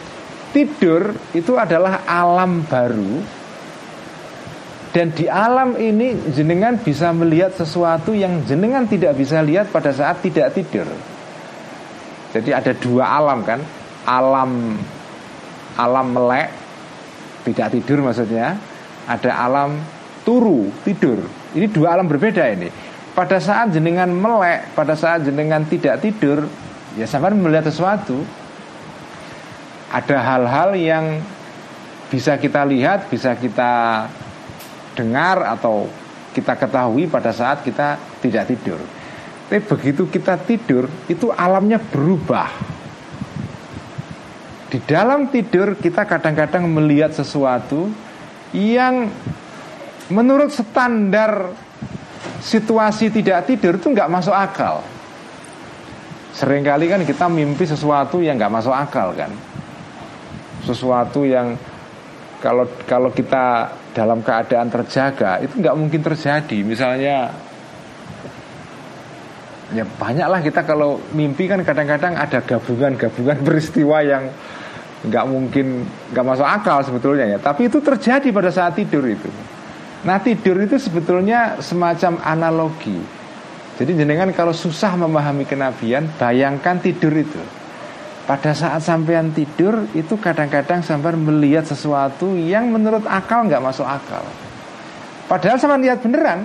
tidur 0.54 1.10
itu 1.34 1.58
adalah 1.58 2.06
alam 2.06 2.62
baru 2.62 3.18
dan 4.90 5.14
di 5.14 5.30
alam 5.30 5.78
ini 5.78 6.34
jenengan 6.34 6.74
bisa 6.78 7.14
melihat 7.14 7.54
sesuatu 7.54 8.10
yang 8.10 8.42
jenengan 8.46 8.86
tidak 8.90 9.14
bisa 9.14 9.38
lihat 9.38 9.70
pada 9.70 9.94
saat 9.94 10.18
tidak 10.18 10.50
tidur. 10.50 10.86
Jadi 12.30 12.50
ada 12.50 12.74
dua 12.74 13.06
alam 13.06 13.42
kan, 13.46 13.62
alam 14.06 14.78
alam 15.78 16.06
melek 16.10 16.50
tidak 17.46 17.74
tidur 17.74 18.02
maksudnya, 18.02 18.58
ada 19.06 19.30
alam 19.30 19.78
turu 20.26 20.70
tidur. 20.82 21.22
Ini 21.54 21.66
dua 21.70 21.98
alam 21.98 22.06
berbeda 22.06 22.46
ini 22.50 22.89
pada 23.14 23.38
saat 23.42 23.74
jenengan 23.74 24.08
melek, 24.10 24.70
pada 24.74 24.94
saat 24.94 25.26
jenengan 25.26 25.66
tidak 25.66 25.98
tidur, 26.02 26.46
ya 26.94 27.06
sampai 27.06 27.34
melihat 27.34 27.68
sesuatu. 27.68 28.22
Ada 29.90 30.22
hal-hal 30.22 30.70
yang 30.78 31.04
bisa 32.10 32.38
kita 32.38 32.62
lihat, 32.62 33.10
bisa 33.10 33.34
kita 33.34 34.06
dengar 34.94 35.42
atau 35.58 35.90
kita 36.30 36.54
ketahui 36.54 37.10
pada 37.10 37.34
saat 37.34 37.66
kita 37.66 37.98
tidak 38.22 38.46
tidur. 38.46 38.78
Tapi 39.50 39.58
begitu 39.66 40.06
kita 40.06 40.38
tidur, 40.38 40.86
itu 41.10 41.34
alamnya 41.34 41.82
berubah. 41.82 42.78
Di 44.70 44.78
dalam 44.86 45.26
tidur 45.34 45.74
kita 45.74 46.06
kadang-kadang 46.06 46.70
melihat 46.70 47.10
sesuatu 47.10 47.90
yang 48.54 49.10
menurut 50.06 50.54
standar 50.54 51.50
situasi 52.40 53.12
tidak 53.12 53.48
tidur 53.48 53.76
itu 53.76 53.88
nggak 53.92 54.10
masuk 54.10 54.34
akal. 54.34 54.84
Seringkali 56.30 56.86
kan 56.88 57.02
kita 57.04 57.26
mimpi 57.26 57.66
sesuatu 57.66 58.22
yang 58.22 58.38
nggak 58.38 58.54
masuk 58.54 58.72
akal 58.72 59.12
kan, 59.12 59.28
sesuatu 60.64 61.26
yang 61.26 61.58
kalau 62.40 62.64
kalau 62.88 63.10
kita 63.12 63.68
dalam 63.92 64.22
keadaan 64.24 64.70
terjaga 64.72 65.42
itu 65.44 65.60
nggak 65.60 65.76
mungkin 65.76 66.00
terjadi. 66.00 66.58
Misalnya 66.64 67.34
ya 69.70 69.84
banyaklah 69.86 70.40
kita 70.42 70.64
kalau 70.64 70.98
mimpi 71.14 71.46
kan 71.46 71.62
kadang-kadang 71.62 72.16
ada 72.16 72.40
gabungan-gabungan 72.40 73.38
peristiwa 73.46 74.00
yang 74.00 74.30
nggak 75.00 75.24
mungkin 75.28 75.88
nggak 76.14 76.24
masuk 76.24 76.46
akal 76.46 76.78
sebetulnya 76.86 77.36
ya. 77.36 77.38
Tapi 77.42 77.68
itu 77.68 77.82
terjadi 77.82 78.30
pada 78.32 78.48
saat 78.48 78.78
tidur 78.78 79.04
itu. 79.04 79.28
Nah 80.00 80.16
tidur 80.24 80.56
itu 80.64 80.80
sebetulnya 80.80 81.60
semacam 81.60 82.16
analogi. 82.24 83.20
Jadi 83.76 83.96
jenengan 83.96 84.28
kalau 84.36 84.52
susah 84.52 84.92
memahami 84.92 85.48
kenabian 85.48 86.04
Bayangkan 86.20 86.80
tidur 86.80 87.12
itu. 87.16 87.40
Pada 88.28 88.52
saat 88.52 88.84
sampean 88.84 89.32
tidur 89.32 89.88
Itu 89.96 90.20
kadang-kadang 90.20 90.84
sampean 90.84 91.16
melihat 91.16 91.64
sesuatu 91.64 92.36
Yang 92.36 92.76
menurut 92.76 93.04
akal 93.08 93.48
nggak 93.48 93.64
masuk 93.64 93.88
akal. 93.88 94.20
Padahal 95.28 95.56
sampean 95.56 95.80
lihat 95.84 96.04
beneran. 96.04 96.44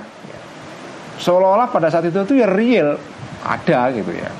Seolah-olah 1.20 1.72
pada 1.72 1.88
saat 1.92 2.08
itu 2.08 2.16
itu 2.24 2.40
ya 2.40 2.48
real 2.48 2.96
Ada 3.44 3.92
gitu 3.96 4.12
ya. 4.16 4.32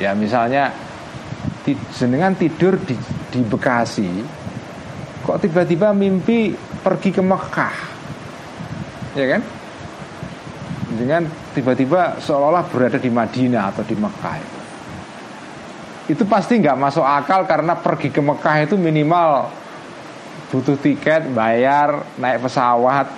Ya 0.00 0.10
misalnya 0.16 0.72
Jenengan 1.96 2.36
tidur 2.36 2.76
di, 2.80 2.96
di 3.32 3.40
Bekasi 3.44 4.08
Kok 5.24 5.40
tiba-tiba 5.40 5.96
mimpi 5.96 6.52
pergi 6.84 7.12
ke 7.12 7.24
Mekah 7.24 7.93
ya 9.14 9.26
kan? 9.38 9.42
Dengan 10.94 11.22
tiba-tiba 11.54 12.22
seolah-olah 12.22 12.64
berada 12.70 12.98
di 12.98 13.10
Madinah 13.10 13.74
atau 13.74 13.82
di 13.82 13.96
Mekah 13.98 14.36
itu. 14.38 14.58
Itu 16.04 16.22
pasti 16.28 16.60
nggak 16.60 16.76
masuk 16.76 17.02
akal 17.02 17.48
karena 17.48 17.74
pergi 17.74 18.12
ke 18.12 18.20
Mekah 18.20 18.68
itu 18.68 18.76
minimal 18.76 19.48
butuh 20.52 20.76
tiket, 20.78 21.32
bayar, 21.34 22.04
naik 22.20 22.44
pesawat, 22.44 23.10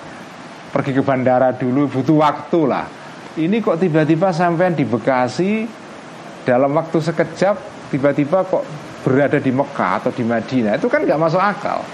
pergi 0.72 0.96
ke 0.96 1.02
bandara 1.04 1.52
dulu, 1.52 1.90
butuh 1.90 2.16
waktu 2.22 2.60
lah. 2.64 2.86
Ini 3.36 3.60
kok 3.60 3.76
tiba-tiba 3.76 4.32
sampai 4.32 4.72
di 4.72 4.88
Bekasi 4.88 5.68
dalam 6.48 6.72
waktu 6.72 6.96
sekejap 6.96 7.56
tiba-tiba 7.92 8.46
kok 8.46 8.64
berada 9.04 9.36
di 9.36 9.52
Mekah 9.52 9.92
atau 10.00 10.10
di 10.14 10.24
Madinah 10.24 10.80
itu 10.80 10.88
kan 10.88 11.04
nggak 11.04 11.20
masuk 11.20 11.42
akal. 11.42 11.84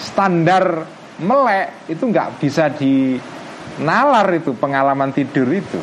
Standar 0.00 0.82
melek 1.20 1.86
itu 1.92 2.04
nggak 2.08 2.40
bisa 2.40 2.72
di 2.72 3.20
nalar 3.78 4.26
itu 4.34 4.56
pengalaman 4.58 5.14
tidur 5.14 5.46
itu. 5.52 5.78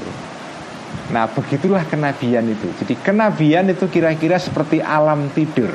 Nah, 1.07 1.31
begitulah 1.31 1.87
kenabian 1.87 2.43
itu. 2.51 2.67
Jadi 2.83 2.99
kenabian 2.99 3.71
itu 3.71 3.87
kira-kira 3.87 4.35
seperti 4.35 4.83
alam 4.83 5.31
tidur. 5.31 5.71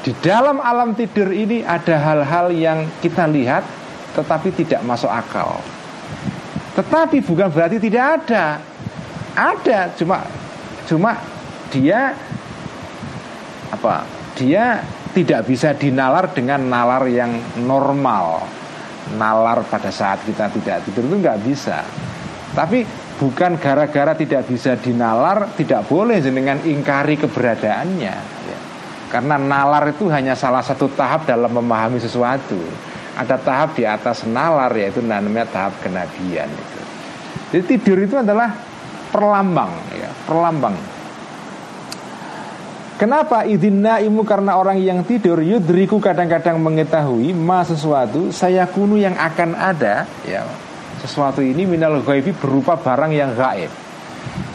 Di 0.00 0.16
dalam 0.18 0.58
alam 0.58 0.96
tidur 0.96 1.30
ini 1.30 1.62
ada 1.62 2.00
hal-hal 2.00 2.50
yang 2.50 2.88
kita 2.98 3.28
lihat 3.30 3.62
tetapi 4.16 4.50
tidak 4.56 4.82
masuk 4.82 5.12
akal. 5.12 5.60
Tetapi 6.74 7.22
bukan 7.22 7.48
berarti 7.52 7.78
tidak 7.78 8.24
ada. 8.24 8.58
ada 9.30 9.94
cuma 9.94 10.26
cuma 10.90 11.14
dia 11.70 12.12
apa 13.70 14.02
dia 14.34 14.82
tidak 15.14 15.46
bisa 15.46 15.70
dinalar 15.70 16.26
dengan 16.34 16.66
nalar 16.66 17.06
yang 17.06 17.38
normal 17.62 18.42
nalar 19.18 19.66
pada 19.66 19.88
saat 19.88 20.22
kita 20.26 20.50
tidak 20.50 20.86
tidur 20.86 21.06
itu 21.08 21.16
nggak 21.18 21.38
bisa. 21.42 21.82
Tapi 22.50 22.82
bukan 23.18 23.58
gara-gara 23.62 24.14
tidak 24.18 24.46
bisa 24.50 24.74
dinalar 24.74 25.54
tidak 25.54 25.86
boleh 25.86 26.18
dengan 26.18 26.58
ingkari 26.62 27.18
keberadaannya. 27.18 28.16
Ya. 28.50 28.58
karena 29.10 29.42
nalar 29.42 29.90
itu 29.90 30.06
hanya 30.06 30.38
salah 30.38 30.62
satu 30.62 30.86
tahap 30.94 31.26
dalam 31.26 31.50
memahami 31.50 31.98
sesuatu. 31.98 32.58
Ada 33.18 33.42
tahap 33.42 33.74
di 33.74 33.82
atas 33.82 34.22
nalar 34.22 34.70
yaitu 34.78 35.02
namanya 35.02 35.50
tahap 35.50 35.74
kenabian 35.82 36.46
itu. 36.46 36.80
Jadi 37.50 37.64
tidur 37.74 37.98
itu 37.98 38.14
adalah 38.14 38.54
perlambang 39.10 39.70
ya 39.98 40.10
perlambang 40.24 40.74
Kenapa 43.00 43.48
idin 43.48 43.80
naimu 43.80 44.28
karena 44.28 44.60
orang 44.60 44.76
yang 44.76 45.00
tidur 45.08 45.40
yudriku 45.40 45.96
kadang-kadang 46.04 46.60
mengetahui 46.60 47.32
ma 47.32 47.64
sesuatu 47.64 48.28
saya 48.28 48.68
kunu 48.68 49.00
yang 49.00 49.16
akan 49.16 49.56
ada 49.56 50.04
ya 50.28 50.44
sesuatu 51.00 51.40
ini 51.40 51.64
minal 51.64 52.04
ghaibi 52.04 52.36
berupa 52.36 52.76
barang 52.76 53.08
yang 53.08 53.32
gaib. 53.32 53.72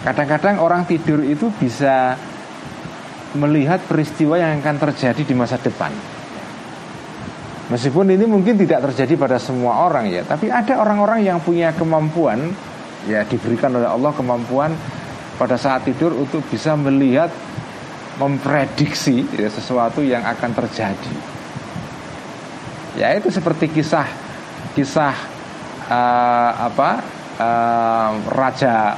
Kadang-kadang 0.05 0.61
orang 0.61 0.85
tidur 0.85 1.25
itu 1.25 1.49
bisa 1.57 2.13
melihat 3.33 3.81
peristiwa 3.89 4.37
yang 4.37 4.61
akan 4.61 4.77
terjadi 4.77 5.25
di 5.25 5.33
masa 5.33 5.57
depan. 5.57 5.89
Meskipun 7.73 8.13
ini 8.13 8.29
mungkin 8.29 8.61
tidak 8.61 8.93
terjadi 8.93 9.17
pada 9.17 9.41
semua 9.41 9.89
orang 9.89 10.05
ya, 10.05 10.21
tapi 10.21 10.53
ada 10.53 10.77
orang-orang 10.77 11.25
yang 11.25 11.41
punya 11.41 11.73
kemampuan 11.73 12.53
ya 13.09 13.25
diberikan 13.25 13.73
oleh 13.73 13.89
Allah 13.89 14.13
kemampuan 14.13 14.69
pada 15.41 15.57
saat 15.57 15.81
tidur 15.81 16.13
untuk 16.13 16.45
bisa 16.45 16.77
melihat 16.77 17.33
memprediksi 18.15 19.27
ya, 19.35 19.51
sesuatu 19.51 19.99
yang 19.99 20.23
akan 20.23 20.51
terjadi. 20.55 21.15
Ya 22.95 23.11
itu 23.11 23.27
seperti 23.27 23.67
kisah 23.67 24.07
kisah 24.71 25.15
uh, 25.91 26.51
apa 26.71 26.89
uh, 27.39 28.11
raja 28.31 28.95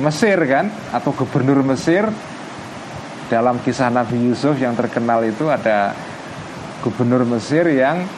Mesir 0.00 0.40
kan 0.48 0.72
atau 0.96 1.12
gubernur 1.12 1.60
Mesir 1.60 2.08
dalam 3.28 3.60
kisah 3.60 3.92
Nabi 3.92 4.16
Yusuf 4.32 4.56
yang 4.56 4.72
terkenal 4.72 5.20
itu 5.28 5.52
ada 5.52 5.92
gubernur 6.80 7.28
Mesir 7.28 7.68
yang 7.68 8.08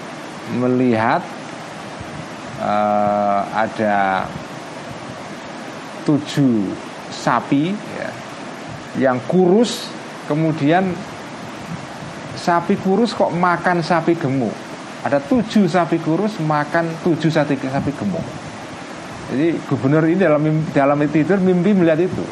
melihat 0.55 1.27
uh, 2.63 3.43
ada 3.51 4.31
tujuh 6.07 6.71
sapi 7.11 7.75
ya, 7.75 8.11
yang 9.03 9.19
kurus 9.27 9.91
Kemudian 10.31 10.95
sapi 12.39 12.75
kurus 12.79 13.15
kok 13.15 13.31
makan 13.31 13.83
sapi 13.83 14.19
gemuk. 14.19 14.55
Ada 15.03 15.19
tujuh 15.19 15.67
sapi 15.67 15.99
kurus 15.99 16.39
makan 16.39 16.87
tujuh 17.03 17.31
sapi, 17.31 17.59
sapi 17.59 17.91
gemuk. 17.95 18.23
Jadi 19.33 19.59
gubernur 19.67 20.05
ini 20.07 20.19
dalam 20.21 20.43
dalam 20.71 20.99
tidur 21.11 21.39
mimpi 21.43 21.73
melihat 21.75 22.05
itu. 22.05 22.25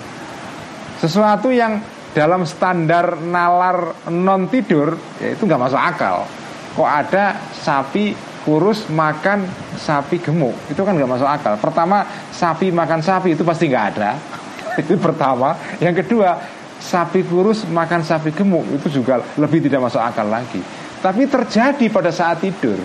Sesuatu 1.01 1.49
yang 1.49 1.80
dalam 2.12 2.43
standar 2.43 3.16
nalar 3.22 4.11
non 4.11 4.51
tidur 4.51 4.99
ya 5.22 5.32
itu 5.32 5.43
nggak 5.47 5.62
masuk 5.70 5.80
akal. 5.80 6.28
Kok 6.76 6.91
ada 6.91 7.38
sapi 7.51 8.14
kurus 8.45 8.88
makan 8.93 9.45
sapi 9.80 10.20
gemuk 10.20 10.55
itu 10.68 10.80
kan 10.82 10.95
nggak 10.95 11.11
masuk 11.11 11.28
akal. 11.28 11.55
Pertama 11.57 12.05
sapi 12.30 12.70
makan 12.70 13.01
sapi 13.01 13.34
itu 13.34 13.43
pasti 13.43 13.66
nggak 13.70 13.86
ada. 13.97 14.14
itu 14.82 14.95
pertama. 15.01 15.57
Yang 15.80 16.05
kedua 16.05 16.60
sapi 16.81 17.20
kurus 17.28 17.68
makan 17.68 18.01
sapi 18.01 18.33
gemuk 18.33 18.64
itu 18.72 19.01
juga 19.01 19.20
lebih 19.37 19.61
tidak 19.61 19.87
masuk 19.87 20.01
akal 20.01 20.26
lagi. 20.26 20.59
Tapi 21.01 21.28
terjadi 21.28 21.87
pada 21.93 22.09
saat 22.12 22.41
tidur. 22.41 22.76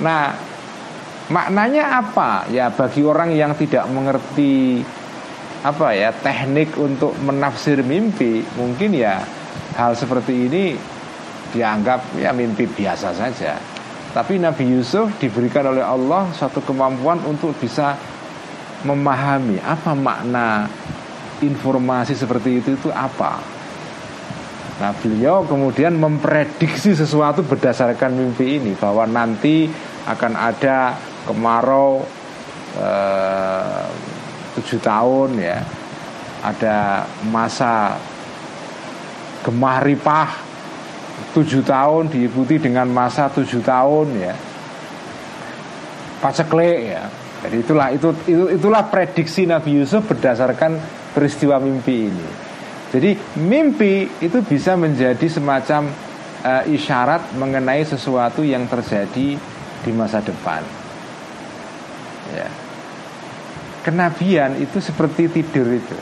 Nah, 0.00 0.32
maknanya 1.28 2.00
apa? 2.00 2.48
Ya 2.48 2.72
bagi 2.72 3.04
orang 3.04 3.32
yang 3.36 3.52
tidak 3.56 3.84
mengerti 3.92 4.80
apa 5.60 5.92
ya 5.92 6.08
teknik 6.16 6.72
untuk 6.80 7.12
menafsir 7.20 7.84
mimpi, 7.84 8.40
mungkin 8.56 8.96
ya 8.96 9.20
hal 9.76 9.92
seperti 9.92 10.48
ini 10.48 10.64
dianggap 11.52 12.16
ya 12.16 12.32
mimpi 12.32 12.64
biasa 12.64 13.12
saja. 13.12 13.60
Tapi 14.10 14.42
Nabi 14.42 14.66
Yusuf 14.74 15.06
diberikan 15.22 15.70
oleh 15.70 15.84
Allah 15.84 16.26
satu 16.34 16.64
kemampuan 16.64 17.22
untuk 17.28 17.54
bisa 17.60 17.94
memahami 18.82 19.60
apa 19.60 19.92
makna 19.92 20.66
informasi 21.40 22.12
seperti 22.16 22.60
itu 22.60 22.76
itu 22.76 22.88
apa? 22.92 23.40
Nah 24.80 24.96
beliau 24.96 25.44
kemudian 25.44 25.92
memprediksi 25.92 26.96
sesuatu 26.96 27.44
berdasarkan 27.44 28.16
mimpi 28.16 28.56
ini 28.56 28.72
bahwa 28.72 29.04
nanti 29.04 29.68
akan 30.08 30.32
ada 30.40 30.96
kemarau 31.28 32.00
eh, 32.80 33.84
tujuh 34.56 34.80
tahun 34.80 35.36
ya, 35.36 35.60
ada 36.40 37.04
masa 37.28 38.00
gemah 39.44 39.84
ripah 39.84 40.28
tujuh 41.36 41.60
tahun 41.60 42.08
diikuti 42.08 42.56
dengan 42.56 42.88
masa 42.88 43.28
tujuh 43.28 43.60
tahun 43.60 44.06
ya, 44.16 44.34
pacekle 46.24 46.72
ya. 46.88 47.04
Jadi 47.40 47.56
itulah 47.64 47.88
itu, 47.88 48.08
itu 48.28 48.44
itulah 48.52 48.84
prediksi 48.88 49.48
Nabi 49.48 49.80
Yusuf 49.80 50.04
berdasarkan 50.04 50.99
peristiwa 51.14 51.58
mimpi 51.58 52.10
ini. 52.10 52.28
Jadi 52.90 53.10
mimpi 53.38 54.10
itu 54.18 54.42
bisa 54.42 54.74
menjadi 54.74 55.26
semacam 55.30 55.90
uh, 56.42 56.64
isyarat 56.66 57.38
mengenai 57.38 57.86
sesuatu 57.86 58.42
yang 58.42 58.66
terjadi 58.66 59.38
di 59.80 59.90
masa 59.94 60.18
depan. 60.18 60.62
Ya. 62.34 62.48
Kenabian 63.86 64.58
itu 64.58 64.82
seperti 64.82 65.30
tidur 65.30 65.70
itu. 65.70 65.98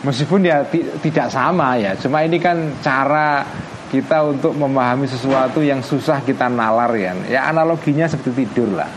Meskipun 0.00 0.40
ya 0.48 0.64
tidak 1.04 1.28
sama 1.28 1.76
ya, 1.76 1.92
cuma 1.92 2.24
ini 2.24 2.40
kan 2.40 2.72
cara 2.80 3.44
kita 3.92 4.32
untuk 4.32 4.56
memahami 4.56 5.04
sesuatu 5.04 5.60
yang 5.60 5.84
susah 5.84 6.24
kita 6.24 6.48
nalar 6.48 6.94
ya. 6.96 7.12
Ya 7.28 7.40
analoginya 7.50 8.08
seperti 8.08 8.46
tidur 8.46 8.80
lah. 8.80 8.88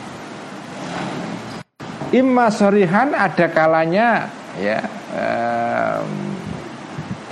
Imma 2.14 2.53
sorihan 2.53 3.11
ada 3.18 3.49
kalanya 3.49 4.30
ya 4.61 4.79
um, 5.13 6.09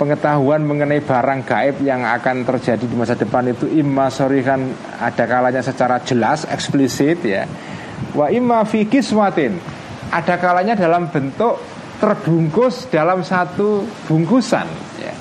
pengetahuan 0.02 0.66
mengenai 0.66 0.98
barang 0.98 1.46
gaib 1.46 1.76
yang 1.86 2.02
akan 2.02 2.42
terjadi 2.42 2.82
di 2.82 2.96
masa 2.98 3.14
depan 3.14 3.46
itu 3.54 3.70
imma 3.70 4.10
sorikan 4.10 4.74
ada 4.98 5.24
kalanya 5.30 5.62
secara 5.62 6.02
jelas 6.02 6.42
eksplisit 6.50 7.22
ya. 7.22 7.46
Wa 8.10 8.26
imma 8.34 8.66
fi 8.66 8.90
kiswatin 8.90 9.62
ada 10.10 10.34
kalanya 10.42 10.74
dalam 10.74 11.06
bentuk 11.06 11.62
terbungkus 12.02 12.90
dalam 12.90 13.22
satu 13.22 13.86
bungkusan 14.10 14.66
ya. 14.98 15.14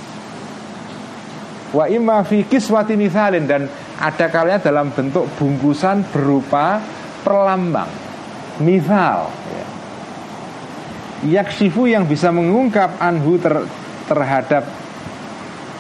Wa 1.78 1.86
imma 1.86 2.26
fi 2.26 2.50
kiswatin 2.50 2.98
misalin 2.98 3.46
dan 3.46 3.70
ada 4.02 4.34
kalanya 4.34 4.66
dalam 4.66 4.90
bentuk 4.90 5.30
bungkusan 5.38 6.10
berupa 6.10 6.82
perlambang 7.22 7.88
misal 8.66 9.30
yaksifu 11.28 11.86
yang 11.86 12.10
bisa 12.10 12.34
mengungkap 12.34 12.98
anhu 12.98 13.38
ter, 13.38 13.54
terhadap 14.10 14.66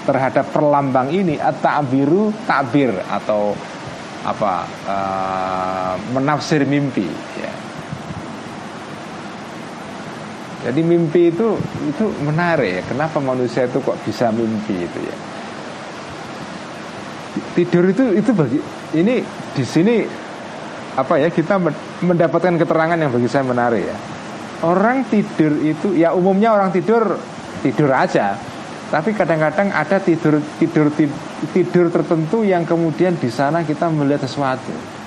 terhadap 0.06 0.46
perlambang 0.50 1.14
ini 1.14 1.38
at-ta'biru 1.38 2.34
ta'bir 2.50 2.94
atau 3.06 3.54
apa 4.22 4.54
uh, 4.86 5.94
menafsir 6.14 6.66
mimpi 6.66 7.10
ya. 7.38 7.54
Jadi 10.62 10.82
mimpi 10.86 11.34
itu 11.34 11.58
itu 11.90 12.06
menarik 12.22 12.70
ya. 12.70 12.84
Kenapa 12.86 13.18
manusia 13.18 13.66
itu 13.66 13.82
kok 13.82 13.98
bisa 14.06 14.30
mimpi 14.30 14.86
itu 14.86 15.00
ya? 15.02 15.18
Tidur 17.58 17.90
itu 17.90 18.14
itu 18.14 18.32
bagi 18.34 18.60
ini 18.94 19.26
di 19.58 19.64
sini 19.66 20.06
apa 20.94 21.18
ya 21.18 21.34
kita 21.34 21.58
mendapatkan 22.06 22.62
keterangan 22.62 23.00
yang 23.00 23.10
bagi 23.10 23.26
saya 23.26 23.42
menarik 23.42 23.90
ya. 23.90 23.98
Orang 24.62 25.10
tidur 25.10 25.58
itu 25.66 25.98
ya 25.98 26.14
umumnya 26.14 26.54
orang 26.54 26.70
tidur 26.70 27.18
tidur 27.66 27.90
aja. 27.90 28.38
Tapi 28.92 29.16
kadang-kadang 29.16 29.72
ada 29.72 29.98
tidur 29.98 30.38
tidur 30.60 30.92
tidur 31.56 31.86
tertentu 31.90 32.44
yang 32.44 32.68
kemudian 32.68 33.16
di 33.18 33.32
sana 33.32 33.64
kita 33.66 33.88
melihat 33.90 34.28
sesuatu. 34.28 35.02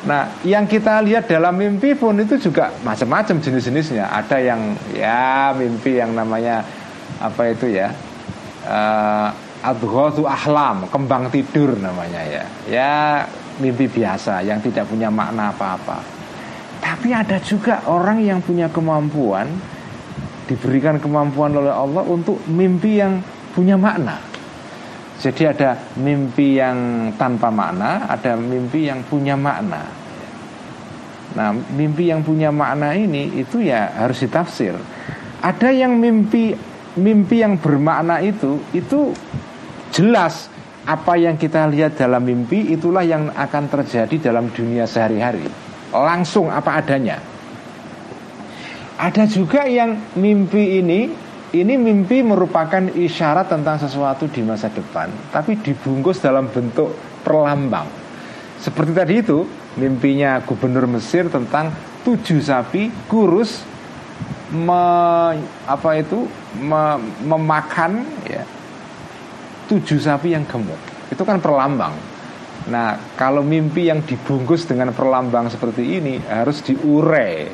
Nah, 0.00 0.32
yang 0.48 0.64
kita 0.64 1.04
lihat 1.04 1.28
dalam 1.28 1.52
mimpi 1.60 1.92
pun 1.92 2.16
itu 2.16 2.40
juga 2.40 2.72
macam-macam 2.80 3.36
jenis-jenisnya. 3.36 4.08
Ada 4.08 4.40
yang 4.40 4.72
ya 4.96 5.52
mimpi 5.52 6.00
yang 6.00 6.16
namanya 6.16 6.64
apa 7.20 7.52
itu 7.52 7.68
ya? 7.68 7.92
Uh, 8.64 9.28
ahlam, 10.24 10.88
kembang 10.88 11.28
tidur 11.28 11.76
namanya 11.76 12.24
ya. 12.24 12.44
Ya 12.64 12.94
mimpi 13.60 13.84
biasa 13.92 14.40
yang 14.40 14.64
tidak 14.64 14.88
punya 14.88 15.12
makna 15.12 15.52
apa-apa. 15.52 16.19
Tapi 17.00 17.16
ada 17.16 17.40
juga 17.40 17.80
orang 17.88 18.20
yang 18.20 18.44
punya 18.44 18.68
kemampuan 18.68 19.48
diberikan 20.44 21.00
kemampuan 21.00 21.48
oleh 21.48 21.72
Allah 21.72 22.04
untuk 22.04 22.44
mimpi 22.44 23.00
yang 23.00 23.24
punya 23.56 23.80
makna. 23.80 24.20
Jadi 25.16 25.48
ada 25.48 25.80
mimpi 25.96 26.60
yang 26.60 27.08
tanpa 27.16 27.48
makna, 27.48 28.04
ada 28.04 28.36
mimpi 28.36 28.84
yang 28.84 29.00
punya 29.08 29.32
makna. 29.32 29.80
Nah, 31.40 31.56
mimpi 31.72 32.12
yang 32.12 32.20
punya 32.20 32.52
makna 32.52 32.92
ini 32.92 33.32
itu 33.32 33.64
ya 33.64 33.96
harus 33.96 34.20
ditafsir. 34.20 34.76
Ada 35.40 35.72
yang 35.72 35.96
mimpi 35.96 36.52
mimpi 37.00 37.40
yang 37.40 37.56
bermakna 37.56 38.20
itu 38.20 38.60
itu 38.76 39.16
jelas 39.88 40.52
apa 40.84 41.16
yang 41.16 41.40
kita 41.40 41.64
lihat 41.64 41.96
dalam 41.96 42.20
mimpi 42.20 42.76
itulah 42.76 43.00
yang 43.00 43.32
akan 43.32 43.72
terjadi 43.72 44.28
dalam 44.28 44.52
dunia 44.52 44.84
sehari-hari. 44.84 45.69
Langsung 45.90 46.50
apa 46.50 46.78
adanya. 46.78 47.18
Ada 49.00 49.24
juga 49.26 49.64
yang 49.64 49.96
mimpi 50.14 50.78
ini 50.78 51.10
ini 51.50 51.74
mimpi 51.74 52.22
merupakan 52.22 52.94
isyarat 52.94 53.50
tentang 53.50 53.74
sesuatu 53.80 54.30
di 54.30 54.38
masa 54.44 54.70
depan, 54.70 55.10
tapi 55.34 55.58
dibungkus 55.58 56.22
dalam 56.22 56.46
bentuk 56.46 56.94
perlambang. 57.26 57.90
Seperti 58.60 58.92
tadi 58.94 59.14
itu, 59.18 59.42
mimpinya 59.74 60.38
gubernur 60.46 60.86
Mesir 60.86 61.26
tentang 61.26 61.74
tujuh 62.06 62.38
sapi 62.38 62.92
kurus 63.10 63.66
me, 64.54 64.84
apa 65.66 65.90
itu 65.98 66.26
me, 66.60 66.98
memakan 67.24 68.04
ya 68.26 68.46
tujuh 69.70 69.98
sapi 70.02 70.34
yang 70.34 70.46
gemuk. 70.46 70.78
Itu 71.10 71.22
kan 71.22 71.38
perlambang. 71.38 71.94
Nah, 72.70 73.18
kalau 73.18 73.42
mimpi 73.42 73.90
yang 73.90 74.06
dibungkus 74.06 74.62
dengan 74.70 74.94
perlambang 74.94 75.50
seperti 75.50 75.98
ini 75.98 76.22
harus 76.22 76.62
diure, 76.62 77.50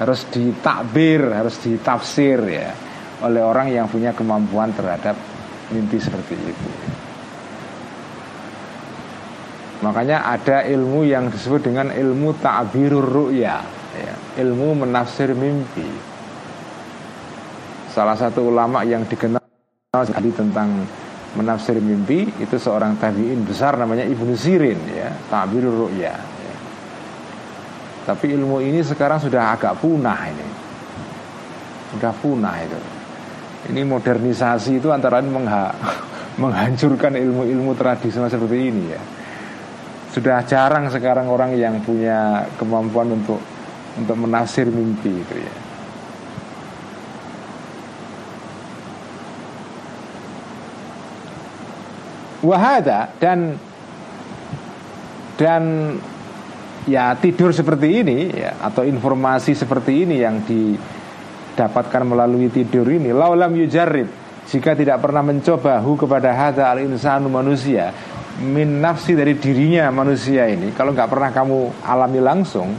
harus 0.00 0.24
ditakbir, 0.32 1.36
harus 1.36 1.60
ditafsir 1.60 2.40
ya 2.48 2.72
oleh 3.22 3.44
orang 3.44 3.70
yang 3.70 3.86
punya 3.86 4.16
kemampuan 4.16 4.72
terhadap 4.72 5.14
mimpi 5.70 6.00
seperti 6.00 6.34
itu. 6.34 6.68
Makanya 9.82 10.24
ada 10.24 10.62
ilmu 10.64 11.02
yang 11.04 11.28
disebut 11.28 11.66
dengan 11.66 11.90
ilmu 11.90 12.38
ta'birur 12.38 13.02
ru'ya 13.02 13.58
ya, 13.98 14.14
Ilmu 14.38 14.86
menafsir 14.86 15.34
mimpi 15.34 15.82
Salah 17.90 18.14
satu 18.14 18.46
ulama 18.46 18.86
yang 18.86 19.02
dikenal 19.02 19.42
sekali 20.06 20.30
tentang 20.30 20.86
menafsir 21.32 21.80
mimpi 21.80 22.28
itu 22.40 22.56
seorang 22.60 23.00
tabiin 23.00 23.48
besar 23.48 23.80
namanya 23.80 24.04
Ibnu 24.04 24.36
Sirin 24.36 24.76
ya 24.92 25.08
tabirur 25.32 25.88
ru'ya 25.88 26.12
ya. 26.12 26.56
tapi 28.04 28.36
ilmu 28.36 28.60
ini 28.60 28.84
sekarang 28.84 29.22
sudah 29.22 29.56
agak 29.56 29.80
punah 29.80 30.20
ini. 30.28 30.48
Sudah 31.92 32.12
punah 32.12 32.56
itu. 32.60 32.80
Ini 33.72 33.86
modernisasi 33.86 34.82
itu 34.82 34.90
antara 34.90 35.20
lain 35.22 35.32
mengha 35.32 35.72
menghancurkan 36.42 37.14
ilmu-ilmu 37.16 37.72
tradisional 37.78 38.28
seperti 38.28 38.56
ini 38.68 38.84
ya. 38.92 39.02
Sudah 40.12 40.44
jarang 40.44 40.92
sekarang 40.92 41.32
orang 41.32 41.56
yang 41.56 41.80
punya 41.80 42.44
kemampuan 42.60 43.16
untuk 43.16 43.40
untuk 43.96 44.16
menafsir 44.16 44.68
mimpi 44.68 45.12
itu 45.12 45.36
ya 45.40 45.61
wahada 52.42 53.14
dan 53.22 53.56
dan 55.38 55.62
ya 56.86 57.14
tidur 57.14 57.54
seperti 57.54 58.02
ini 58.02 58.18
ya 58.34 58.58
atau 58.58 58.82
informasi 58.82 59.54
seperti 59.54 60.02
ini 60.02 60.18
yang 60.18 60.42
didapatkan 60.42 62.02
melalui 62.02 62.50
tidur 62.50 62.90
ini 62.90 63.14
laulam 63.14 63.54
yujarib 63.54 64.10
jika 64.50 64.74
tidak 64.74 64.98
pernah 64.98 65.22
mencoba 65.22 65.78
hu 65.78 65.94
kepada 65.94 66.34
hada 66.34 66.74
al 66.74 66.82
insanu 66.82 67.30
manusia 67.30 67.94
min 68.42 68.82
nafsi 68.82 69.14
dari 69.14 69.38
dirinya 69.38 69.86
manusia 69.94 70.50
ini 70.50 70.74
kalau 70.74 70.90
nggak 70.90 71.06
pernah 71.06 71.30
kamu 71.30 71.58
alami 71.86 72.18
langsung 72.18 72.74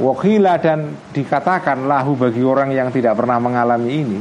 wakila 0.00 0.56
dan 0.56 0.96
dikatakan 1.12 1.84
lahu 1.84 2.16
bagi 2.16 2.40
orang 2.40 2.72
yang 2.72 2.88
tidak 2.88 3.18
pernah 3.18 3.36
mengalami 3.36 3.90
ini 3.92 4.18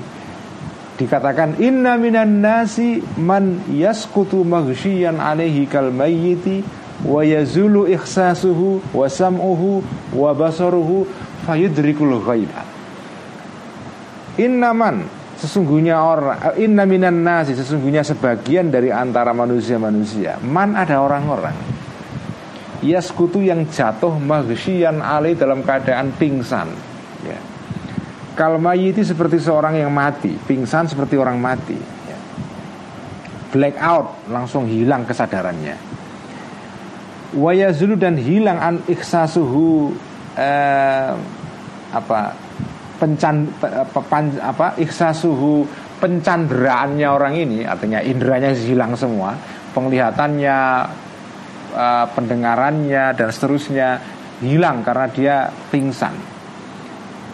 dikatakan 0.97 1.61
inna 1.61 1.93
minan 1.95 2.41
nasi 2.41 2.99
man 3.21 3.61
yaskutu 3.69 4.41
maghsyian 4.41 5.21
alaihi 5.21 5.69
kal 5.69 5.93
mayyiti 5.93 6.65
wa 7.05 7.21
yazulu 7.21 7.85
ihsasuhu 7.85 8.81
wa 8.97 9.05
sam'uhu 9.05 9.85
wa 10.17 10.33
basaruhu 10.33 11.05
fayudrikul 11.45 12.17
ghaiba. 12.25 12.65
Inna 14.41 14.73
man 14.73 15.05
sesungguhnya 15.37 16.01
orang 16.01 16.57
inna 16.57 16.89
minan 16.89 17.21
nasi 17.21 17.53
sesungguhnya 17.53 18.01
sebagian 18.01 18.73
dari 18.73 18.89
antara 18.89 19.37
manusia-manusia. 19.37 20.41
Man 20.41 20.73
ada 20.73 20.97
orang-orang. 20.97 21.77
Yaskutu 22.81 23.41
yang 23.41 23.69
jatuh 23.69 24.17
maghsyian 24.17 25.01
alaihi 25.01 25.37
dalam 25.37 25.61
keadaan 25.61 26.13
pingsan. 26.17 26.69
Ya 27.25 27.56
itu 28.77 29.01
seperti 29.01 29.41
seorang 29.41 29.81
yang 29.81 29.89
mati 29.89 30.37
Pingsan 30.37 30.85
seperti 30.85 31.17
orang 31.17 31.41
mati 31.41 31.73
ya. 32.05 32.17
Black 33.49 33.75
out 33.81 34.29
Langsung 34.29 34.69
hilang 34.69 35.09
kesadarannya 35.09 35.75
Wayazulu 37.33 37.99
dan 37.99 38.15
hilang 38.15 38.55
an 38.61 38.75
ikhsasuhu 38.87 39.91
eh, 40.37 41.11
apa 41.91 42.19
pencan 43.01 43.51
apa, 43.59 43.99
apa 44.39 44.67
ikhsasuhu 44.79 45.67
pencanderaannya 45.99 47.07
orang 47.09 47.35
ini 47.35 47.67
artinya 47.67 47.99
indranya 47.99 48.55
hilang 48.55 48.95
semua 48.95 49.35
penglihatannya 49.75 50.57
eh, 51.75 52.05
pendengarannya 52.15 53.11
dan 53.11 53.27
seterusnya 53.27 53.99
hilang 54.39 54.85
karena 54.87 55.05
dia 55.11 55.35
pingsan 55.67 56.36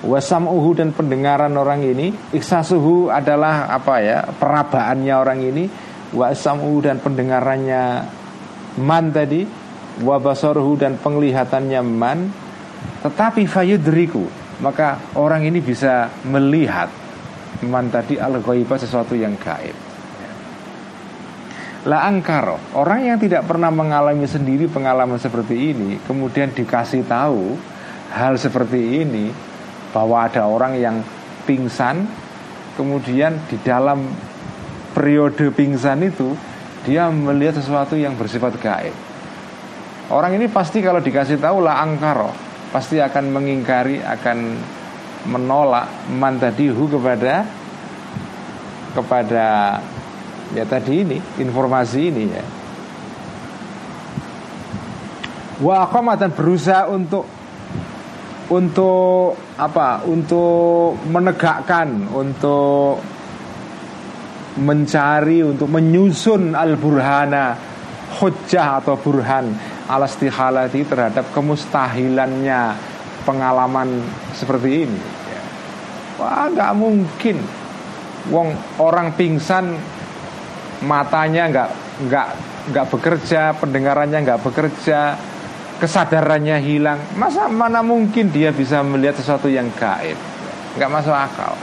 wasamuhu 0.04 0.76
dan 0.76 0.92
pendengaran 0.92 1.56
orang 1.56 1.82
ini. 1.82 2.12
Iksasuhu 2.36 3.10
adalah 3.10 3.72
apa 3.72 3.96
ya 4.04 4.20
perabaannya 4.28 5.14
orang 5.16 5.40
ini. 5.42 5.66
Wasamuhu 6.14 6.84
dan 6.84 7.00
pendengarannya 7.00 7.82
man 8.84 9.10
tadi. 9.10 9.48
Wabasoruhu 10.04 10.78
dan 10.78 11.00
penglihatannya 11.00 11.82
man. 11.82 12.30
Tetapi 13.02 13.48
fayudriku 13.48 14.44
maka 14.64 15.12
orang 15.18 15.44
ini 15.44 15.60
bisa 15.60 16.08
melihat 16.30 16.88
man 17.66 17.92
tadi 17.92 18.16
al 18.16 18.40
sesuatu 18.80 19.18
yang 19.18 19.36
gaib. 19.36 19.76
La 21.84 22.08
angkaro 22.08 22.80
Orang 22.80 23.04
yang 23.04 23.20
tidak 23.20 23.44
pernah 23.44 23.68
mengalami 23.68 24.24
sendiri 24.24 24.72
pengalaman 24.72 25.20
seperti 25.20 25.76
ini 25.76 26.00
Kemudian 26.08 26.56
dikasih 26.56 27.04
tahu 27.04 27.60
Hal 28.16 28.40
seperti 28.40 29.04
ini 29.04 29.28
bahwa 29.94 30.26
ada 30.26 30.50
orang 30.50 30.76
yang 30.76 31.00
pingsan 31.46 32.10
kemudian 32.74 33.38
di 33.48 33.62
dalam 33.62 34.10
periode 34.98 35.54
pingsan 35.54 36.02
itu 36.04 36.34
dia 36.84 37.08
melihat 37.14 37.62
sesuatu 37.62 37.96
yang 37.96 38.18
bersifat 38.18 38.60
gaib. 38.60 38.96
Orang 40.12 40.36
ini 40.36 40.52
pasti 40.52 40.84
kalau 40.84 41.00
dikasih 41.00 41.40
tahu 41.40 41.64
lah 41.64 41.80
angkaro 41.80 42.34
pasti 42.74 42.98
akan 42.98 43.30
mengingkari, 43.30 44.02
akan 44.02 44.38
menolak 45.30 45.88
mantadihu 46.12 46.90
kepada 46.90 47.46
kepada 48.98 49.80
ya 50.52 50.66
tadi 50.68 51.06
ini 51.06 51.18
informasi 51.40 52.02
ini 52.10 52.24
ya. 52.28 52.46
Wa 55.64 55.88
dan 56.18 56.34
berusaha 56.34 56.90
untuk 56.92 57.24
untuk 58.52 59.40
apa? 59.56 60.04
Untuk 60.04 61.00
menegakkan, 61.08 62.12
untuk 62.12 63.00
mencari, 64.60 65.42
untuk 65.42 65.70
menyusun 65.70 66.54
al-burhana 66.54 67.58
hujjah 68.22 68.84
atau 68.84 68.94
burhan 69.02 69.50
al 69.90 70.06
istihalati 70.06 70.86
terhadap 70.86 71.34
kemustahilannya 71.34 72.78
pengalaman 73.26 74.04
seperti 74.38 74.86
ini. 74.86 75.02
Wah, 76.22 76.48
nggak 76.54 76.74
mungkin. 76.78 77.38
Wong 78.32 78.56
orang 78.80 79.12
pingsan 79.20 79.76
matanya 80.86 81.44
nggak 81.52 81.70
nggak 82.08 82.28
nggak 82.72 82.86
bekerja, 82.88 83.52
pendengarannya 83.60 84.24
nggak 84.24 84.40
bekerja, 84.40 85.20
kesadarannya 85.82 86.58
hilang. 86.62 87.00
Masa 87.18 87.50
mana 87.50 87.82
mungkin 87.86 88.30
dia 88.30 88.50
bisa 88.50 88.82
melihat 88.82 89.18
sesuatu 89.18 89.48
yang 89.48 89.70
gaib? 89.78 90.18
Nggak 90.78 90.92
masuk 90.92 91.16
akal. 91.16 91.54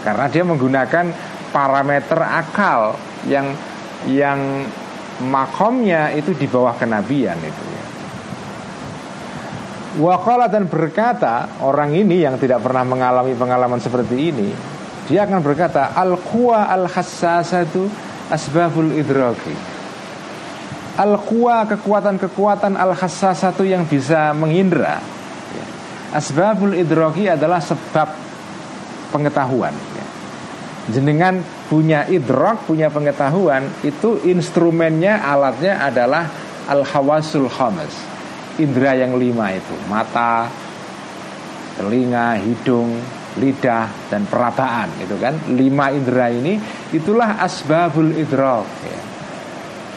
Karena 0.00 0.26
dia 0.32 0.42
menggunakan 0.44 1.06
parameter 1.52 2.18
akal 2.20 2.96
yang 3.28 3.52
yang 4.08 4.64
makomnya 5.20 6.12
itu 6.16 6.32
di 6.32 6.48
bawah 6.48 6.72
kenabian 6.80 7.36
itu. 7.36 7.62
Ya. 7.68 7.84
Wakala 10.00 10.48
dan 10.48 10.70
berkata 10.70 11.60
orang 11.60 11.92
ini 11.92 12.22
yang 12.24 12.40
tidak 12.40 12.64
pernah 12.64 12.86
mengalami 12.86 13.34
pengalaman 13.36 13.82
seperti 13.82 14.16
ini 14.32 14.50
dia 15.10 15.26
akan 15.26 15.42
berkata 15.42 15.90
al 15.98 16.14
kuwa 16.22 16.70
al 16.70 16.86
hassasatu 16.86 17.90
asbabul 18.30 18.94
idraki 18.94 19.50
al 21.00 21.16
kuwa 21.24 21.64
kekuatan-kekuatan 21.64 22.76
al 22.76 22.92
hassasatu 22.92 23.64
yang 23.64 23.88
bisa 23.88 24.36
mengindra 24.36 25.00
asbabul 26.10 26.74
idraki 26.74 27.30
adalah 27.30 27.62
sebab 27.62 28.08
pengetahuan. 29.14 29.74
Jenengan 30.90 31.38
punya 31.70 32.02
idrok 32.10 32.66
punya 32.66 32.90
pengetahuan 32.90 33.62
itu 33.86 34.18
instrumennya 34.26 35.22
alatnya 35.22 35.86
adalah 35.86 36.26
al 36.66 36.82
hawasul 36.82 37.46
khamas 37.46 37.94
indera 38.58 38.98
yang 38.98 39.14
lima 39.14 39.54
itu. 39.54 39.74
Mata 39.86 40.50
telinga 41.78 42.42
hidung 42.42 42.98
lidah 43.38 44.10
dan 44.10 44.26
perabaan 44.26 44.90
itu 44.98 45.14
kan? 45.14 45.38
Lima 45.54 45.94
indera 45.94 46.26
ini 46.26 46.58
itulah 46.90 47.38
asbabul 47.38 48.10
idrok 48.18 48.66
ya. 48.82 49.00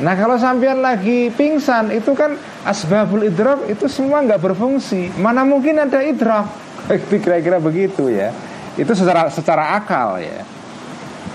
Nah 0.01 0.17
kalau 0.17 0.41
sampean 0.41 0.81
lagi 0.81 1.29
pingsan 1.29 1.93
itu 1.93 2.17
kan 2.17 2.33
asbabul 2.65 3.21
idrok 3.21 3.69
itu 3.69 3.85
semua 3.85 4.23
nggak 4.25 4.41
berfungsi. 4.41 5.13
Mana 5.19 5.45
mungkin 5.45 5.77
ada 5.77 6.01
idrok 6.01 6.49
itu 6.97 7.19
kira-kira 7.21 7.61
begitu 7.61 8.09
ya. 8.09 8.33
Itu 8.73 8.97
secara 8.97 9.29
secara 9.29 9.77
akal 9.77 10.17
ya. 10.23 10.41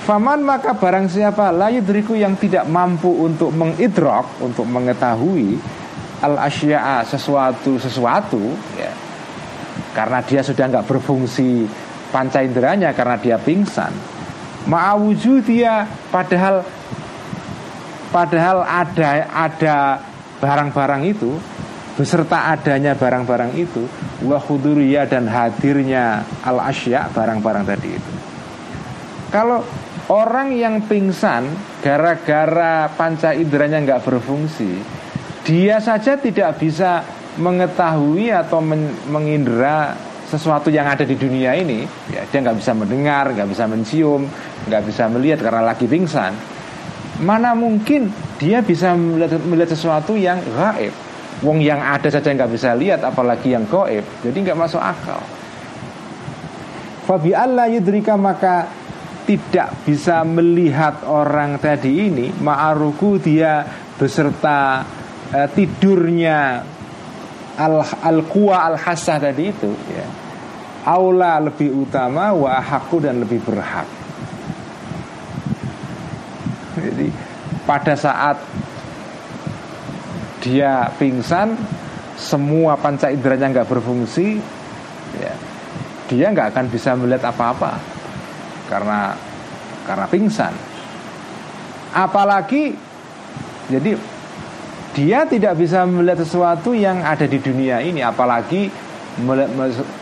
Faman 0.08 0.40
maka 0.40 0.72
barang 0.72 1.06
siapa 1.12 1.52
layudriku 1.52 2.16
yang 2.16 2.32
tidak 2.40 2.64
mampu 2.64 3.12
untuk 3.12 3.52
mengidrok 3.52 4.40
Untuk 4.40 4.64
mengetahui 4.64 5.60
al 6.24 6.34
asya'a 6.48 7.04
sesuatu 7.06 7.78
sesuatu 7.78 8.42
ya. 8.74 8.90
Karena 9.94 10.18
dia 10.24 10.42
sudah 10.42 10.66
nggak 10.66 10.86
berfungsi 10.88 11.68
panca 12.10 12.42
inderanya 12.42 12.90
karena 12.96 13.20
dia 13.20 13.36
pingsan. 13.38 13.92
Ma'awuju 14.68 15.44
dia 15.46 15.86
padahal 16.12 16.60
padahal 18.08 18.64
ada 18.64 19.28
ada 19.28 19.76
barang-barang 20.38 21.02
itu 21.08 21.36
beserta 21.98 22.54
adanya 22.54 22.94
barang-barang 22.94 23.52
itu 23.58 23.82
wa 24.22 24.38
dan 25.10 25.26
hadirnya 25.26 26.22
al 26.46 26.62
asya 26.62 27.10
barang-barang 27.10 27.64
tadi 27.66 27.88
itu. 27.90 28.12
Kalau 29.28 29.60
orang 30.08 30.54
yang 30.56 30.86
pingsan 30.86 31.50
gara-gara 31.84 32.88
panca 32.94 33.36
inderanya 33.36 33.82
nggak 33.82 34.02
berfungsi 34.06 34.72
dia 35.44 35.80
saja 35.80 36.16
tidak 36.16 36.56
bisa 36.60 37.04
mengetahui 37.38 38.32
atau 38.32 38.58
men 38.58 38.92
mengindra 39.08 39.94
sesuatu 40.28 40.68
yang 40.68 40.84
ada 40.84 41.08
di 41.08 41.16
dunia 41.16 41.56
ini 41.56 41.88
ya 42.12 42.24
dia 42.28 42.38
nggak 42.44 42.58
bisa 42.60 42.72
mendengar 42.76 43.32
nggak 43.32 43.48
bisa 43.48 43.64
mencium 43.64 44.28
nggak 44.68 44.82
bisa 44.84 45.08
melihat 45.08 45.40
karena 45.40 45.62
lagi 45.64 45.88
pingsan 45.88 46.57
mana 47.18 47.54
mungkin 47.54 48.10
dia 48.38 48.62
bisa 48.62 48.94
melihat, 48.94 49.42
melihat 49.42 49.74
sesuatu 49.74 50.14
yang 50.14 50.38
gaib? 50.38 50.94
Wong 51.38 51.62
yang 51.62 51.78
ada 51.78 52.10
saja 52.10 52.34
nggak 52.34 52.50
bisa 52.50 52.74
lihat 52.74 52.98
apalagi 53.06 53.54
yang 53.54 53.66
gaib 53.66 54.02
jadi 54.22 54.36
nggak 54.50 54.58
masuk 54.58 54.82
akal. 54.82 55.22
Fabi 57.06 57.32
Allah 57.32 57.70
yudrika 57.70 58.18
maka 58.18 58.68
tidak 59.24 59.84
bisa 59.86 60.24
melihat 60.24 61.04
orang 61.04 61.60
tadi 61.60 62.10
ini 62.10 62.32
ma'aruku 62.32 63.20
dia 63.20 63.64
beserta 63.98 64.82
uh, 65.30 65.48
tidurnya 65.52 66.62
al 67.58 67.82
al 67.82 68.18
al 68.50 68.76
hasah 68.78 69.18
tadi 69.18 69.44
itu 69.50 69.70
ya. 69.90 70.06
Aula 70.88 71.36
lebih 71.42 71.84
utama 71.84 72.32
wa 72.32 72.56
haku 72.56 73.04
dan 73.04 73.20
lebih 73.20 73.44
berhak 73.44 73.97
jadi 76.80 77.08
pada 77.68 77.94
saat 77.94 78.40
dia 80.40 80.88
pingsan 80.96 81.58
semua 82.18 82.74
panca 82.74 83.12
inderanya 83.12 83.60
nggak 83.60 83.70
berfungsi 83.70 84.42
ya, 85.18 85.34
dia 86.10 86.26
nggak 86.34 86.56
akan 86.56 86.66
bisa 86.72 86.98
melihat 86.98 87.30
apa-apa. 87.30 87.78
Karena 88.66 89.14
karena 89.86 90.06
pingsan. 90.10 90.52
Apalagi 91.94 92.74
jadi 93.70 93.96
dia 94.92 95.24
tidak 95.28 95.54
bisa 95.56 95.86
melihat 95.86 96.26
sesuatu 96.26 96.74
yang 96.74 97.00
ada 97.06 97.24
di 97.24 97.38
dunia 97.38 97.80
ini. 97.80 98.02
Apalagi 98.02 98.68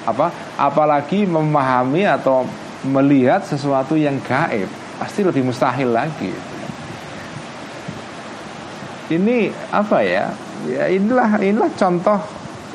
apa 0.09 0.33
apalagi 0.57 1.29
memahami 1.29 2.05
atau 2.09 2.49
melihat 2.87 3.45
sesuatu 3.45 3.95
yang 3.95 4.19
gaib. 4.25 4.67
Pasti 4.97 5.21
lebih 5.21 5.45
mustahil 5.45 5.93
lagi 5.93 6.56
ini 9.13 9.51
apa 9.71 9.99
ya? 10.03 10.27
Ya 10.67 10.91
inilah 10.91 11.39
inilah 11.39 11.71
contoh. 11.79 12.19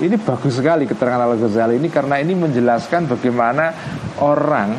Ini 0.02 0.18
bagus 0.18 0.58
sekali 0.58 0.90
keterangan 0.90 1.30
Al 1.30 1.38
Ghazali 1.38 1.78
ini 1.78 1.92
karena 1.92 2.18
ini 2.18 2.34
menjelaskan 2.34 3.06
bagaimana 3.06 3.76
orang 4.24 4.74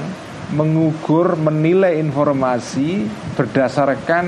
mengukur 0.57 1.39
menilai 1.39 2.01
informasi 2.01 3.07
berdasarkan 3.39 4.25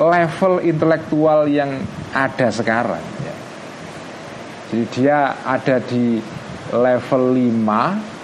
level 0.00 0.54
intelektual 0.64 1.46
yang 1.46 1.78
ada 2.10 2.48
sekarang 2.50 3.04
ya. 3.22 3.34
Jadi 4.68 4.84
dia 4.92 5.18
ada 5.44 5.76
di 5.80 6.20
level 6.72 7.22
5 7.32 8.18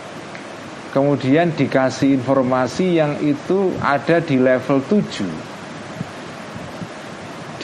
Kemudian 0.95 1.51
dikasih 1.51 2.23
informasi 2.23 3.03
yang 3.03 3.19
itu 3.19 3.75
ada 3.83 4.23
di 4.23 4.39
level 4.39 4.79
7 4.87 5.27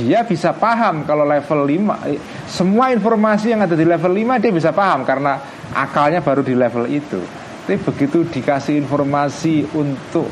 Dia 0.01 0.25
bisa 0.25 0.57
paham 0.57 1.05
kalau 1.05 1.29
level 1.29 1.69
5 1.69 2.09
eh, 2.09 2.21
Semua 2.49 2.89
informasi 2.89 3.53
yang 3.53 3.69
ada 3.69 3.77
di 3.77 3.85
level 3.85 4.17
5 4.17 4.41
dia 4.41 4.53
bisa 4.53 4.73
paham 4.73 5.05
Karena 5.05 5.37
akalnya 5.77 6.25
baru 6.25 6.41
di 6.41 6.57
level 6.57 6.89
itu 6.89 7.21
Tapi 7.69 7.77
begitu 7.77 8.25
dikasih 8.25 8.81
informasi 8.81 9.69
untuk 9.77 10.27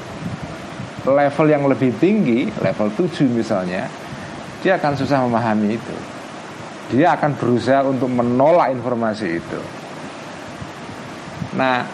level 1.06 1.46
yang 1.48 1.64
lebih 1.64 1.96
tinggi, 1.96 2.48
level 2.60 2.92
7 2.92 3.28
misalnya, 3.30 3.88
dia 4.60 4.76
akan 4.76 4.92
susah 4.98 5.24
memahami 5.24 5.68
itu. 5.78 5.96
Dia 6.96 7.16
akan 7.16 7.36
berusaha 7.36 7.84
untuk 7.84 8.08
menolak 8.08 8.72
informasi 8.72 9.26
itu. 9.28 9.60
Nah, 11.56 11.84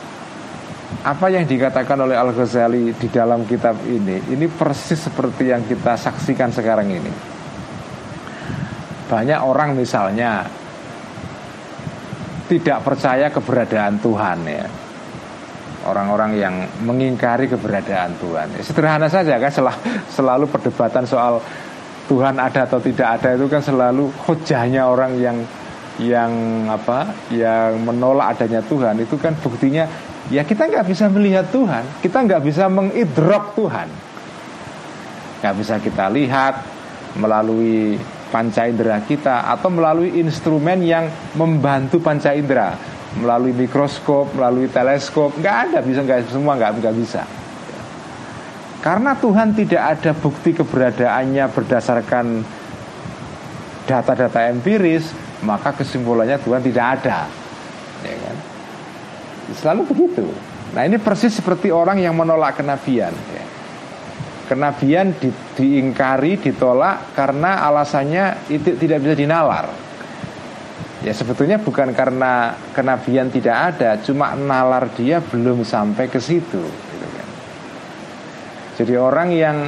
apa 1.02 1.26
yang 1.28 1.44
dikatakan 1.44 1.98
oleh 1.98 2.14
Al-Ghazali 2.14 2.94
di 2.94 3.08
dalam 3.10 3.42
kitab 3.44 3.82
ini, 3.84 4.22
ini 4.30 4.46
persis 4.46 5.10
seperti 5.10 5.50
yang 5.50 5.66
kita 5.66 5.98
saksikan 5.98 6.54
sekarang 6.54 6.88
ini. 6.94 7.33
Banyak 9.14 9.46
orang 9.46 9.78
misalnya 9.78 10.42
tidak 12.50 12.82
percaya 12.82 13.30
keberadaan 13.30 14.02
Tuhan 14.02 14.38
ya. 14.42 14.66
Orang-orang 15.86 16.34
yang 16.34 16.54
mengingkari 16.82 17.46
keberadaan 17.46 18.18
Tuhan. 18.18 18.58
Ya, 18.58 18.62
sederhana 18.66 19.06
saja 19.06 19.38
kan? 19.38 19.54
Sel 19.54 19.70
selalu 20.10 20.50
perdebatan 20.50 21.06
soal 21.06 21.38
Tuhan 22.10 22.42
ada 22.42 22.66
atau 22.66 22.82
tidak 22.82 23.22
ada 23.22 23.38
itu 23.38 23.46
kan 23.46 23.62
selalu 23.62 24.10
hujahnya 24.26 24.82
orang 24.82 25.14
yang 25.22 25.38
yang 26.02 26.32
apa 26.66 27.06
yang 27.30 27.86
menolak 27.86 28.34
adanya 28.34 28.66
Tuhan. 28.66 28.98
Itu 28.98 29.14
kan 29.14 29.38
buktinya 29.38 29.86
ya 30.26 30.42
kita 30.42 30.66
nggak 30.66 30.90
bisa 30.90 31.06
melihat 31.06 31.46
Tuhan. 31.54 32.02
Kita 32.02 32.18
nggak 32.18 32.42
bisa 32.42 32.66
mengidrok 32.66 33.54
Tuhan. 33.54 33.88
Nggak 35.38 35.54
bisa 35.54 35.74
kita 35.78 36.10
lihat 36.10 36.66
melalui 37.14 37.94
panca 38.34 38.66
indera 38.66 38.98
kita 39.06 39.46
atau 39.46 39.70
melalui 39.70 40.18
instrumen 40.18 40.82
yang 40.82 41.06
membantu 41.38 42.02
panca 42.02 42.34
indera 42.34 42.74
melalui 43.14 43.54
mikroskop, 43.54 44.34
melalui 44.34 44.66
teleskop, 44.66 45.38
nggak 45.38 45.56
ada 45.70 45.78
bisa 45.86 46.02
nggak 46.02 46.34
semua 46.34 46.58
nggak 46.58 46.82
nggak 46.82 46.96
bisa. 46.98 47.22
Karena 48.82 49.14
Tuhan 49.14 49.54
tidak 49.54 49.82
ada 49.96 50.12
bukti 50.12 50.50
keberadaannya 50.50 51.44
berdasarkan 51.54 52.26
data-data 53.86 54.50
empiris, 54.50 55.14
maka 55.46 55.72
kesimpulannya 55.72 56.36
Tuhan 56.42 56.60
tidak 56.60 56.86
ada. 57.00 57.30
Ya 58.02 58.16
kan? 58.18 58.36
Selalu 59.56 59.82
begitu. 59.88 60.26
Nah 60.74 60.82
ini 60.84 60.98
persis 60.98 61.32
seperti 61.32 61.70
orang 61.70 62.02
yang 62.02 62.12
menolak 62.18 62.58
kenabian. 62.60 63.14
Ya. 63.14 63.44
Kenabian 64.44 65.16
di, 65.16 65.32
diingkari, 65.56 66.36
ditolak 66.36 67.16
karena 67.16 67.64
alasannya 67.64 68.48
itu 68.52 68.76
tidak 68.76 69.00
bisa 69.00 69.16
dinalar. 69.16 69.66
Ya 71.04 71.12
sebetulnya 71.12 71.60
bukan 71.60 71.92
karena 71.92 72.56
kenabian 72.72 73.28
tidak 73.28 73.76
ada, 73.76 74.00
cuma 74.00 74.32
nalar 74.36 74.88
dia 74.96 75.20
belum 75.20 75.64
sampai 75.64 76.08
ke 76.08 76.20
situ. 76.20 76.60
Gitu 76.64 77.06
kan. 77.12 77.28
Jadi 78.80 78.94
orang 78.96 79.28
yang 79.32 79.58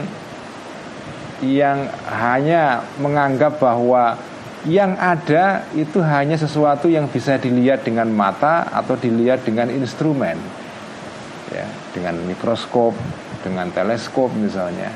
yang 1.44 1.88
hanya 2.08 2.80
menganggap 3.00 3.60
bahwa 3.60 4.16
Yang 4.66 4.92
ada 4.98 5.62
itu 5.78 6.02
hanya 6.02 6.34
sesuatu 6.34 6.90
yang 6.90 7.06
bisa 7.06 7.38
dilihat 7.38 7.86
dengan 7.86 8.10
mata 8.10 8.66
atau 8.74 8.98
dilihat 8.98 9.46
dengan 9.46 9.70
instrumen, 9.70 10.34
ya, 11.54 11.62
dengan 11.94 12.18
mikroskop, 12.26 12.90
dengan 13.47 13.70
teleskop 13.70 14.34
misalnya. 14.34 14.90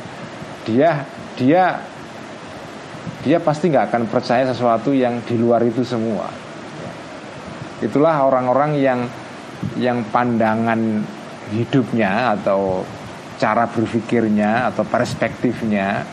Dia 0.66 1.06
dia 1.38 1.78
dia 3.22 3.38
pasti 3.38 3.70
nggak 3.70 3.94
akan 3.94 4.02
percaya 4.10 4.48
sesuatu 4.50 4.90
yang 4.90 5.22
di 5.22 5.38
luar 5.38 5.62
itu 5.62 5.86
semua. 5.86 6.26
Itulah 7.78 8.26
orang-orang 8.26 8.76
yang 8.76 9.00
yang 9.78 10.02
pandangan 10.10 11.04
hidupnya 11.54 12.36
atau 12.36 12.82
cara 13.40 13.64
berpikirnya 13.68 14.68
atau 14.68 14.84
perspektifnya 14.84 16.04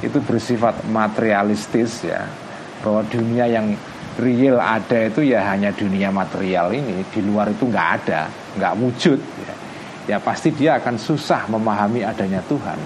itu 0.00 0.16
bersifat 0.24 0.80
materialistis 0.88 2.08
ya 2.08 2.24
bahwa 2.80 3.04
dunia 3.04 3.44
yang 3.44 3.76
real 4.16 4.56
ada 4.56 5.08
itu 5.12 5.28
ya 5.28 5.44
hanya 5.52 5.72
dunia 5.76 6.08
material 6.08 6.72
ini 6.72 7.04
di 7.12 7.20
luar 7.20 7.52
itu 7.52 7.68
nggak 7.68 7.88
ada 8.00 8.32
nggak 8.56 8.74
wujud 8.80 9.20
ya. 9.20 9.54
Ya 10.10 10.18
pasti 10.18 10.50
dia 10.50 10.82
akan 10.82 10.98
susah 10.98 11.46
memahami 11.46 12.02
adanya 12.02 12.42
Tuhan 12.42 12.78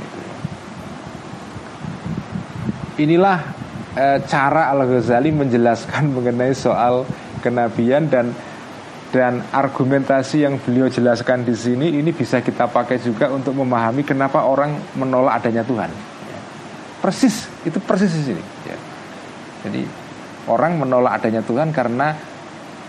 inilah 3.00 3.38
e, 3.96 4.06
cara 4.28 4.68
Al 4.68 4.84
Ghazali 4.84 5.32
menjelaskan 5.32 6.10
mengenai 6.20 6.52
soal 6.52 7.08
kenabian 7.40 8.12
dan 8.12 8.36
dan 9.14 9.46
argumentasi 9.54 10.42
yang 10.42 10.58
beliau 10.58 10.90
jelaskan 10.90 11.46
di 11.46 11.54
sini 11.54 11.86
ini 11.86 12.10
bisa 12.10 12.42
kita 12.42 12.66
pakai 12.66 12.98
juga 12.98 13.30
untuk 13.30 13.54
memahami 13.54 14.02
kenapa 14.02 14.42
orang 14.42 14.74
menolak 14.98 15.38
adanya 15.38 15.62
Tuhan. 15.62 15.86
Persis, 16.98 17.46
itu 17.62 17.78
persis 17.78 18.10
di 18.10 18.34
sini. 18.34 18.42
Ya. 18.66 18.74
Jadi 19.62 19.86
orang 20.50 20.82
menolak 20.82 21.22
adanya 21.22 21.46
Tuhan 21.46 21.70
karena 21.70 22.10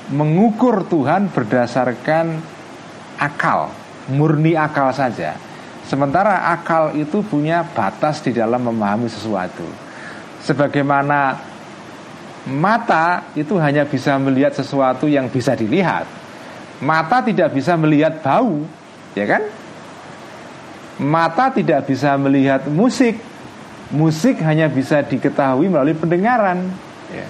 mengukur 0.10 0.90
Tuhan 0.90 1.30
berdasarkan 1.30 2.42
akal, 3.22 3.70
murni 4.12 4.54
akal 4.54 4.94
saja. 4.94 5.38
Sementara 5.86 6.50
akal 6.50 6.98
itu 6.98 7.22
punya 7.22 7.62
batas 7.62 8.22
di 8.26 8.34
dalam 8.34 8.66
memahami 8.66 9.06
sesuatu. 9.06 9.66
Sebagaimana 10.42 11.38
mata 12.50 13.30
itu 13.38 13.58
hanya 13.62 13.86
bisa 13.86 14.18
melihat 14.18 14.54
sesuatu 14.54 15.06
yang 15.06 15.30
bisa 15.30 15.54
dilihat. 15.54 16.10
Mata 16.82 17.22
tidak 17.22 17.54
bisa 17.54 17.78
melihat 17.78 18.20
bau, 18.22 18.66
ya 19.14 19.26
kan? 19.30 19.44
Mata 21.02 21.54
tidak 21.54 21.86
bisa 21.86 22.18
melihat 22.18 22.66
musik. 22.66 23.22
Musik 23.94 24.42
hanya 24.42 24.66
bisa 24.66 25.06
diketahui 25.06 25.70
melalui 25.70 25.94
pendengaran. 25.94 26.66
Ya. 27.14 27.28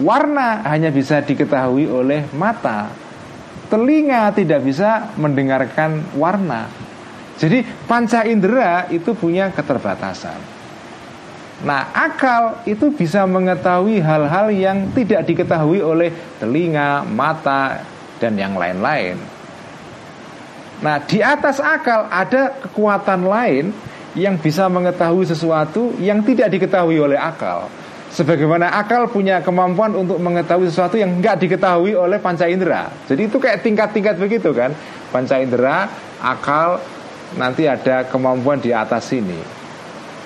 Warna 0.00 0.64
hanya 0.64 0.88
bisa 0.88 1.20
diketahui 1.20 1.84
oleh 1.86 2.24
mata. 2.32 3.01
Telinga 3.72 4.28
tidak 4.36 4.60
bisa 4.68 5.16
mendengarkan 5.16 6.04
warna. 6.12 6.68
Jadi 7.40 7.64
panca 7.88 8.28
indera 8.28 8.84
itu 8.92 9.16
punya 9.16 9.48
keterbatasan. 9.48 10.36
Nah, 11.64 11.88
akal 11.96 12.60
itu 12.68 12.92
bisa 12.92 13.24
mengetahui 13.24 13.96
hal-hal 14.04 14.52
yang 14.52 14.92
tidak 14.92 15.24
diketahui 15.24 15.80
oleh 15.80 16.12
telinga, 16.36 17.00
mata, 17.08 17.80
dan 18.20 18.36
yang 18.36 18.60
lain-lain. 18.60 19.16
Nah, 20.84 21.00
di 21.08 21.24
atas 21.24 21.62
akal 21.62 22.12
ada 22.12 22.52
kekuatan 22.66 23.24
lain 23.24 23.72
yang 24.12 24.36
bisa 24.36 24.68
mengetahui 24.68 25.24
sesuatu 25.24 25.96
yang 25.96 26.20
tidak 26.20 26.52
diketahui 26.52 27.00
oleh 27.00 27.16
akal. 27.16 27.72
Sebagaimana 28.12 28.68
akal 28.76 29.08
punya 29.08 29.40
kemampuan 29.40 29.96
untuk 29.96 30.20
mengetahui 30.20 30.68
sesuatu 30.68 31.00
yang 31.00 31.16
nggak 31.16 31.48
diketahui 31.48 31.96
oleh 31.96 32.20
panca 32.20 32.44
indera. 32.44 32.92
Jadi 33.08 33.24
itu 33.24 33.40
kayak 33.40 33.64
tingkat-tingkat 33.64 34.20
begitu 34.20 34.52
kan. 34.52 34.76
Panca 35.08 35.40
indera, 35.40 35.88
akal, 36.20 36.76
nanti 37.40 37.64
ada 37.64 38.04
kemampuan 38.04 38.60
di 38.60 38.68
atas 38.68 39.08
sini. 39.08 39.40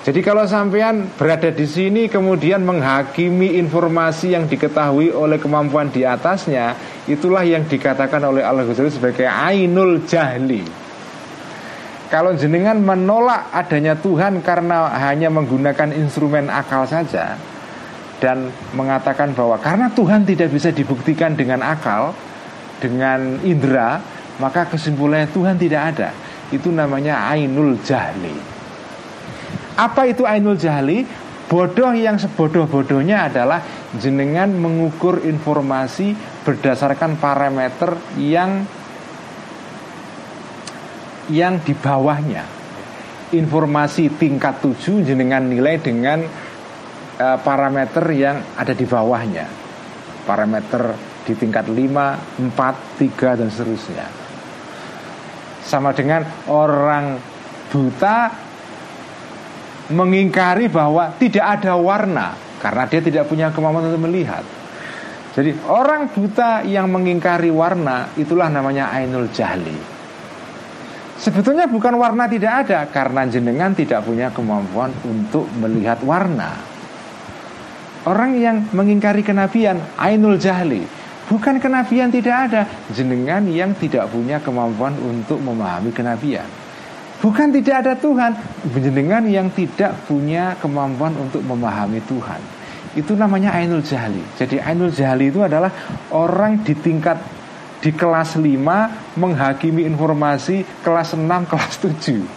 Jadi 0.03 0.19
kalau 0.19 0.43
sampean 0.43 1.15
berada 1.15 1.47
di 1.47 1.63
sini 1.63 2.11
kemudian 2.11 2.63
menghakimi 2.67 3.55
informasi 3.55 4.35
yang 4.35 4.51
diketahui 4.51 5.15
oleh 5.15 5.39
kemampuan 5.39 5.87
di 5.87 6.03
atasnya, 6.03 6.75
itulah 7.07 7.47
yang 7.47 7.63
dikatakan 7.71 8.19
oleh 8.19 8.43
Allah 8.43 8.67
Ghazali 8.67 8.91
sebagai 8.91 9.27
ainul 9.31 10.03
jahli. 10.03 10.63
Kalau 12.11 12.35
jenengan 12.35 12.83
menolak 12.83 13.47
adanya 13.55 13.95
Tuhan 13.95 14.43
karena 14.43 14.91
hanya 15.07 15.31
menggunakan 15.31 15.91
instrumen 15.95 16.47
akal 16.51 16.87
saja 16.87 17.35
dan 18.17 18.49
mengatakan 18.73 19.33
bahwa 19.37 19.61
karena 19.61 19.93
Tuhan 19.93 20.25
tidak 20.25 20.49
bisa 20.49 20.73
dibuktikan 20.73 21.37
dengan 21.37 21.61
akal, 21.61 22.17
dengan 22.81 23.37
indera, 23.45 24.01
maka 24.41 24.65
kesimpulannya 24.69 25.29
Tuhan 25.29 25.55
tidak 25.57 25.81
ada. 25.95 26.09
Itu 26.49 26.73
namanya 26.73 27.29
ainul 27.29 27.77
jahli. 27.83 28.33
Apa 29.77 30.09
itu 30.09 30.25
ainul 30.25 30.57
jahli? 30.57 31.05
Bodoh 31.47 31.95
yang 31.95 32.19
sebodoh-bodohnya 32.19 33.31
adalah 33.31 33.63
jenengan 33.95 34.51
mengukur 34.51 35.23
informasi 35.23 36.11
berdasarkan 36.43 37.15
parameter 37.15 37.95
yang 38.19 38.67
yang 41.31 41.59
di 41.63 41.71
bawahnya. 41.71 42.43
Informasi 43.31 44.11
tingkat 44.19 44.59
7 44.59 45.07
jenengan 45.07 45.43
nilai 45.43 45.79
dengan 45.79 46.23
uh, 47.17 47.37
parameter 47.41 48.05
yang 48.13 48.37
ada 48.55 48.73
di 48.73 48.85
bawahnya. 48.85 49.45
Parameter 50.23 50.93
di 51.27 51.33
tingkat 51.35 51.67
5, 51.67 51.75
4, 51.75 52.55
3 52.55 53.39
dan 53.39 53.47
seterusnya. 53.51 54.07
Sama 55.67 55.91
dengan 55.91 56.23
orang 56.47 57.19
buta 57.67 58.31
mengingkari 59.91 60.71
bahwa 60.71 61.11
tidak 61.19 61.59
ada 61.59 61.75
warna 61.75 62.35
karena 62.59 62.83
dia 62.87 63.01
tidak 63.03 63.27
punya 63.27 63.51
kemampuan 63.51 63.91
untuk 63.91 64.03
melihat. 64.07 64.43
Jadi 65.37 65.53
orang 65.69 66.09
buta 66.09 66.65
yang 66.65 66.89
mengingkari 66.89 67.53
warna 67.53 68.09
itulah 68.17 68.49
namanya 68.49 68.89
ainul 68.89 69.29
jahli. 69.29 69.75
Sebetulnya 71.17 71.69
bukan 71.69 71.97
warna 71.97 72.25
tidak 72.29 72.65
ada 72.65 72.85
karena 72.89 73.25
jenengan 73.29 73.73
tidak 73.73 74.05
punya 74.05 74.33
kemampuan 74.33 74.89
untuk 75.05 75.45
melihat 75.57 76.01
warna. 76.01 76.76
Orang 78.07 78.39
yang 78.39 78.71
mengingkari 78.71 79.19
kenabian 79.19 79.83
ainul 79.99 80.39
jahli 80.39 80.87
Bukan 81.27 81.59
kenabian 81.59 82.07
tidak 82.07 82.47
ada 82.47 82.63
Jenengan 82.95 83.43
yang 83.51 83.75
tidak 83.75 84.07
punya 84.07 84.39
kemampuan 84.39 84.95
untuk 84.95 85.43
memahami 85.43 85.91
kenabian 85.91 86.47
Bukan 87.17 87.49
tidak 87.49 87.81
ada 87.81 87.93
Tuhan, 87.97 88.37
jenengan 88.77 89.25
yang 89.25 89.49
tidak 89.49 90.05
punya 90.05 90.53
kemampuan 90.61 91.17
untuk 91.17 91.41
memahami 91.41 91.97
Tuhan. 92.05 92.37
Itu 92.93 93.17
namanya 93.17 93.57
Ainul 93.57 93.81
Jahli. 93.81 94.21
Jadi 94.37 94.61
Ainul 94.61 94.93
Jahli 94.93 95.33
itu 95.33 95.41
adalah 95.41 95.73
orang 96.13 96.61
di 96.61 96.77
tingkat 96.77 97.17
di 97.81 97.89
kelas 97.89 98.37
5 98.37 99.17
menghakimi 99.17 99.85
informasi 99.89 100.61
kelas 100.85 101.17
6, 101.17 101.25
kelas 101.49 101.73
7. 101.81 102.36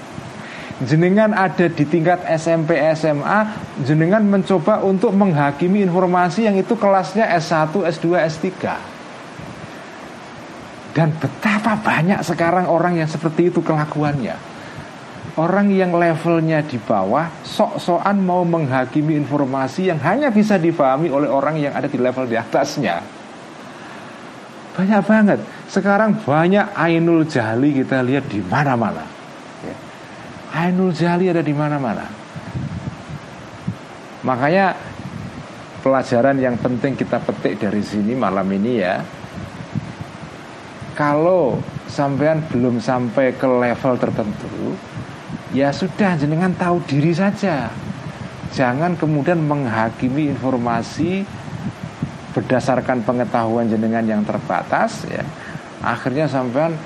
Jenengan 0.81 1.37
ada 1.37 1.69
di 1.69 1.85
tingkat 1.85 2.25
SMP, 2.25 2.81
SMA, 2.97 3.41
jenengan 3.85 4.25
mencoba 4.25 4.81
untuk 4.81 5.13
menghakimi 5.13 5.85
informasi 5.85 6.49
yang 6.49 6.57
itu 6.57 6.73
kelasnya 6.73 7.29
S1, 7.37 7.85
S2, 7.85 8.07
S3. 8.17 8.49
Dan 10.91 11.15
betapa 11.21 11.79
banyak 11.79 12.25
sekarang 12.25 12.67
orang 12.67 12.99
yang 12.99 13.07
seperti 13.07 13.47
itu 13.47 13.63
kelakuannya 13.63 14.35
Orang 15.39 15.71
yang 15.71 15.95
levelnya 15.95 16.67
di 16.67 16.83
bawah 16.83 17.31
Sok-sokan 17.47 18.19
mau 18.19 18.43
menghakimi 18.43 19.15
informasi 19.15 19.87
Yang 19.87 20.01
hanya 20.03 20.29
bisa 20.35 20.59
difahami 20.59 21.07
oleh 21.07 21.31
orang 21.31 21.63
yang 21.63 21.79
ada 21.79 21.87
di 21.87 21.95
level 21.95 22.27
di 22.27 22.35
atasnya 22.35 22.99
Banyak 24.75 25.01
banget 25.07 25.39
Sekarang 25.71 26.19
banyak 26.27 26.75
Ainul 26.75 27.23
Jahli 27.31 27.71
kita 27.71 28.03
lihat 28.03 28.27
di 28.27 28.43
mana-mana. 28.43 29.20
Ainul 30.51 30.91
Jahli 30.91 31.31
ada 31.31 31.43
di 31.43 31.55
mana-mana. 31.55 32.07
Makanya 34.27 34.75
pelajaran 35.81 36.37
yang 36.37 36.59
penting 36.61 36.99
kita 36.99 37.23
petik 37.23 37.63
dari 37.63 37.81
sini 37.81 38.13
malam 38.13 38.45
ini 38.51 38.73
ya. 38.83 39.01
Kalau 40.99 41.57
sampean 41.89 42.45
belum 42.53 42.77
sampai 42.77 43.33
ke 43.33 43.49
level 43.49 43.97
tertentu 43.97 44.77
Ya 45.51 45.75
sudah 45.75 46.15
jenengan 46.15 46.55
tahu 46.55 46.79
diri 46.87 47.11
saja. 47.11 47.73
Jangan 48.55 48.95
kemudian 48.95 49.43
menghakimi 49.43 50.31
informasi 50.31 51.27
Berdasarkan 52.31 53.03
pengetahuan 53.03 53.67
jenengan 53.67 54.07
yang 54.07 54.23
terbatas 54.23 55.03
ya. 55.11 55.27
Akhirnya 55.83 56.31
sampean 56.31 56.77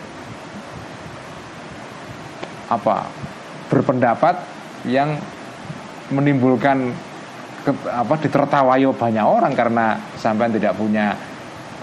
Apa 2.72 3.04
Berpendapat 3.68 4.36
yang 4.84 5.16
menimbulkan 6.12 6.92
ke, 7.64 7.72
apa 7.88 8.14
ditertawai 8.20 8.84
banyak 8.92 9.24
orang 9.24 9.52
karena 9.56 9.96
sampai 10.20 10.52
tidak 10.52 10.76
punya 10.76 11.16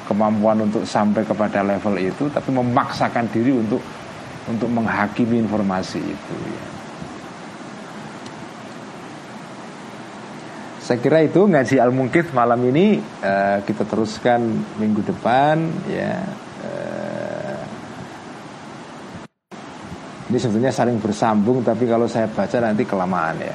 kemampuan 0.05 0.69
untuk 0.69 0.85
sampai 0.85 1.25
kepada 1.25 1.65
level 1.65 1.95
itu 1.97 2.29
tapi 2.29 2.53
memaksakan 2.53 3.25
diri 3.33 3.55
untuk 3.55 3.81
untuk 4.45 4.69
menghakimi 4.69 5.41
informasi 5.41 6.01
itu 6.01 6.35
ya. 6.49 6.65
Saya 10.81 10.97
kira 10.97 11.23
itu 11.23 11.45
ngaji 11.45 11.75
al 11.77 11.93
mungkit 11.93 12.33
malam 12.35 12.59
ini 12.67 12.99
uh, 13.23 13.63
kita 13.63 13.87
teruskan 13.87 14.41
minggu 14.81 15.05
depan 15.07 15.71
ya. 15.87 16.19
Ini 20.31 20.39
sebetulnya 20.39 20.71
saling 20.71 20.95
bersambung 20.95 21.59
tapi 21.59 21.83
kalau 21.83 22.07
saya 22.07 22.23
baca 22.31 22.55
nanti 22.63 22.87
kelamaan 22.87 23.35
ya. 23.43 23.51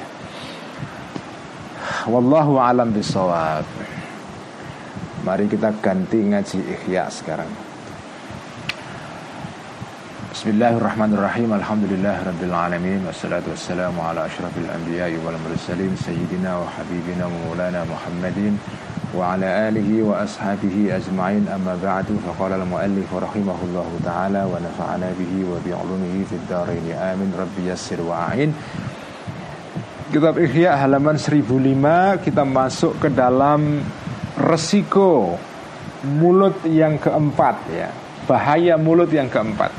Wallahu 2.05 2.61
alam 2.61 2.93
bisawab. 2.93 3.65
Mari 5.25 5.49
kita 5.49 5.73
ganti 5.81 6.21
ngaji 6.21 6.77
ikhya 6.77 7.09
sekarang. 7.09 7.49
Bismillahirrahmanirrahim 10.37 11.49
Alhamdulillah 11.57 12.21
Rabbil 12.29 12.53
Alamin 12.53 13.01
Wassalatu 13.09 13.57
wassalamu 13.57 13.97
ala 14.05 14.29
ashrafil 14.29 14.69
anbiya 14.69 15.09
wal 15.25 15.33
mursalin 15.33 15.97
Sayyidina 15.97 16.61
wa 16.61 16.69
habibina 16.77 17.25
wa 17.25 17.33
maulana 17.41 17.81
Muhammadin 17.89 18.53
Wa 19.15 19.39
ashabihi 19.39 20.91
ajma'in 20.91 21.47
Amma 21.47 21.79
ba'du 21.79 22.19
faqala 22.19 22.59
al-muallif 22.59 23.07
rahimahullahu 23.07 24.03
ta'ala 24.03 24.43
Wa 24.47 24.59
nafa'ana 24.59 25.15
bihi 25.15 25.47
wa 25.47 25.55
bi'ulumihi 25.63 26.27
fid 26.27 26.43
daraini. 26.49 26.91
Amin 26.91 27.31
Rabbi 27.31 27.71
yassir 27.71 28.03
wa'ain 28.03 28.51
Kitab 30.11 30.35
Ihya 30.39 30.75
halaman 30.75 31.15
1005 31.15 32.23
Kita 32.23 32.43
masuk 32.43 32.99
ke 32.99 33.07
dalam 33.11 33.79
resiko 34.37 35.39
mulut 36.05 36.61
yang 36.69 37.01
keempat 37.01 37.55
ya. 37.73 37.89
Bahaya 38.29 38.77
mulut 38.77 39.09
yang 39.09 39.31
keempat. 39.31 39.71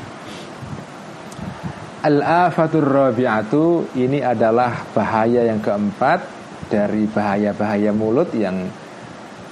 Al-afatur 2.02 2.86
rabi'atu 2.86 3.94
ini 3.98 4.22
adalah 4.22 4.86
bahaya 4.94 5.46
yang 5.46 5.60
keempat 5.60 6.24
dari 6.70 7.04
bahaya-bahaya 7.10 7.90
mulut 7.90 8.30
yang 8.32 8.70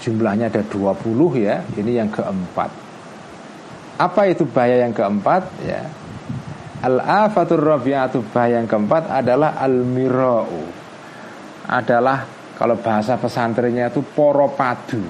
jumlahnya 0.07 0.46
ada 0.46 0.62
20 0.62 1.02
ya. 1.42 1.66
Ini 1.74 1.98
yang 1.98 2.11
keempat. 2.14 2.70
Apa 3.98 4.30
itu 4.30 4.46
bahaya 4.46 4.86
yang 4.86 4.94
keempat 4.94 5.42
ya? 5.66 5.82
Al-afatur 6.86 7.59
rabi'atu 7.59 8.22
bahaya 8.30 8.62
yang 8.62 8.70
keempat 8.70 9.11
adalah 9.11 9.59
al-mira'u. 9.59 10.62
Adalah 11.66 12.22
kalau 12.54 12.78
bahasa 12.78 13.18
pesantrennya 13.18 13.90
itu 13.90 14.07
poropadu. 14.07 15.02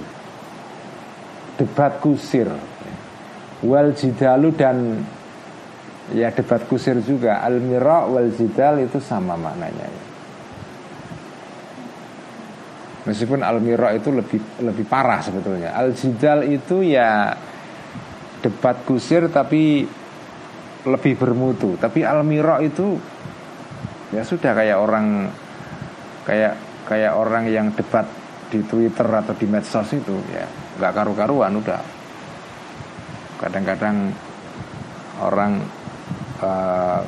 Debat 1.61 2.01
kusir. 2.01 2.49
Wal 3.61 3.93
jidalu 3.93 4.49
dan 4.57 5.05
Ya 6.15 6.31
debat 6.31 6.63
kusir 6.71 7.03
juga 7.03 7.43
Al-mira 7.43 8.07
wal 8.07 8.31
jidal 8.31 8.79
itu 8.79 9.03
sama 9.03 9.35
maknanya 9.35 9.91
ya. 9.91 10.06
Meskipun 13.07 13.41
al-mira 13.47 13.95
itu 13.95 14.11
lebih 14.11 14.43
lebih 14.67 14.85
parah 14.87 15.23
sebetulnya. 15.23 15.73
Al-jidal 15.79 16.43
itu 16.47 16.83
ya 16.83 17.31
Debat 18.43 18.77
kusir 18.83 19.31
tapi 19.31 19.87
Lebih 20.87 21.15
bermutu. 21.15 21.79
Tapi 21.79 22.03
al-mira 22.03 22.59
itu 22.61 22.99
Ya 24.11 24.27
sudah 24.27 24.53
kayak 24.55 24.79
orang 24.83 25.31
Kayak 26.27 26.59
kayak 26.87 27.19
orang 27.19 27.51
yang 27.51 27.71
debat 27.75 28.07
di 28.47 28.63
Twitter 28.63 29.07
atau 29.07 29.35
di 29.35 29.47
medsos 29.47 29.91
itu 29.91 30.15
ya. 30.31 30.47
Nggak 30.79 30.93
karu-karuan 30.95 31.55
udah. 31.59 31.83
Kadang-kadang 33.43 34.15
orang 35.19 35.63
uh, 36.41 37.03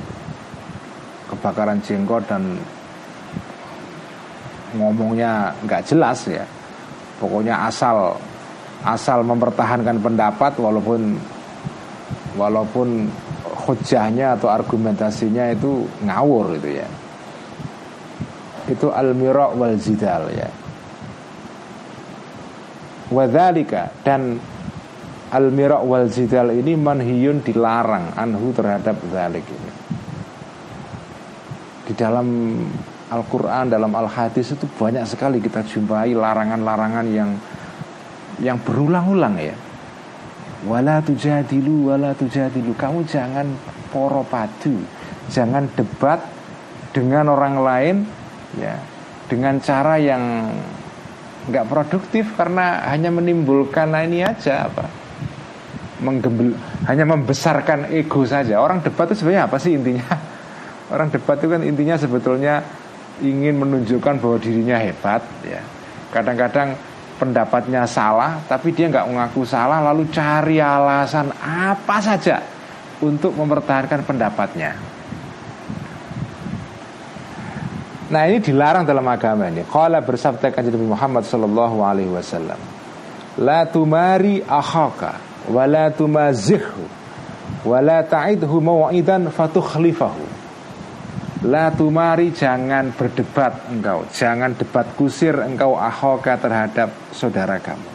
kebakaran 1.30 1.78
jenggot 1.84 2.26
dan 2.26 2.58
ngomongnya 4.76 5.54
nggak 5.64 5.82
jelas 5.88 6.26
ya. 6.28 6.44
Pokoknya 7.18 7.66
asal 7.66 8.16
asal 8.84 9.24
mempertahankan 9.26 9.98
pendapat 9.98 10.54
walaupun 10.60 11.18
walaupun 12.38 13.10
hujahnya 13.66 14.38
atau 14.38 14.48
argumentasinya 14.48 15.52
itu 15.52 15.86
ngawur 16.04 16.58
gitu 16.60 16.80
ya. 16.82 16.88
Itu 18.68 18.92
al 18.92 19.16
mira 19.16 19.50
wal 19.52 19.76
zidal 19.80 20.28
ya. 20.32 20.48
Wadhalika 23.08 23.88
dan 24.04 24.36
Al-mira' 25.28 25.84
wal 25.84 26.08
jidal 26.08 26.56
ini 26.56 26.72
manhiyun 26.72 27.44
dilarang 27.44 28.16
anhu 28.16 28.48
terhadap 28.56 28.96
zalik 29.12 29.44
ini. 29.44 29.72
Di 31.84 31.92
dalam 31.92 32.28
Al-Quran, 33.08 33.72
dalam 33.72 33.88
Al-Hadis 33.88 34.52
itu 34.52 34.68
banyak 34.68 35.04
sekali 35.08 35.40
kita 35.40 35.64
jumpai 35.64 36.12
larangan-larangan 36.12 37.06
yang 37.08 37.30
yang 38.38 38.60
berulang-ulang 38.60 39.34
ya. 39.40 39.56
Wala 40.68 41.00
tujadilu, 41.00 41.88
wala 41.94 42.12
tujadilu. 42.12 42.76
Kamu 42.76 43.06
jangan 43.08 43.48
poro 43.88 44.26
padu, 44.26 44.76
jangan 45.32 45.64
debat 45.72 46.20
dengan 46.92 47.32
orang 47.32 47.56
lain 47.62 47.96
ya 48.56 48.76
dengan 49.28 49.60
cara 49.60 50.00
yang 50.00 50.50
nggak 51.48 51.68
produktif 51.68 52.32
karena 52.36 52.84
hanya 52.92 53.08
menimbulkan 53.12 53.92
nah 53.92 54.04
ini 54.04 54.24
aja 54.24 54.68
apa 54.68 54.88
menggembel 56.00 56.54
hanya 56.86 57.04
membesarkan 57.04 57.90
ego 57.90 58.22
saja. 58.22 58.62
Orang 58.62 58.80
debat 58.80 59.10
itu 59.10 59.24
sebenarnya 59.24 59.50
apa 59.50 59.56
sih 59.58 59.74
intinya? 59.74 60.06
Orang 60.94 61.10
debat 61.10 61.36
itu 61.36 61.48
kan 61.50 61.62
intinya 61.66 61.96
sebetulnya 61.98 62.62
ingin 63.22 63.58
menunjukkan 63.58 64.18
bahwa 64.22 64.38
dirinya 64.38 64.78
hebat 64.78 65.22
ya. 65.44 65.62
Kadang-kadang 66.08 66.74
pendapatnya 67.18 67.84
salah 67.84 68.38
tapi 68.46 68.70
dia 68.70 68.86
nggak 68.88 69.06
mengaku 69.10 69.42
salah 69.42 69.82
lalu 69.82 70.06
cari 70.08 70.62
alasan 70.62 71.34
apa 71.42 71.98
saja 71.98 72.38
untuk 73.02 73.34
mempertahankan 73.34 74.06
pendapatnya. 74.06 74.72
Nah 78.08 78.24
ini 78.24 78.40
dilarang 78.40 78.88
dalam 78.88 79.04
agama 79.04 79.52
ini. 79.52 79.68
Kalau 79.68 80.00
bersabda 80.00 80.48
kanjeng 80.48 80.80
Nabi 80.80 80.88
Muhammad 80.88 81.28
Sallallahu 81.28 81.76
Alaihi 81.84 82.08
Wasallam, 82.08 82.56
la 83.44 83.68
tumari 83.68 84.40
akhaka 84.40 85.20
wala 85.52 85.92
tumazihhu 85.92 86.88
wala 87.68 88.00
ta'idhu 88.00 88.56
mau'idan 88.64 89.28
La 91.46 91.70
tumari 91.70 92.34
jangan 92.34 92.90
berdebat 92.90 93.70
engkau. 93.70 94.02
Jangan 94.10 94.58
debat 94.58 94.90
kusir 94.98 95.38
engkau 95.38 95.78
ahoka 95.78 96.34
terhadap 96.34 96.90
saudara 97.14 97.62
kamu. 97.62 97.86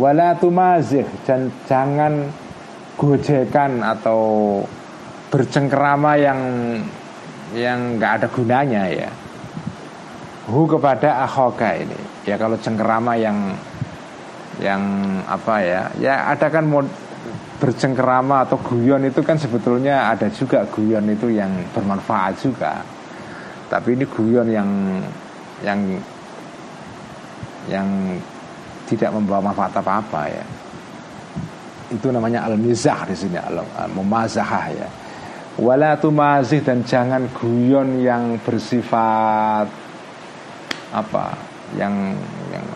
Wala 0.00 0.32
tumazih 0.40 1.04
dan 1.28 1.52
Jangan 1.68 2.32
gojekan 2.96 3.84
atau 3.84 4.64
bercengkerama 5.28 6.16
yang 6.16 6.40
yang 7.52 8.00
nggak 8.00 8.24
ada 8.24 8.26
gunanya 8.32 8.88
ya. 8.88 9.10
Hu 10.48 10.64
kepada 10.64 11.28
ahoka 11.28 11.76
ini. 11.76 12.24
Ya 12.24 12.40
kalau 12.40 12.56
cengkerama 12.56 13.20
yang 13.20 13.52
yang 14.64 14.80
apa 15.28 15.60
ya? 15.60 15.82
Ya 16.00 16.24
ada 16.32 16.48
kan 16.48 16.64
mod 16.64 16.88
bercengkerama 17.58 18.44
atau 18.48 18.58
guyon 18.58 19.06
itu 19.06 19.22
kan 19.22 19.38
sebetulnya 19.38 20.10
ada 20.10 20.26
juga 20.30 20.66
guyon 20.66 21.06
itu 21.10 21.30
yang 21.30 21.50
bermanfaat 21.70 22.34
juga. 22.42 22.82
Tapi 23.70 23.94
ini 23.96 24.04
guyon 24.06 24.48
yang 24.50 24.70
yang 25.62 25.80
yang 27.70 27.88
tidak 28.84 29.10
membawa 29.14 29.50
manfaat 29.52 29.72
apa-apa 29.80 30.22
ya. 30.28 30.44
Itu 31.94 32.10
namanya 32.10 32.44
al-mizah 32.50 33.06
di 33.08 33.16
sini 33.16 33.38
al-memazahah 33.38 34.66
ya. 34.74 34.88
Wala 35.54 35.94
tumazih 35.94 36.66
dan 36.66 36.82
jangan 36.82 37.30
guyon 37.30 38.02
yang 38.02 38.42
bersifat 38.42 39.70
apa 40.90 41.26
yang 41.78 41.94
yang 42.50 42.66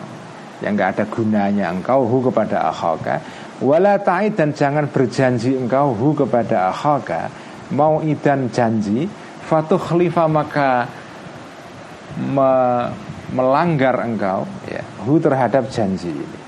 yang 0.63 0.71
nggak 0.75 0.95
ada 0.95 1.05
gunanya. 1.11 1.65
Engkau 1.75 2.07
hu 2.07 2.23
kepada 2.31 2.71
akhaka 2.71 3.19
wala 3.59 3.99
ta'id 3.99 4.35
dan 4.35 4.55
jangan 4.55 4.87
berjanji 4.87 5.55
engkau 5.55 5.95
hu 5.95 6.15
kepada 6.15 6.71
akhaka. 6.71 7.31
Mau 7.69 8.01
idan 8.01 8.49
janji 8.49 9.05
fatuh 9.45 9.77
khalifa 9.77 10.25
maka 10.25 10.89
me, 12.17 12.51
melanggar 13.29 14.01
engkau 14.01 14.49
ya 14.65 14.81
hu 15.05 15.21
terhadap 15.21 15.69
janji. 15.69 16.09
Ini 16.09 16.39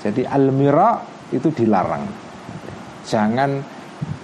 jadi 0.00 0.24
al-mira 0.32 1.00
itu 1.28 1.52
dilarang. 1.52 2.04
Jangan 3.04 3.60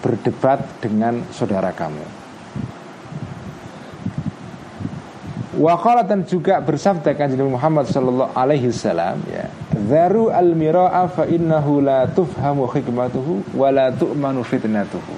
berdebat 0.00 0.80
dengan 0.80 1.20
saudara 1.32 1.72
kamu. 1.72 2.04
Wa 5.56 5.80
dan 6.04 6.24
juga 6.28 6.60
bersabda 6.60 7.16
kanjeng 7.16 7.48
Muhammad 7.48 7.88
sallallahu 7.88 8.32
alaihi 8.36 8.68
wasallam 8.68 9.16
ya. 9.28 9.48
Dharu 9.86 10.34
al-mira'a 10.34 11.06
fa 11.06 11.30
innahu 11.30 11.78
la 11.78 12.10
tufhamu 12.10 12.66
hikmatuhu 12.66 13.54
wa 13.54 13.70
la 13.70 13.94
tu'manu 13.94 14.42
fitnatuhu. 14.42 15.14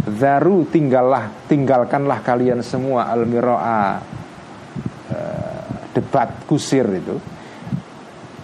Dharu 0.00 0.64
tinggallah 0.64 1.44
tinggalkanlah 1.44 2.24
kalian 2.24 2.64
semua 2.64 3.12
al-mira'a 3.12 4.00
uh, 5.12 5.60
debat 5.92 6.40
kusir 6.48 6.88
itu. 6.88 7.20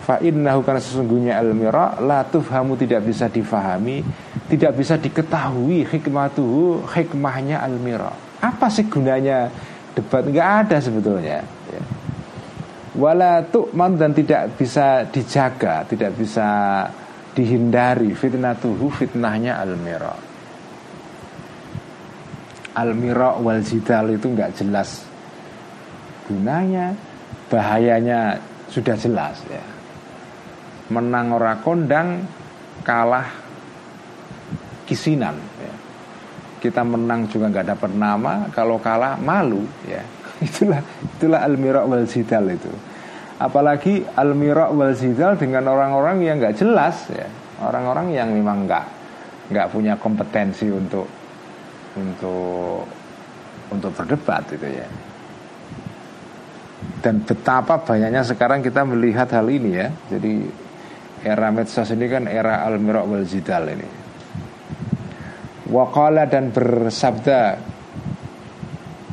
Fa 0.05 0.21
innahu 0.21 0.61
karena 0.61 0.85
sesungguhnya 0.85 1.35
al-mira' 1.41 1.99
la 2.05 2.23
tufhamu 2.29 2.77
tidak 2.77 3.09
bisa 3.09 3.27
difahami, 3.33 4.05
tidak 4.53 4.77
bisa 4.77 5.01
diketahui 5.01 5.89
hikmatuhu, 5.89 6.85
hikmahnya 6.93 7.64
al-mira'. 7.64 8.12
Apa 8.45 8.69
sih 8.69 8.85
gunanya 8.85 9.49
debat 9.97 10.29
nggak 10.29 10.49
ada 10.69 10.77
sebetulnya 10.77 11.41
ya. 11.41 11.56
Wala 12.97 13.44
tu'man 13.44 13.94
dan 14.01 14.16
tidak 14.16 14.57
bisa 14.57 15.05
dijaga 15.07 15.84
tidak 15.84 16.16
bisa 16.16 16.49
dihindari. 17.36 18.16
Fitnah 18.16 18.57
tuhu 18.57 18.88
fitnahnya 18.88 19.61
al-mira. 19.61 20.16
Al-mira 22.76 23.36
wal 23.40 23.61
jidal 23.61 24.16
itu 24.16 24.26
nggak 24.32 24.53
jelas 24.57 25.05
gunanya 26.26 26.97
bahayanya 27.53 28.40
sudah 28.72 28.97
jelas 28.97 29.38
ya. 29.47 29.64
Menang 30.90 31.36
ora 31.36 31.61
kondang 31.61 32.24
kalah 32.82 33.26
kisinan 34.86 35.36
kita 36.66 36.82
menang 36.82 37.30
juga 37.30 37.47
nggak 37.53 37.78
dapat 37.78 37.90
nama 37.94 38.49
kalau 38.51 38.80
kalah 38.82 39.14
malu 39.20 39.62
ya. 39.86 40.03
Itulah 40.47 40.84
itulah 41.16 41.40
al 41.40 41.57
mira 41.57 41.80
wal 41.88 42.05
zidal 42.05 42.44
itu 42.53 42.68
apalagi 43.37 44.05
al 44.16 44.32
mira 44.32 44.72
wal 44.72 44.97
zidal 44.97 45.37
dengan 45.37 45.68
orang-orang 45.68 46.24
yang 46.24 46.37
nggak 46.41 46.57
jelas 46.57 47.09
ya. 47.12 47.28
Orang-orang 47.61 48.12
yang 48.12 48.32
memang 48.32 48.68
nggak 48.68 48.87
nggak 49.53 49.66
punya 49.72 49.97
kompetensi 49.97 50.68
untuk 50.68 51.09
untuk 51.97 52.84
untuk 53.72 53.91
berdebat 53.93 54.45
itu 54.53 54.68
ya. 54.68 54.89
Dan 57.01 57.22
betapa 57.22 57.80
banyaknya 57.80 58.24
sekarang 58.26 58.61
kita 58.64 58.82
melihat 58.84 59.30
hal 59.32 59.47
ini 59.49 59.70
ya. 59.72 59.89
Jadi 60.11 60.34
era 61.24 61.49
medsos 61.53 61.89
ini 61.93 62.07
kan 62.09 62.28
era 62.28 62.64
al 62.64 62.80
mira 62.80 63.05
wal 63.05 63.24
zidal 63.24 63.68
ini. 63.68 63.89
Waqala 65.66 66.30
dan 66.30 66.55
bersabda 66.55 67.59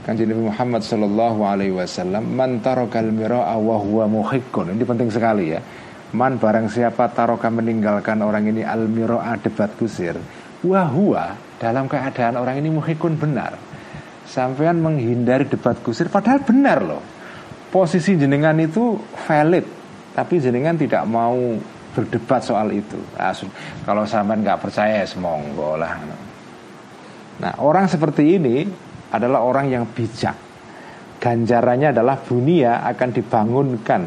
Kanjeng 0.04 0.36
Nabi 0.36 0.52
Muhammad 0.52 0.84
Sallallahu 0.84 1.48
Alaihi 1.48 1.72
Wasallam 1.72 2.36
Man 2.36 2.60
tarokal 2.60 3.08
mira'a 3.08 3.56
wa 3.56 3.80
huwa 3.80 4.04
muhikkun 4.12 4.76
Ini 4.76 4.84
penting 4.84 5.08
sekali 5.08 5.56
ya. 5.56 5.64
Man 6.14 6.38
barang 6.38 6.68
siapa 6.68 7.08
taroka 7.16 7.48
meninggalkan 7.48 8.20
orang 8.20 8.52
ini 8.52 8.62
al 8.68 8.86
mira'a 8.86 9.40
debat 9.40 9.72
kusir. 9.80 10.20
Wahua 10.62 11.34
dalam 11.56 11.88
keadaan 11.88 12.36
orang 12.36 12.60
ini 12.60 12.70
muhikun 12.70 13.16
benar. 13.16 13.56
Sampean 14.28 14.84
menghindari 14.84 15.48
debat 15.48 15.80
kusir 15.80 16.12
Padahal 16.12 16.44
benar 16.44 16.84
loh. 16.84 17.04
Posisi 17.72 18.20
jenengan 18.20 18.60
itu 18.60 19.00
valid 19.26 19.66
Tapi 20.14 20.36
jenengan 20.38 20.76
tidak 20.76 21.08
mau 21.08 21.58
berdebat 21.96 22.44
soal 22.44 22.76
itu. 22.76 23.00
Nah, 23.16 23.32
Kalau 23.88 24.04
sampean 24.04 24.44
nggak 24.44 24.60
percaya 24.60 25.00
ya 25.00 25.08
semonggo 25.08 25.80
lah. 25.80 25.96
Nah 27.40 27.54
orang 27.64 27.88
seperti 27.88 28.38
ini 28.38 28.68
adalah 29.14 29.46
orang 29.46 29.70
yang 29.70 29.86
bijak 29.94 30.34
Ganjarannya 31.22 31.96
adalah 31.96 32.20
dunia 32.20 32.84
akan 32.84 33.10
dibangunkan 33.14 34.04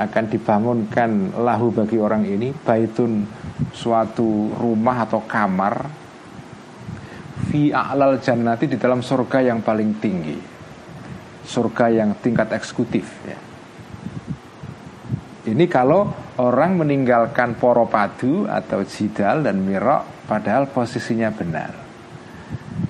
Akan 0.00 0.24
dibangunkan 0.30 1.36
lahu 1.36 1.74
bagi 1.74 1.98
orang 1.98 2.24
ini 2.24 2.54
Baitun 2.54 3.26
suatu 3.74 4.54
rumah 4.56 5.04
atau 5.04 5.26
kamar 5.26 5.74
Fi 7.52 7.68
a'lal 7.68 8.22
jannati 8.22 8.64
di 8.70 8.80
dalam 8.80 9.04
surga 9.04 9.44
yang 9.44 9.60
paling 9.60 9.90
tinggi 10.00 10.38
Surga 11.46 11.86
yang 11.92 12.18
tingkat 12.18 12.50
eksekutif 12.58 13.06
ya. 13.22 13.38
Ini 15.46 15.62
kalau 15.70 16.10
orang 16.42 16.82
meninggalkan 16.82 17.54
poropadu 17.54 18.50
atau 18.50 18.82
jidal 18.82 19.46
dan 19.46 19.62
mirok 19.62 20.26
Padahal 20.26 20.66
posisinya 20.66 21.30
benar 21.30 21.85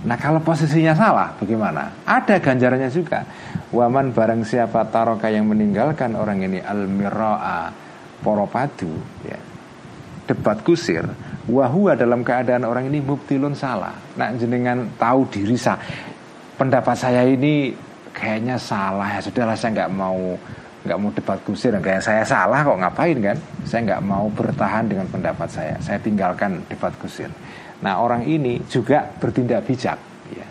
Nah 0.07 0.15
kalau 0.15 0.39
posisinya 0.39 0.95
salah 0.95 1.35
bagaimana? 1.35 1.91
Ada 2.07 2.39
ganjarannya 2.39 2.87
juga. 2.95 3.27
Waman 3.75 4.15
barang 4.15 4.47
siapa 4.47 4.87
taroka 4.87 5.27
yang 5.27 5.51
meninggalkan 5.51 6.15
orang 6.15 6.47
ini 6.47 6.63
Al-Mira'a 6.63 7.75
Poropadu 8.23 8.95
ya. 9.27 9.39
Debat 10.27 10.59
kusir 10.63 11.07
Wahua 11.47 11.95
dalam 11.95 12.27
keadaan 12.27 12.67
orang 12.67 12.87
ini 12.87 13.03
Mubtilun 13.03 13.59
salah. 13.59 13.95
Nah 14.15 14.31
jenengan 14.39 14.87
tahu 14.95 15.27
diri 15.27 15.59
saya 15.59 15.83
Pendapat 16.55 16.95
saya 16.95 17.27
ini 17.27 17.75
Kayaknya 18.17 18.57
salah 18.57 19.19
ya. 19.19 19.21
Sudahlah 19.21 19.59
saya 19.59 19.77
nggak 19.77 19.93
mau 19.93 20.39
nggak 20.87 20.99
mau 21.03 21.11
debat 21.13 21.39
kusir. 21.43 21.75
Kayak 21.83 22.01
saya 22.01 22.23
salah 22.25 22.65
kok 22.65 22.79
ngapain 22.79 23.19
kan? 23.21 23.37
Saya 23.67 23.81
nggak 23.93 24.03
mau 24.07 24.31
bertahan 24.33 24.89
dengan 24.89 25.05
pendapat 25.11 25.51
saya. 25.53 25.77
Saya 25.85 26.01
tinggalkan 26.01 26.65
debat 26.71 26.95
kusir 26.97 27.29
Nah 27.87 28.03
orang 28.03 28.27
ini 28.27 28.67
juga 28.67 29.07
bertindak 29.07 29.63
bijak 29.63 29.95
ya. 30.35 30.47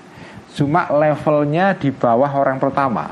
Cuma 0.55 0.87
levelnya 0.87 1.75
di 1.75 1.91
bawah 1.91 2.31
orang 2.31 2.55
pertama. 2.63 3.11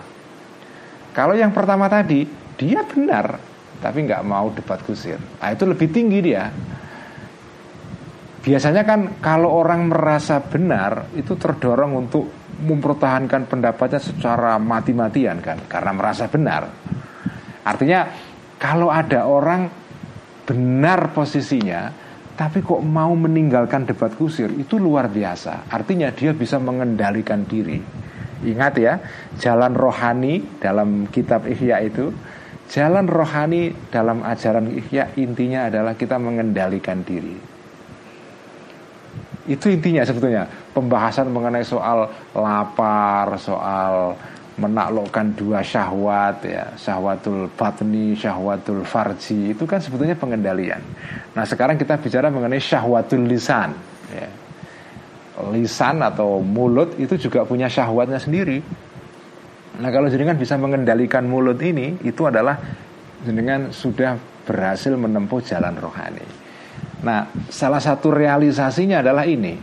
Kalau 1.11 1.35
yang 1.35 1.51
pertama 1.51 1.91
tadi 1.91 2.25
Dia 2.57 2.81
benar 2.87 3.37
Tapi 3.83 4.07
nggak 4.07 4.23
mau 4.23 4.47
debat 4.55 4.79
kusir. 4.87 5.19
Nah 5.19 5.51
itu 5.51 5.67
lebih 5.67 5.91
tinggi 5.91 6.23
dia. 6.23 6.47
Biasanya 8.39 8.87
kan 8.87 9.19
kalau 9.19 9.51
orang 9.59 9.91
merasa 9.91 10.39
benar 10.39 11.11
Itu 11.19 11.35
terdorong 11.35 11.91
untuk 12.07 12.31
mempertahankan 12.63 13.51
pendapatnya 13.51 13.99
secara 13.99 14.55
mati-matian 14.55 15.43
kan 15.43 15.67
Karena 15.67 15.91
merasa 15.91 16.31
benar. 16.31 16.63
Artinya 17.67 18.07
kalau 18.55 18.87
ada 18.87 19.27
orang 19.27 19.67
benar 20.47 21.11
posisinya 21.11 22.02
tapi 22.33 22.65
kok 22.65 22.81
mau 22.81 23.13
meninggalkan 23.13 23.85
debat 23.85 24.09
kusir 24.17 24.49
itu 24.57 24.81
luar 24.81 25.05
biasa. 25.05 25.69
Artinya 25.69 26.09
dia 26.09 26.33
bisa 26.33 26.57
mengendalikan 26.57 27.45
diri. 27.45 27.77
Ingat 28.43 28.73
ya, 28.75 28.99
jalan 29.39 29.77
rohani 29.77 30.43
dalam 30.59 31.07
kitab 31.07 31.47
Ihya 31.47 31.79
itu, 31.85 32.11
jalan 32.67 33.07
rohani 33.07 33.71
dalam 33.93 34.25
ajaran 34.25 34.67
Ihya 34.73 35.13
intinya 35.15 35.69
adalah 35.69 35.93
kita 35.95 36.17
mengendalikan 36.19 37.05
diri. 37.05 37.37
Itu 39.43 39.67
intinya 39.71 40.03
sebetulnya 40.03 40.47
pembahasan 40.73 41.29
mengenai 41.31 41.63
soal 41.63 42.09
lapar, 42.33 43.35
soal 43.39 44.17
menaklukkan 44.57 45.33
dua 45.33 45.65
syahwat 45.65 46.45
ya. 46.45 46.65
Syahwatul 46.77 47.49
batni 47.53 48.13
syahwatul 48.13 48.85
farji. 48.85 49.57
Itu 49.57 49.65
kan 49.65 49.81
sebetulnya 49.81 50.13
pengendalian. 50.13 50.81
Nah 51.33 51.43
sekarang 51.45 51.79
kita 51.79 51.97
bicara 51.97 52.29
mengenai 52.29 52.61
syahwatul 52.61 53.25
lisan 53.25 53.73
ya. 54.13 54.29
lisan 55.49 56.05
atau 56.05 56.37
mulut 56.45 56.93
itu 57.01 57.17
juga 57.17 57.41
punya 57.45 57.65
syahwatnya 57.65 58.21
sendiri. 58.21 58.61
Nah 59.81 59.89
kalau 59.89 60.05
jenengan 60.05 60.37
bisa 60.37 60.53
mengendalikan 60.61 61.25
mulut 61.25 61.57
ini 61.65 61.97
itu 62.05 62.29
adalah 62.29 62.61
jenengan 63.25 63.73
sudah 63.73 64.13
berhasil 64.45 64.93
menempuh 64.93 65.41
jalan 65.41 65.73
rohani. 65.81 66.27
Nah 67.01 67.25
salah 67.49 67.81
satu 67.81 68.13
realisasinya 68.13 69.01
adalah 69.01 69.25
ini. 69.25 69.57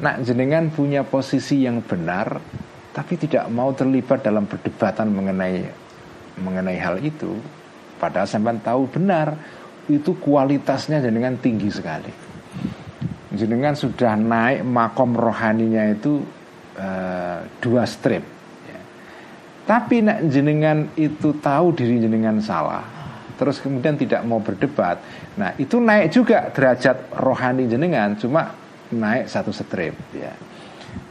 Nah 0.00 0.16
jenengan 0.24 0.72
punya 0.72 1.04
posisi 1.04 1.68
yang 1.68 1.84
benar 1.84 2.40
tapi 2.92 3.16
tidak 3.16 3.48
mau 3.48 3.72
terlibat 3.72 4.20
dalam 4.24 4.44
perdebatan 4.44 5.08
mengenai 5.12 5.64
mengenai 6.40 6.78
hal 6.80 7.00
itu. 7.00 7.36
Padahal 7.96 8.28
sampai 8.28 8.60
tahu 8.60 8.88
benar 8.88 9.36
itu 9.88 10.16
kualitasnya 10.16 11.00
jenengan 11.00 11.36
tinggi 11.40 11.68
sekali. 11.72 12.12
Jenengan 13.32 13.72
sudah 13.72 14.12
naik 14.16 14.60
makom 14.64 15.16
rohaninya 15.16 15.88
itu 15.88 16.20
uh, 16.78 17.38
dua 17.60 17.84
strip 17.84 18.24
ya. 18.68 18.80
tapi 19.68 20.04
nak 20.04 20.24
jenengan 20.28 20.88
itu 20.96 21.36
tahu 21.40 21.76
diri 21.76 22.00
jenengan 22.00 22.38
salah 22.40 22.84
terus 23.36 23.58
kemudian 23.58 23.98
tidak 23.98 24.22
mau 24.24 24.38
berdebat 24.38 25.00
nah 25.36 25.52
itu 25.56 25.80
naik 25.80 26.12
juga 26.12 26.52
derajat 26.52 27.16
rohani 27.16 27.66
jenengan 27.66 28.14
cuma 28.16 28.52
naik 28.92 29.26
satu 29.28 29.50
strip 29.50 29.96
ya 30.12 30.32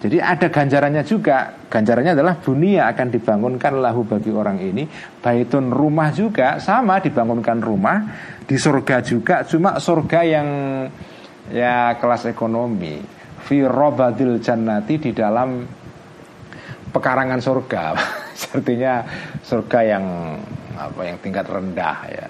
jadi 0.01 0.17
ada 0.17 0.49
ganjarannya 0.49 1.05
juga. 1.05 1.53
Ganjarannya 1.69 2.17
adalah 2.17 2.41
dunia 2.41 2.89
akan 2.89 3.07
dibangunkan 3.13 3.77
lahu 3.77 4.01
bagi 4.01 4.33
orang 4.33 4.57
ini. 4.57 4.89
Baitun 5.21 5.69
rumah 5.69 6.09
juga 6.09 6.57
sama 6.57 6.97
dibangunkan 6.97 7.61
rumah 7.61 7.97
di 8.41 8.57
surga 8.57 9.05
juga. 9.05 9.45
Cuma 9.45 9.77
surga 9.77 10.19
yang 10.25 10.47
ya 11.53 12.01
kelas 12.01 12.33
ekonomi. 12.33 12.97
Fi 13.45 13.61
robadil 13.61 14.41
jannati 14.41 14.97
di 14.97 15.11
dalam 15.13 15.69
pekarangan 16.89 17.37
surga. 17.37 17.83
Artinya 18.57 19.05
surga 19.45 19.79
yang 19.85 20.05
apa 20.81 21.01
yang 21.05 21.17
tingkat 21.21 21.45
rendah 21.45 21.97
ya. 22.09 22.27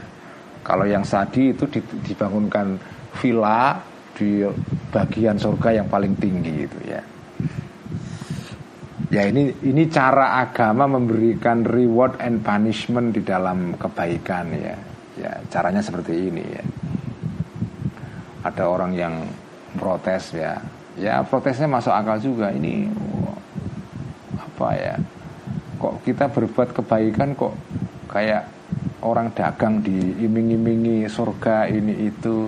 Kalau 0.60 0.84
yang 0.84 1.08
sadi 1.08 1.56
itu 1.56 1.72
dibangunkan 2.04 2.76
villa 3.16 3.80
di 4.12 4.44
bagian 4.92 5.40
surga 5.40 5.80
yang 5.82 5.88
paling 5.88 6.20
tinggi 6.20 6.68
itu 6.68 6.80
ya. 6.84 7.11
Ya 9.12 9.28
ini 9.28 9.52
ini 9.68 9.92
cara 9.92 10.40
agama 10.40 10.88
memberikan 10.88 11.68
reward 11.68 12.24
and 12.24 12.40
punishment 12.40 13.12
di 13.12 13.20
dalam 13.20 13.76
kebaikan 13.76 14.56
ya. 14.56 14.80
Ya 15.20 15.36
caranya 15.52 15.84
seperti 15.84 16.32
ini 16.32 16.40
ya. 16.40 16.64
Ada 18.48 18.72
orang 18.72 18.96
yang 18.96 19.28
protes 19.76 20.32
ya. 20.32 20.64
Ya 20.96 21.20
protesnya 21.28 21.68
masuk 21.68 21.92
akal 21.92 22.24
juga. 22.24 22.56
Ini 22.56 22.88
apa 24.40 24.80
ya? 24.80 24.96
Kok 25.76 26.08
kita 26.08 26.32
berbuat 26.32 26.72
kebaikan 26.72 27.36
kok 27.36 27.52
kayak 28.08 28.48
orang 29.04 29.36
dagang 29.36 29.84
diiming-imingi 29.84 31.04
surga 31.12 31.68
ini 31.68 32.08
itu. 32.08 32.48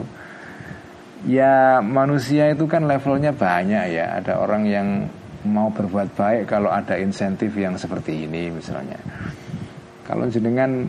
Ya 1.28 1.84
manusia 1.84 2.56
itu 2.56 2.72
kan 2.72 2.88
levelnya 2.88 3.36
banyak 3.36 3.84
ya. 3.92 4.24
Ada 4.24 4.40
orang 4.40 4.64
yang 4.64 5.12
mau 5.44 5.72
berbuat 5.72 6.16
baik 6.16 6.44
kalau 6.48 6.72
ada 6.72 6.96
insentif 6.96 7.52
yang 7.56 7.76
seperti 7.76 8.28
ini 8.28 8.52
misalnya. 8.52 9.00
Kalau 10.04 10.28
jenengan 10.28 10.88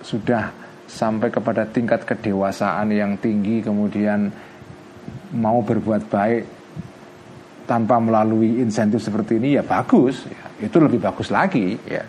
sudah 0.00 0.52
sampai 0.84 1.32
kepada 1.32 1.64
tingkat 1.68 2.04
kedewasaan 2.04 2.92
yang 2.92 3.16
tinggi 3.16 3.64
kemudian 3.64 4.28
mau 5.36 5.64
berbuat 5.64 6.02
baik 6.08 6.42
tanpa 7.64 7.96
melalui 7.96 8.60
insentif 8.60 9.00
seperti 9.00 9.40
ini 9.40 9.56
ya 9.56 9.64
bagus. 9.64 10.28
Ya, 10.28 10.68
itu 10.68 10.76
lebih 10.80 11.00
bagus 11.00 11.32
lagi 11.32 11.76
ya. 11.88 12.04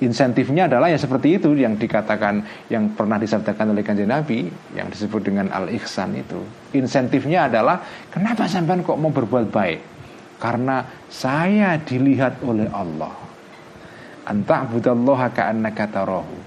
Insentifnya 0.00 0.64
adalah 0.64 0.88
yang 0.88 0.96
seperti 0.96 1.36
itu 1.36 1.52
yang 1.52 1.76
dikatakan 1.76 2.40
yang 2.72 2.96
pernah 2.96 3.20
disabdakan 3.20 3.76
oleh 3.76 3.84
kanjeng 3.84 4.08
Nabi 4.08 4.48
yang 4.72 4.88
disebut 4.88 5.20
dengan 5.20 5.52
al 5.52 5.68
ihsan 5.76 6.16
itu. 6.16 6.40
Insentifnya 6.72 7.52
adalah 7.52 7.84
kenapa 8.08 8.48
sampai 8.48 8.80
kok 8.80 8.96
mau 8.96 9.12
berbuat 9.12 9.52
baik 9.52 9.89
karena 10.40 10.82
saya 11.12 11.76
dilihat 11.76 12.40
oleh 12.40 12.66
Allah. 12.72 13.12
Anta 14.24 14.64
budallaha 14.64 15.28
ka'annaka 15.28 15.84
tarahu. 15.92 16.38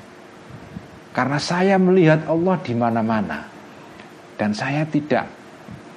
Karena 1.14 1.38
saya 1.38 1.78
melihat 1.78 2.26
Allah 2.26 2.58
di 2.58 2.74
mana-mana. 2.74 3.40
Dan 4.34 4.50
saya 4.58 4.82
tidak 4.90 5.30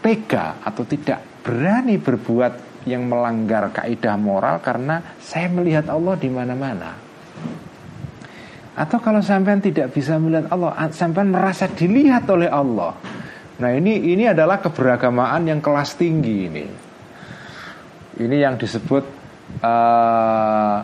tega 0.04 0.60
atau 0.60 0.84
tidak 0.84 1.40
berani 1.40 1.96
berbuat 1.96 2.84
yang 2.84 3.08
melanggar 3.08 3.72
kaidah 3.72 4.14
moral 4.14 4.62
karena 4.62 5.02
saya 5.18 5.48
melihat 5.48 5.88
Allah 5.88 6.14
di 6.20 6.28
mana-mana. 6.28 6.90
Atau 8.76 9.00
kalau 9.00 9.24
sampean 9.24 9.64
tidak 9.64 9.96
bisa 9.96 10.20
melihat 10.20 10.52
Allah, 10.52 10.76
sampean 10.92 11.32
merasa 11.32 11.64
dilihat 11.64 12.28
oleh 12.28 12.52
Allah. 12.52 12.92
Nah, 13.56 13.72
ini 13.72 14.12
ini 14.12 14.28
adalah 14.28 14.60
keberagamaan 14.60 15.48
yang 15.48 15.64
kelas 15.64 15.96
tinggi 15.96 16.36
ini. 16.44 16.85
Ini 18.16 18.36
yang 18.48 18.56
disebut 18.56 19.04
uh, 19.60 20.78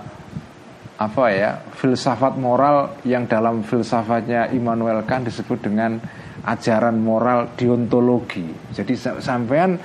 apa 1.02 1.24
ya 1.32 1.58
filsafat 1.74 2.38
moral 2.38 3.00
yang 3.08 3.26
dalam 3.26 3.64
filsafatnya 3.64 4.52
Immanuel 4.52 5.02
Kant 5.08 5.26
disebut 5.26 5.64
dengan 5.64 5.96
ajaran 6.44 7.00
moral 7.00 7.56
deontologi. 7.56 8.46
Jadi 8.76 8.94
sampean 8.98 9.80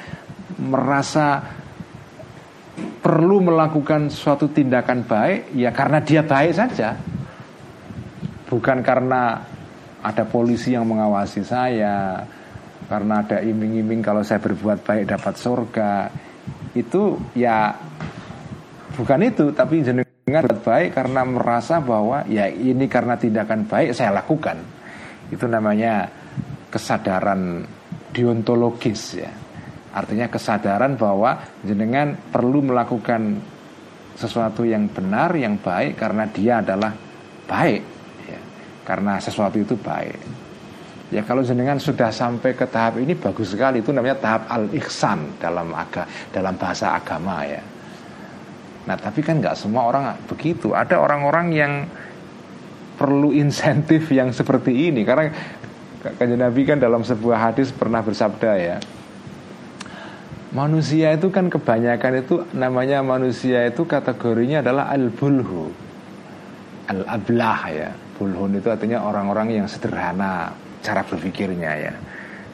merasa 0.60 1.42
perlu 3.02 3.40
melakukan 3.40 4.12
suatu 4.12 4.52
tindakan 4.52 5.08
baik 5.08 5.56
ya 5.56 5.72
karena 5.72 6.04
dia 6.04 6.22
baik 6.28 6.54
saja. 6.54 7.00
Bukan 8.48 8.80
karena 8.80 9.44
ada 10.04 10.24
polisi 10.24 10.72
yang 10.72 10.88
mengawasi 10.88 11.44
saya, 11.44 12.24
karena 12.88 13.20
ada 13.20 13.44
iming-iming 13.44 14.00
kalau 14.00 14.24
saya 14.24 14.40
berbuat 14.40 14.88
baik 14.88 15.04
dapat 15.12 15.36
surga 15.36 15.92
itu 16.82 17.18
ya 17.34 17.74
bukan 18.98 19.20
itu 19.26 19.54
tapi 19.54 19.82
jenengan 19.82 20.44
buat 20.44 20.60
baik 20.60 20.98
karena 20.98 21.24
merasa 21.24 21.80
bahwa 21.80 22.28
ya 22.28 22.52
ini 22.52 22.86
karena 22.92 23.16
tindakan 23.16 23.64
baik 23.64 23.96
saya 23.96 24.12
lakukan. 24.12 24.60
Itu 25.32 25.48
namanya 25.48 26.08
kesadaran 26.68 27.64
deontologis 28.12 29.20
ya. 29.20 29.32
Artinya 29.96 30.28
kesadaran 30.30 31.00
bahwa 31.00 31.42
jenengan 31.64 32.14
perlu 32.30 32.62
melakukan 32.62 33.40
sesuatu 34.18 34.66
yang 34.66 34.90
benar 34.90 35.32
yang 35.38 35.62
baik 35.62 35.96
karena 35.96 36.26
dia 36.28 36.60
adalah 36.66 36.90
baik 37.46 37.82
ya. 38.26 38.40
karena 38.82 39.22
sesuatu 39.22 39.62
itu 39.62 39.78
baik 39.78 40.47
Ya 41.08 41.24
kalau 41.24 41.40
jenengan 41.40 41.80
sudah 41.80 42.12
sampai 42.12 42.52
ke 42.52 42.68
tahap 42.68 43.00
ini 43.00 43.16
bagus 43.16 43.56
sekali 43.56 43.80
itu 43.80 43.96
namanya 43.96 44.20
tahap 44.20 44.44
al-ihsan 44.52 45.40
dalam 45.40 45.72
aga, 45.72 46.04
dalam 46.36 46.60
bahasa 46.60 47.00
agama 47.00 47.48
ya. 47.48 47.64
Nah 48.92 48.96
tapi 49.00 49.24
kan 49.24 49.40
nggak 49.40 49.56
semua 49.56 49.88
orang 49.88 50.20
begitu. 50.28 50.76
Ada 50.76 51.00
orang-orang 51.00 51.48
yang 51.56 51.74
perlu 53.00 53.32
insentif 53.32 54.12
yang 54.12 54.36
seperti 54.36 54.92
ini 54.92 55.08
karena 55.08 55.32
kanjeng 56.20 56.44
Nabi 56.44 56.62
kan 56.68 56.76
dalam 56.76 57.08
sebuah 57.08 57.52
hadis 57.52 57.72
pernah 57.72 58.04
bersabda 58.04 58.52
ya. 58.60 58.78
Manusia 60.52 61.16
itu 61.16 61.32
kan 61.32 61.48
kebanyakan 61.48 62.14
itu 62.20 62.36
namanya 62.52 63.00
manusia 63.00 63.64
itu 63.68 63.88
kategorinya 63.88 64.60
adalah 64.60 64.92
al-bulhu. 64.92 65.72
Al-ablah 66.88 67.62
ya. 67.72 67.90
Bulhun 68.18 68.58
itu 68.58 68.68
artinya 68.74 69.06
orang-orang 69.06 69.62
yang 69.62 69.68
sederhana, 69.70 70.50
cara 70.88 71.04
berpikirnya 71.04 71.72
ya. 71.76 71.94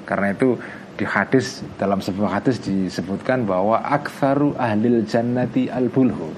Karena 0.10 0.34
itu 0.34 0.57
di 0.97 1.05
hadis 1.05 1.61
dalam 1.77 2.01
sebuah 2.01 2.41
hadis 2.41 2.57
disebutkan 2.57 3.45
bahwa 3.45 3.81
aktsaru 3.85 4.57
ahlil 4.57 5.05
jannati 5.05 5.69
al-bulhu. 5.69 6.34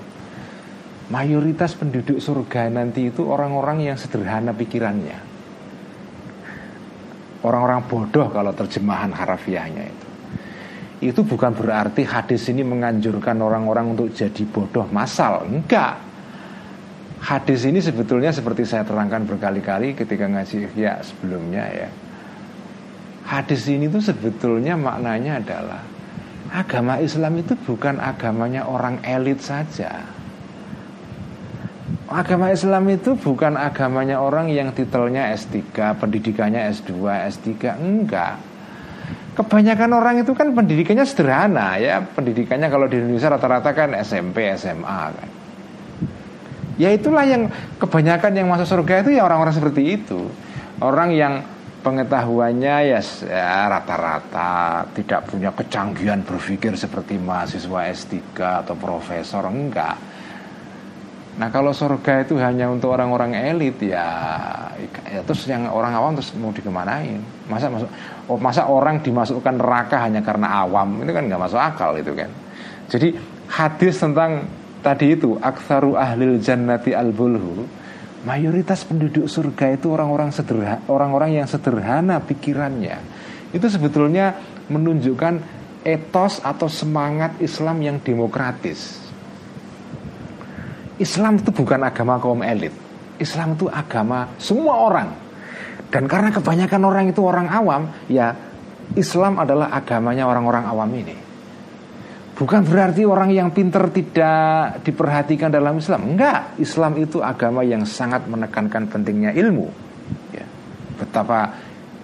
Mayoritas 1.07 1.77
penduduk 1.77 2.17
surga 2.19 2.67
nanti 2.67 3.07
itu 3.13 3.23
orang-orang 3.23 3.87
yang 3.87 3.95
sederhana 3.95 4.51
pikirannya. 4.51 5.19
Orang-orang 7.45 7.85
bodoh 7.85 8.27
kalau 8.33 8.51
terjemahan 8.57 9.13
harafiahnya 9.13 9.83
itu. 9.85 10.07
Itu 11.13 11.21
bukan 11.21 11.53
berarti 11.53 12.01
hadis 12.01 12.49
ini 12.49 12.65
menganjurkan 12.65 13.37
orang-orang 13.37 13.93
untuk 13.93 14.09
jadi 14.17 14.43
bodoh 14.49 14.89
masal. 14.89 15.45
Enggak 15.45 16.01
hadis 17.21 17.63
ini 17.67 17.79
sebetulnya 17.79 18.31
seperti 18.33 18.67
saya 18.67 18.83
terangkan 18.83 19.23
berkali-kali 19.23 19.95
ketika 19.95 20.25
ngaji 20.27 20.71
ya 20.75 20.99
sebelumnya 20.99 21.65
ya. 21.71 21.89
Hadis 23.25 23.65
ini 23.65 23.89
tuh 23.89 24.05
sebetulnya 24.05 24.77
maknanya 24.77 25.41
adalah 25.41 25.81
agama 26.53 27.01
Islam 27.01 27.41
itu 27.41 27.57
bukan 27.57 27.97
agamanya 27.97 28.69
orang 28.69 29.01
elit 29.01 29.41
saja. 29.41 30.05
Agama 32.05 32.53
Islam 32.53 32.85
itu 32.93 33.17
bukan 33.17 33.57
agamanya 33.57 34.21
orang 34.21 34.53
yang 34.53 34.69
titelnya 34.77 35.33
S3, 35.33 35.73
pendidikannya 35.97 36.69
S2, 36.69 37.01
S3, 37.33 37.49
enggak. 37.81 38.37
Kebanyakan 39.35 39.91
orang 39.91 40.15
itu 40.21 40.31
kan 40.37 40.53
pendidikannya 40.53 41.01
sederhana 41.01 41.81
ya, 41.81 42.05
pendidikannya 42.05 42.69
kalau 42.69 42.85
di 42.85 43.01
Indonesia 43.01 43.33
rata-rata 43.33 43.73
kan 43.73 43.97
SMP, 44.05 44.53
SMA 44.53 45.01
kan. 45.17 45.29
Ya 46.75 46.91
itulah 46.91 47.23
yang 47.23 47.47
kebanyakan 47.79 48.35
yang 48.35 48.47
masuk 48.51 48.67
surga 48.67 49.07
itu 49.07 49.15
ya 49.15 49.23
orang-orang 49.23 49.55
seperti 49.55 49.95
itu. 49.95 50.27
Orang 50.83 51.15
yang 51.15 51.39
pengetahuannya 51.85 52.75
ya, 52.91 52.99
ya 53.29 53.69
rata-rata 53.69 54.83
tidak 54.97 55.29
punya 55.29 55.53
kecanggihan 55.53 56.25
berpikir 56.25 56.73
seperti 56.73 57.15
mahasiswa 57.21 57.79
S3 57.93 58.17
atau 58.65 58.75
profesor 58.75 59.45
enggak. 59.45 59.95
Nah 61.35 61.51
kalau 61.51 61.75
surga 61.75 62.25
itu 62.25 62.39
hanya 62.39 62.71
untuk 62.71 62.95
orang-orang 62.95 63.35
elit 63.35 63.75
ya, 63.83 64.07
ya 65.03 65.21
terus 65.27 65.43
yang 65.45 65.67
orang 65.67 65.93
awam 65.93 66.15
terus 66.15 66.31
mau 66.39 66.49
dikemanain? 66.49 67.19
Masa 67.51 67.67
masuk, 67.67 67.89
oh, 68.31 68.39
masa 68.39 68.61
orang 68.65 69.03
dimasukkan 69.03 69.55
neraka 69.59 69.99
hanya 69.99 70.23
karena 70.23 70.63
awam 70.63 71.03
itu 71.03 71.11
kan 71.11 71.23
nggak 71.27 71.41
masuk 71.43 71.59
akal 71.59 71.91
itu 71.99 72.15
kan. 72.15 72.31
Jadi 72.87 73.13
hadis 73.51 73.99
tentang 73.99 74.47
tadi 74.85 75.17
itu 75.17 75.33
aksaru 75.41 75.97
ahlil 75.97 76.37
jannati 76.37 76.93
al 76.93 77.09
bulhu 77.09 77.65
mayoritas 78.21 78.85
penduduk 78.85 79.25
surga 79.25 79.73
itu 79.73 79.89
orang-orang 79.89 80.29
sederhana 80.29 80.85
orang-orang 80.85 81.41
yang 81.41 81.49
sederhana 81.49 82.21
pikirannya. 82.21 83.01
Itu 83.49 83.65
sebetulnya 83.65 84.37
menunjukkan 84.69 85.33
etos 85.81 86.41
atau 86.45 86.69
semangat 86.69 87.41
Islam 87.41 87.81
yang 87.81 87.97
demokratis. 87.97 89.01
Islam 91.01 91.41
itu 91.41 91.49
bukan 91.49 91.81
agama 91.81 92.21
kaum 92.21 92.45
elit. 92.45 92.73
Islam 93.17 93.57
itu 93.57 93.65
agama 93.65 94.29
semua 94.37 94.85
orang. 94.85 95.09
Dan 95.89 96.05
karena 96.05 96.29
kebanyakan 96.29 96.81
orang 96.85 97.05
itu 97.09 97.21
orang 97.25 97.47
awam 97.49 97.89
ya 98.05 98.37
Islam 98.93 99.41
adalah 99.41 99.73
agamanya 99.73 100.27
orang-orang 100.29 100.65
awam 100.65 100.91
ini 100.91 101.24
Bukan 102.35 102.67
berarti 102.67 103.07
orang 103.07 103.31
yang 103.31 103.47
pinter 103.55 103.87
tidak 103.95 104.83
diperhatikan 104.83 105.47
dalam 105.47 105.79
Islam. 105.79 106.15
Enggak, 106.15 106.59
Islam 106.59 106.99
itu 106.99 107.23
agama 107.23 107.63
yang 107.63 107.87
sangat 107.87 108.27
menekankan 108.27 108.91
pentingnya 108.91 109.31
ilmu. 109.31 109.71
Ya. 110.35 110.43
Betapa 110.99 111.55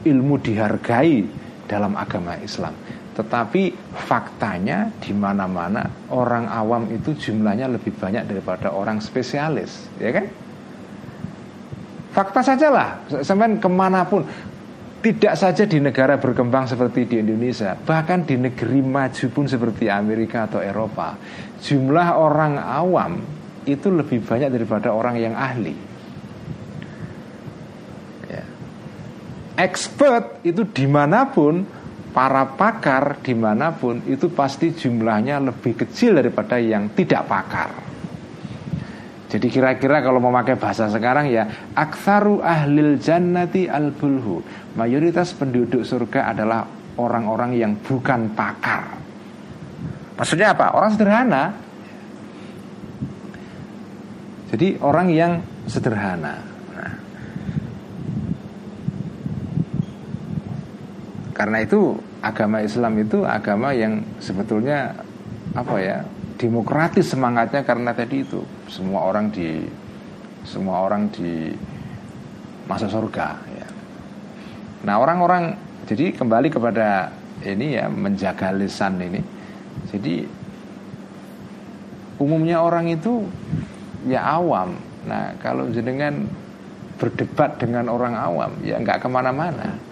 ilmu 0.07 0.39
dihargai 0.39 1.27
dalam 1.67 1.99
agama 1.99 2.39
Islam. 2.39 2.71
Tetapi 3.11 3.75
faktanya 4.07 4.87
di 5.03 5.11
mana-mana 5.11 5.83
orang 6.15 6.47
awam 6.47 6.87
itu 6.95 7.11
jumlahnya 7.11 7.67
lebih 7.67 7.91
banyak 7.91 8.23
daripada 8.23 8.71
orang 8.71 9.03
spesialis, 9.03 9.91
ya 9.99 10.15
kan? 10.15 10.25
Fakta 12.15 12.39
sajalah, 12.43 13.03
sampai 13.23 13.59
ke 13.59 13.69
mana 13.71 14.07
pun 14.07 14.23
tidak 15.01 15.33
saja 15.33 15.65
di 15.65 15.81
negara 15.81 16.21
berkembang 16.21 16.69
seperti 16.69 17.09
di 17.09 17.15
Indonesia, 17.17 17.73
bahkan 17.73 18.21
di 18.21 18.37
negeri 18.37 18.85
maju 18.85 19.25
pun 19.33 19.49
seperti 19.49 19.89
Amerika 19.89 20.45
atau 20.45 20.61
Eropa, 20.61 21.17
jumlah 21.57 22.21
orang 22.21 22.61
awam 22.61 23.17
itu 23.65 23.89
lebih 23.89 24.21
banyak 24.21 24.53
daripada 24.53 24.93
orang 24.93 25.17
yang 25.17 25.33
ahli. 25.33 25.73
Ya. 28.29 28.45
Expert 29.57 30.45
itu 30.45 30.69
di 30.69 30.85
mana 30.85 31.25
pun, 31.29 31.65
para 32.13 32.45
pakar 32.45 33.21
di 33.25 33.33
mana 33.33 33.73
pun 33.73 34.05
itu 34.05 34.29
pasti 34.29 34.69
jumlahnya 34.69 35.41
lebih 35.41 35.81
kecil 35.81 36.21
daripada 36.21 36.61
yang 36.61 36.93
tidak 36.93 37.25
pakar. 37.25 37.90
Jadi 39.31 39.47
kira-kira 39.47 40.03
kalau 40.03 40.19
memakai 40.19 40.59
bahasa 40.59 40.91
sekarang 40.91 41.31
ya 41.31 41.47
Aktsaru 41.71 42.43
ahlil 42.43 42.99
jannati 42.99 43.71
al 43.71 43.95
bulhu 43.95 44.43
Mayoritas 44.75 45.31
penduduk 45.31 45.87
surga 45.87 46.35
adalah 46.35 46.67
orang-orang 46.99 47.55
yang 47.55 47.71
bukan 47.79 48.35
pakar 48.35 48.99
Maksudnya 50.19 50.51
apa? 50.51 50.75
Orang 50.75 50.91
sederhana 50.99 51.55
Jadi 54.51 54.75
orang 54.83 55.07
yang 55.07 55.39
sederhana. 55.63 56.35
Karena 61.31 61.63
itu 61.63 61.95
agama 62.19 62.59
Islam 62.59 62.99
itu 62.99 63.23
agama 63.23 63.71
yang 63.71 64.03
sebetulnya 64.19 64.93
apa 65.55 65.75
ya 65.79 65.97
demokratis 66.41 67.13
semangatnya 67.13 67.61
karena 67.61 67.93
tadi 67.93 68.25
itu. 68.25 68.41
Semua 68.65 69.05
orang 69.05 69.29
di 69.29 69.61
semua 70.41 70.81
orang 70.81 71.05
di 71.13 71.53
masa 72.65 72.89
surga 72.89 73.27
ya. 73.45 73.67
Nah 74.89 74.97
orang-orang 74.97 75.53
jadi 75.85 76.17
kembali 76.17 76.49
kepada 76.49 77.13
ini 77.45 77.77
ya 77.77 77.85
menjaga 77.85 78.49
lisan 78.57 78.97
ini. 78.97 79.21
Jadi 79.93 80.25
umumnya 82.17 82.65
orang 82.65 82.89
itu 82.89 83.29
ya 84.09 84.25
awam. 84.41 84.81
Nah 85.05 85.37
kalau 85.37 85.69
jenengan 85.69 86.25
berdebat 86.97 87.61
dengan 87.61 87.85
orang 87.89 88.17
awam 88.17 88.51
ya 88.65 88.81
nggak 88.81 89.05
ke 89.05 89.09
mana-mana 89.09 89.90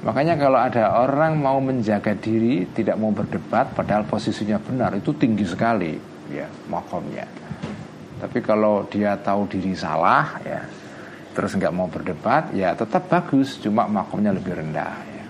Makanya 0.00 0.40
kalau 0.40 0.56
ada 0.56 0.96
orang 1.04 1.36
mau 1.36 1.60
menjaga 1.60 2.16
diri 2.16 2.64
tidak 2.72 2.96
mau 2.96 3.12
berdebat 3.12 3.76
padahal 3.76 4.08
posisinya 4.08 4.56
benar 4.56 4.96
itu 4.96 5.12
tinggi 5.12 5.44
sekali 5.44 5.92
ya 6.32 6.48
makomnya. 6.72 7.28
Tapi 8.16 8.38
kalau 8.40 8.88
dia 8.88 9.20
tahu 9.20 9.44
diri 9.44 9.76
salah 9.76 10.40
ya 10.40 10.64
terus 11.36 11.52
nggak 11.52 11.74
mau 11.76 11.86
berdebat 11.86 12.48
ya 12.56 12.72
tetap 12.72 13.12
bagus 13.12 13.60
cuma 13.60 13.84
makomnya 13.84 14.32
lebih 14.32 14.56
rendah 14.56 14.96
ya. 15.04 15.24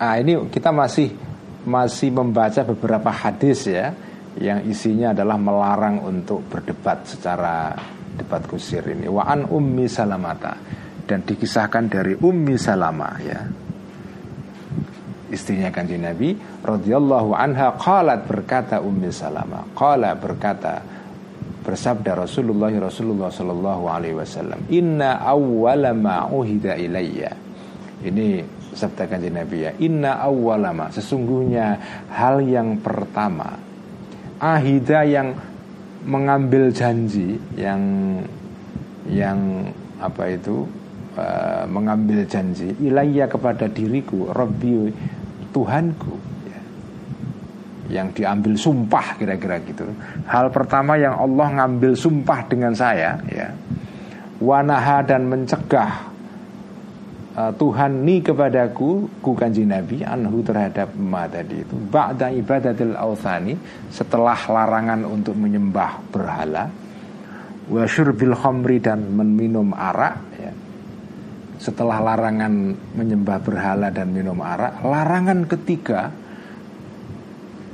Nah 0.00 0.14
ini 0.16 0.32
kita 0.48 0.72
masih 0.72 1.12
masih 1.68 2.08
membaca 2.08 2.64
beberapa 2.64 3.12
hadis 3.12 3.68
ya 3.68 3.92
yang 4.36 4.60
isinya 4.68 5.16
adalah 5.16 5.40
melarang 5.40 6.04
untuk 6.04 6.44
berdebat 6.48 7.08
secara 7.08 7.72
debat 8.16 8.42
kusir 8.44 8.84
ini. 8.88 9.08
Wa 9.08 9.28
an 9.28 9.48
ummi 9.48 9.88
salamata 9.88 10.56
dan 11.06 11.24
dikisahkan 11.24 11.84
dari 11.88 12.12
ummi 12.16 12.56
salama 12.60 13.10
ya. 13.22 13.40
Istrinya 15.26 15.74
kanjeng 15.74 16.06
Nabi 16.06 16.38
radhiyallahu 16.62 17.34
anha 17.34 17.74
qalat 17.74 18.30
berkata 18.30 18.78
ummi 18.78 19.10
salama 19.10 19.66
qala 19.74 20.14
berkata 20.14 20.78
bersabda 21.66 22.14
Rasulullah 22.14 22.70
Rasulullah 22.70 23.26
sallallahu 23.26 23.90
alaihi 23.90 24.14
wasallam 24.14 24.70
inna 24.70 25.18
awwala 25.18 25.90
ma 25.98 26.30
uhida 26.30 26.78
ilayya 26.78 27.34
ini 28.06 28.38
sabda 28.70 29.10
kanjeng 29.10 29.34
Nabi 29.34 29.66
ya 29.66 29.74
inna 29.82 30.22
awwala 30.22 30.70
ma 30.70 30.94
sesungguhnya 30.94 31.74
hal 32.14 32.46
yang 32.46 32.78
pertama 32.78 33.58
ahida 34.40 35.04
yang 35.06 35.36
mengambil 36.06 36.70
janji 36.70 37.40
yang 37.58 37.82
yang 39.10 39.70
apa 39.98 40.34
itu 40.34 40.66
uh, 41.18 41.64
mengambil 41.66 42.22
janji 42.28 42.74
ilayya 42.78 43.26
kepada 43.26 43.66
diriku 43.66 44.30
Rabbi 44.30 44.92
Tuhanku. 45.50 46.14
Ya. 46.46 46.60
yang 47.86 48.10
diambil 48.12 48.58
sumpah 48.58 49.16
kira-kira 49.16 49.62
gitu. 49.62 49.86
Hal 50.26 50.50
pertama 50.50 50.98
yang 50.98 51.16
Allah 51.16 51.62
ngambil 51.62 51.94
sumpah 51.96 52.44
dengan 52.46 52.74
saya 52.74 53.18
ya. 53.30 53.50
Wanaha 54.36 55.00
dan 55.06 55.24
mencegah 55.32 56.15
uh, 57.36 57.52
Tuhan 57.52 58.02
ni 58.02 58.24
kepadaku 58.24 59.20
ku 59.20 59.36
kanji 59.36 59.68
Nabi 59.68 60.00
anhu 60.02 60.40
terhadap 60.40 60.96
ma 60.96 61.28
tadi 61.28 61.62
itu 61.62 61.76
ba'da 61.76 62.32
ibadatil 62.32 62.96
authani 62.96 63.54
setelah 63.92 64.36
larangan 64.48 65.04
untuk 65.04 65.36
menyembah 65.36 66.00
berhala 66.08 66.72
wa 67.66 67.82
syurbil 67.84 68.32
khamri 68.32 68.80
dan 68.80 69.04
meminum 69.12 69.76
arak 69.76 70.16
ya. 70.40 70.52
setelah 71.60 72.00
larangan 72.00 72.72
menyembah 72.96 73.38
berhala 73.42 73.92
dan 73.92 74.08
minum 74.14 74.38
arak 74.40 74.80
larangan 74.80 75.44
ketiga 75.44 76.08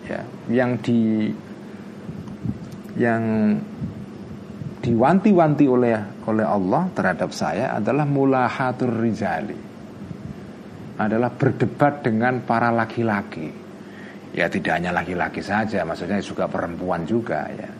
ya 0.09 0.20
yang 0.51 0.80
di 0.80 1.30
yang 2.97 3.56
diwanti-wanti 4.83 5.65
oleh 5.71 6.27
oleh 6.27 6.47
Allah 6.47 6.91
terhadap 6.91 7.31
saya 7.31 7.79
adalah 7.79 8.03
mulahatur 8.03 8.91
rizali 8.91 9.55
adalah 10.99 11.31
berdebat 11.33 12.05
dengan 12.05 12.43
para 12.45 12.69
laki-laki. 12.69 13.49
Ya 14.33 14.49
tidak 14.51 14.81
hanya 14.81 14.91
laki-laki 14.91 15.41
saja 15.41 15.87
maksudnya 15.87 16.19
juga 16.19 16.51
perempuan 16.51 17.07
juga 17.07 17.47
ya. 17.55 17.71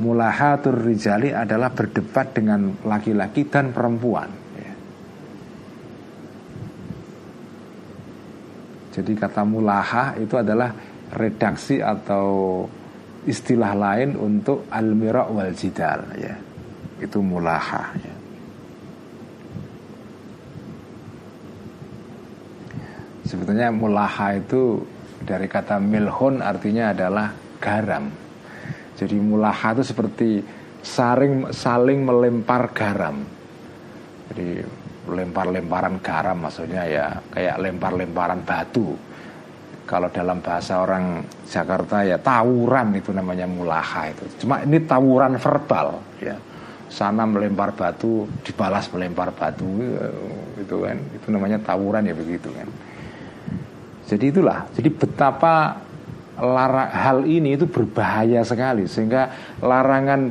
Mulahatur 0.00 0.80
rizali 0.80 1.28
adalah 1.28 1.68
berdebat 1.74 2.32
dengan 2.32 2.72
laki-laki 2.88 3.44
dan 3.44 3.68
perempuan 3.68 4.32
ya. 4.56 4.72
jadi 8.96 9.12
kata 9.12 9.44
mulaha 9.44 10.16
itu 10.16 10.40
adalah 10.40 10.72
redaksi 11.12 11.84
atau 11.84 12.64
istilah 13.28 13.76
lain 13.76 14.16
untuk 14.16 14.64
al-mira 14.72 15.28
wal 15.28 15.52
jidal 15.52 16.00
ya. 16.16 16.34
Itu 17.00 17.20
mulaha 17.20 17.84
ya. 17.96 18.14
Sebetulnya 23.24 23.70
mulaha 23.70 24.34
itu 24.34 24.82
dari 25.22 25.46
kata 25.46 25.78
milhun 25.78 26.42
artinya 26.42 26.90
adalah 26.90 27.30
garam. 27.62 28.10
Jadi 28.98 29.16
mulaha 29.22 29.76
itu 29.76 29.84
seperti 29.86 30.42
saling 30.82 31.54
saling 31.54 32.02
melempar 32.02 32.74
garam. 32.74 33.22
Jadi 34.32 34.60
lempar-lemparan 35.10 36.02
garam 36.02 36.38
maksudnya 36.42 36.84
ya 36.86 37.06
kayak 37.32 37.56
lempar-lemparan 37.62 38.42
batu 38.44 38.98
kalau 39.90 40.06
dalam 40.14 40.38
bahasa 40.38 40.78
orang 40.78 41.26
Jakarta 41.50 42.06
ya 42.06 42.14
tawuran 42.22 42.94
itu 42.94 43.10
namanya 43.10 43.50
mulaha 43.50 44.06
itu. 44.06 44.46
Cuma 44.46 44.62
ini 44.62 44.78
tawuran 44.86 45.34
verbal 45.34 45.98
ya. 46.22 46.38
Sana 46.86 47.26
melempar 47.26 47.74
batu, 47.74 48.26
dibalas 48.46 48.86
melempar 48.94 49.34
batu 49.34 49.66
itu 50.54 50.76
kan. 50.86 50.94
Itu 51.18 51.34
namanya 51.34 51.58
tawuran 51.58 52.06
ya 52.06 52.14
begitu 52.14 52.54
kan. 52.54 52.70
Jadi 54.06 54.30
itulah. 54.30 54.70
Jadi 54.78 54.88
betapa 54.94 55.74
lara, 56.38 56.86
hal 56.94 57.26
ini 57.26 57.58
itu 57.58 57.66
berbahaya 57.66 58.46
sekali 58.46 58.86
sehingga 58.86 59.54
larangan 59.58 60.30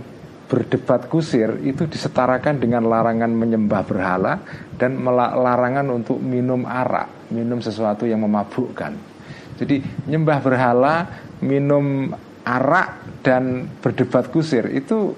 berdebat 0.49 1.11
kusir 1.11 1.61
itu 1.61 1.83
disetarakan 1.85 2.57
dengan 2.63 2.87
larangan 2.87 3.29
menyembah 3.29 3.83
berhala 3.85 4.39
dan 4.79 5.03
larangan 5.35 5.85
untuk 5.91 6.17
minum 6.17 6.63
arak, 6.63 7.29
minum 7.29 7.59
sesuatu 7.59 8.07
yang 8.07 8.23
memabukkan. 8.23 9.18
Jadi 9.59 10.07
nyembah 10.07 10.39
berhala, 10.39 10.95
minum 11.43 12.15
arak 12.47 13.19
dan 13.19 13.67
berdebat 13.83 14.31
kusir 14.31 14.71
itu 14.71 15.11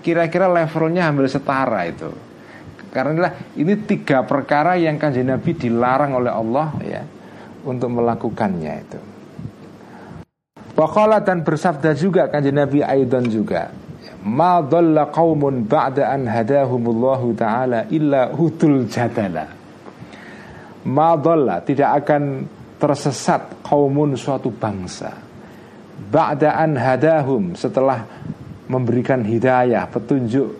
kira-kira 0.00 0.48
levelnya 0.48 1.12
hampir 1.12 1.28
setara 1.28 1.84
itu. 1.84 2.08
Karena 2.92 3.32
ini 3.56 3.76
tiga 3.84 4.24
perkara 4.24 4.76
yang 4.76 4.96
kanjeng 4.96 5.28
Nabi 5.28 5.56
dilarang 5.56 6.16
oleh 6.16 6.32
Allah 6.32 6.68
ya 6.84 7.02
untuk 7.64 7.88
melakukannya 8.00 8.72
itu. 8.80 9.00
Wakala 10.72 11.20
dan 11.20 11.44
bersabda 11.44 11.92
juga 11.92 12.32
kanjeng 12.32 12.56
Nabi 12.56 12.80
Aidan 12.80 13.28
juga 13.28 13.68
Ma 14.22 14.62
dhalla 14.62 15.10
qawmun 15.12 15.68
ba'da 15.68 16.14
an 16.14 16.24
hadahumullahu 16.24 17.36
ta'ala 17.36 17.90
illa 17.92 18.32
hutul 18.32 18.88
jadala 18.88 19.52
Ma 20.88 21.12
dhalla 21.18 21.60
tidak 21.60 22.02
akan 22.02 22.22
tersesat 22.82 23.62
kaumun 23.62 24.18
suatu 24.18 24.50
bangsa. 24.50 25.14
Ba'da 26.10 26.58
an 26.58 26.74
hadahum 26.74 27.54
setelah 27.54 28.02
memberikan 28.66 29.22
hidayah 29.22 29.86
petunjuk 29.86 30.50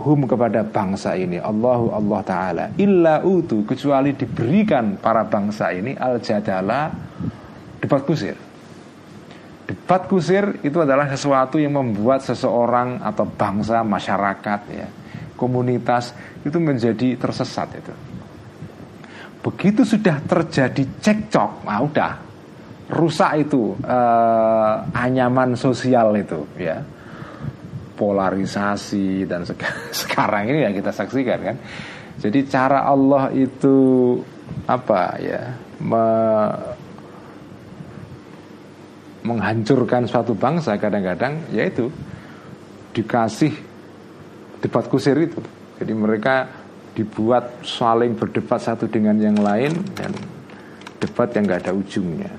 hum 0.00 0.24
kepada 0.24 0.64
bangsa 0.64 1.12
ini. 1.12 1.36
Allahu 1.36 1.92
Allah 1.92 2.20
Ta'ala. 2.24 2.64
Illa 2.80 3.20
utu 3.20 3.68
kecuali 3.68 4.16
diberikan 4.16 4.96
para 4.96 5.28
bangsa 5.28 5.76
ini 5.76 5.92
al 5.92 6.24
jadala 6.24 6.88
debat 7.76 8.00
kusir. 8.00 8.34
Debat 9.68 10.08
kusir 10.08 10.64
itu 10.64 10.80
adalah 10.80 11.04
sesuatu 11.12 11.60
yang 11.60 11.76
membuat 11.76 12.24
seseorang 12.24 13.04
atau 13.04 13.28
bangsa, 13.28 13.84
masyarakat, 13.84 14.60
ya, 14.72 14.88
komunitas 15.36 16.16
itu 16.42 16.58
menjadi 16.58 17.14
tersesat 17.20 17.68
itu. 17.76 18.11
Begitu 19.42 19.82
sudah 19.82 20.22
terjadi 20.22 20.82
cekcok, 21.02 21.66
nah 21.66 21.82
udah 21.82 22.12
rusak 22.94 23.42
itu 23.42 23.74
eh, 23.82 24.74
anyaman 24.94 25.58
sosial 25.58 26.14
itu, 26.14 26.46
ya 26.58 26.78
polarisasi 28.02 29.28
dan 29.30 29.46
sekarang 30.02 30.50
ini 30.50 30.66
yang 30.66 30.74
kita 30.74 30.90
saksikan 30.90 31.40
kan. 31.42 31.56
Jadi 32.18 32.38
cara 32.50 32.86
Allah 32.86 33.30
itu 33.30 33.76
apa 34.66 35.18
ya? 35.22 35.42
Me 35.82 36.06
menghancurkan 39.22 40.10
suatu 40.10 40.34
bangsa 40.34 40.74
kadang-kadang 40.82 41.46
yaitu 41.54 41.86
dikasih 42.90 43.54
debat 44.58 44.82
kusir 44.90 45.14
itu. 45.14 45.38
Jadi 45.78 45.94
mereka 45.94 46.61
dibuat 46.92 47.64
saling 47.64 48.12
berdebat 48.16 48.60
satu 48.60 48.84
dengan 48.88 49.16
yang 49.16 49.40
lain 49.40 49.72
dan 49.96 50.12
debat 51.00 51.32
yang 51.32 51.44
nggak 51.48 51.60
ada 51.66 51.72
ujungnya. 51.72 52.32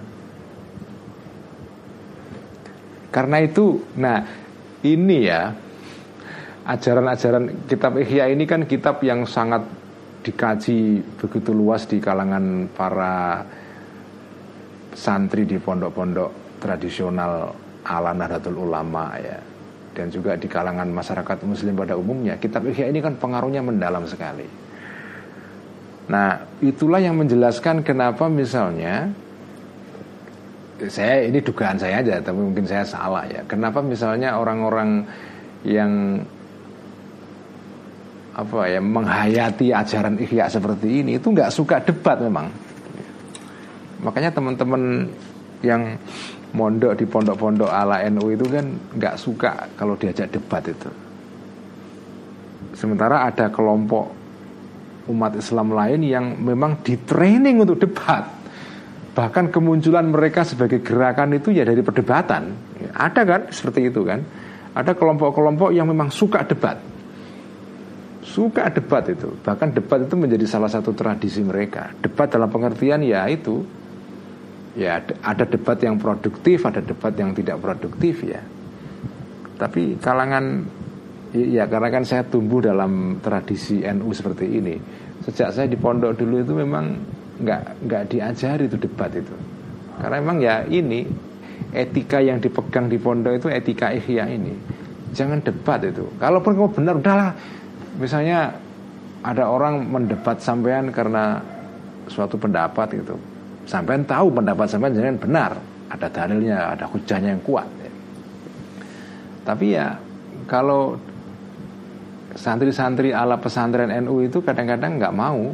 Karena 3.14 3.38
itu, 3.46 3.78
nah 3.98 4.26
ini 4.82 5.18
ya 5.26 5.54
ajaran-ajaran 6.66 7.68
kitab 7.70 8.00
Ihya 8.00 8.32
ini 8.32 8.48
kan 8.48 8.66
kitab 8.66 9.04
yang 9.06 9.28
sangat 9.28 9.68
dikaji 10.24 11.04
begitu 11.20 11.52
luas 11.52 11.84
di 11.84 12.00
kalangan 12.00 12.72
para 12.72 13.44
santri 14.96 15.44
di 15.44 15.60
pondok-pondok 15.60 16.62
tradisional 16.64 17.52
ala 17.84 18.16
Nahdlatul 18.16 18.64
Ulama 18.64 19.20
ya 19.20 19.53
dan 19.94 20.10
juga 20.10 20.34
di 20.34 20.50
kalangan 20.50 20.90
masyarakat 20.90 21.38
muslim 21.46 21.78
pada 21.78 21.94
umumnya 21.94 22.36
kitab 22.42 22.66
Ihya 22.66 22.90
ini 22.90 23.00
kan 23.00 23.14
pengaruhnya 23.18 23.62
mendalam 23.62 24.04
sekali. 24.10 24.46
Nah, 26.04 26.36
itulah 26.60 27.00
yang 27.00 27.16
menjelaskan 27.16 27.86
kenapa 27.86 28.28
misalnya 28.28 29.08
saya 30.84 31.24
ini 31.24 31.40
dugaan 31.40 31.80
saya 31.80 32.04
aja 32.04 32.20
tapi 32.20 32.40
mungkin 32.44 32.68
saya 32.68 32.84
salah 32.84 33.24
ya. 33.30 33.46
Kenapa 33.48 33.80
misalnya 33.80 34.36
orang-orang 34.36 35.06
yang 35.64 36.20
apa 38.34 38.66
ya 38.66 38.82
menghayati 38.82 39.70
ajaran 39.70 40.18
Ihya 40.18 40.50
seperti 40.50 41.06
ini 41.06 41.22
itu 41.22 41.30
nggak 41.30 41.54
suka 41.54 41.80
debat 41.86 42.18
memang. 42.20 42.50
Makanya 44.04 44.34
teman-teman 44.34 45.08
yang 45.64 45.96
mondok 46.54 46.94
di 46.94 47.06
pondok-pondok 47.10 47.70
ala 47.70 48.06
NU 48.14 48.30
itu 48.30 48.46
kan 48.46 48.66
nggak 48.94 49.16
suka 49.18 49.74
kalau 49.74 49.98
diajak 49.98 50.30
debat 50.30 50.62
itu. 50.70 50.90
Sementara 52.74 53.26
ada 53.26 53.50
kelompok 53.50 54.14
umat 55.10 55.34
Islam 55.36 55.74
lain 55.74 56.02
yang 56.06 56.26
memang 56.40 56.82
di 56.86 56.98
training 57.02 57.62
untuk 57.62 57.82
debat. 57.82 58.24
Bahkan 59.14 59.54
kemunculan 59.54 60.10
mereka 60.10 60.42
sebagai 60.42 60.82
gerakan 60.82 61.38
itu 61.38 61.54
ya 61.54 61.62
dari 61.62 61.86
perdebatan. 61.86 62.50
Ada 62.98 63.22
kan 63.26 63.42
seperti 63.54 63.94
itu 63.94 64.02
kan? 64.02 64.26
Ada 64.74 64.98
kelompok-kelompok 64.98 65.70
yang 65.70 65.86
memang 65.86 66.10
suka 66.10 66.42
debat. 66.50 66.82
Suka 68.26 68.74
debat 68.74 69.06
itu. 69.06 69.38
Bahkan 69.38 69.78
debat 69.78 70.02
itu 70.02 70.18
menjadi 70.18 70.50
salah 70.50 70.72
satu 70.72 70.98
tradisi 70.98 71.46
mereka. 71.46 71.94
Debat 72.02 72.26
dalam 72.26 72.50
pengertian 72.50 73.06
ya 73.06 73.30
itu 73.30 73.62
ya 74.74 75.02
ada 75.22 75.46
debat 75.46 75.78
yang 75.78 75.96
produktif, 76.02 76.66
ada 76.66 76.82
debat 76.82 77.14
yang 77.14 77.34
tidak 77.34 77.62
produktif 77.62 78.26
ya. 78.26 78.42
Tapi 79.58 80.02
kalangan 80.02 80.66
ya 81.34 81.70
karena 81.70 81.90
kan 81.94 82.04
saya 82.04 82.26
tumbuh 82.26 82.62
dalam 82.62 83.22
tradisi 83.22 83.86
NU 83.86 84.10
seperti 84.14 84.46
ini. 84.50 84.76
Sejak 85.24 85.56
saya 85.56 85.68
di 85.70 85.78
pondok 85.80 86.20
dulu 86.20 86.44
itu 86.44 86.54
memang 86.58 86.86
nggak 87.40 87.86
nggak 87.86 88.04
diajari 88.12 88.66
itu 88.66 88.78
debat 88.82 89.14
itu. 89.14 89.36
Karena 90.02 90.16
memang 90.20 90.38
ya 90.42 90.66
ini 90.66 91.06
etika 91.74 92.20
yang 92.20 92.42
dipegang 92.42 92.90
di 92.90 92.98
pondok 92.98 93.40
itu 93.40 93.48
etika 93.54 93.94
ikhya 93.94 94.26
ini. 94.26 94.54
Jangan 95.14 95.46
debat 95.46 95.80
itu. 95.86 96.10
Kalaupun 96.18 96.58
kamu 96.58 96.70
benar 96.74 96.94
udahlah. 96.98 97.32
Misalnya 97.94 98.58
ada 99.22 99.46
orang 99.46 99.86
mendebat 99.86 100.42
sampean 100.42 100.90
karena 100.90 101.38
suatu 102.10 102.42
pendapat 102.42 103.00
gitu 103.00 103.16
Sampai 103.64 104.02
tahu 104.04 104.28
pendapat 104.34 104.68
sampai 104.68 104.92
jangan 104.92 105.16
benar, 105.16 105.52
ada 105.88 106.08
dalilnya, 106.12 106.76
ada 106.76 106.86
hujahnya 106.90 107.38
yang 107.38 107.44
kuat. 107.44 107.68
Ya. 107.80 107.92
Tapi 109.44 109.66
ya 109.72 109.88
kalau 110.50 111.00
santri-santri 112.34 113.14
ala 113.14 113.38
pesantren 113.38 113.94
NU 114.04 114.26
itu 114.26 114.42
kadang-kadang 114.44 115.00
nggak 115.00 115.16
mau, 115.16 115.54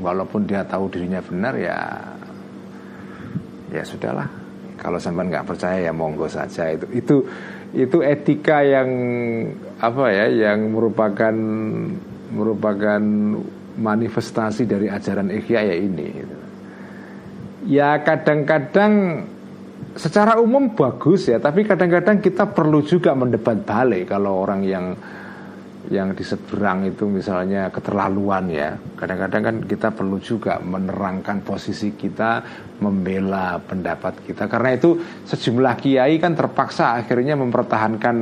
walaupun 0.00 0.48
dia 0.48 0.64
tahu 0.64 0.88
dirinya 0.88 1.20
benar 1.20 1.54
ya, 1.58 1.78
ya 3.74 3.82
sudahlah. 3.84 4.28
Kalau 4.80 4.96
sampai 4.96 5.28
nggak 5.28 5.44
percaya 5.44 5.76
ya 5.76 5.92
monggo 5.92 6.24
saja 6.24 6.72
itu 6.72 6.88
itu 6.96 7.16
itu 7.76 8.00
etika 8.00 8.64
yang 8.64 8.88
apa 9.76 10.08
ya 10.08 10.26
yang 10.32 10.72
merupakan 10.72 11.36
merupakan 12.32 13.02
manifestasi 13.76 14.64
dari 14.64 14.88
ajaran 14.88 15.28
ikhya 15.28 15.60
ya 15.68 15.76
ini. 15.76 16.08
Ya 17.68 18.00
kadang-kadang 18.00 19.24
secara 19.92 20.40
umum 20.40 20.72
bagus 20.72 21.28
ya, 21.28 21.36
tapi 21.36 21.66
kadang-kadang 21.66 22.24
kita 22.24 22.48
perlu 22.48 22.80
juga 22.80 23.12
mendebat 23.12 23.66
balik 23.68 24.08
kalau 24.08 24.40
orang 24.40 24.64
yang 24.64 24.86
yang 25.90 26.14
di 26.14 26.22
seberang 26.22 26.86
itu 26.86 27.08
misalnya 27.10 27.68
keterlaluan 27.68 28.46
ya. 28.46 28.78
Kadang-kadang 28.94 29.42
kan 29.42 29.56
kita 29.66 29.90
perlu 29.90 30.22
juga 30.22 30.62
menerangkan 30.62 31.42
posisi 31.42 31.96
kita, 31.98 32.44
membela 32.78 33.58
pendapat 33.58 34.22
kita. 34.22 34.46
Karena 34.46 34.78
itu 34.78 35.02
sejumlah 35.26 35.74
kiai 35.82 36.16
kan 36.22 36.38
terpaksa 36.38 36.94
akhirnya 36.94 37.34
mempertahankan 37.34 38.16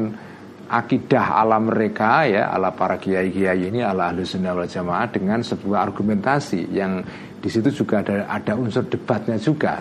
akidah 0.68 1.40
ala 1.40 1.56
mereka 1.56 2.28
ya, 2.28 2.52
ala 2.52 2.76
para 2.76 3.00
kiai-kiai 3.00 3.72
ini, 3.72 3.80
ala 3.80 4.12
ahli 4.12 4.22
sunnah 4.22 4.52
wal 4.52 4.68
jamaah 4.68 5.08
dengan 5.08 5.40
sebuah 5.40 5.88
argumentasi 5.88 6.68
yang 6.70 7.00
di 7.40 7.48
situ 7.48 7.72
juga 7.72 8.04
ada 8.04 8.28
ada 8.28 8.52
unsur 8.54 8.84
debatnya 8.84 9.40
juga. 9.40 9.80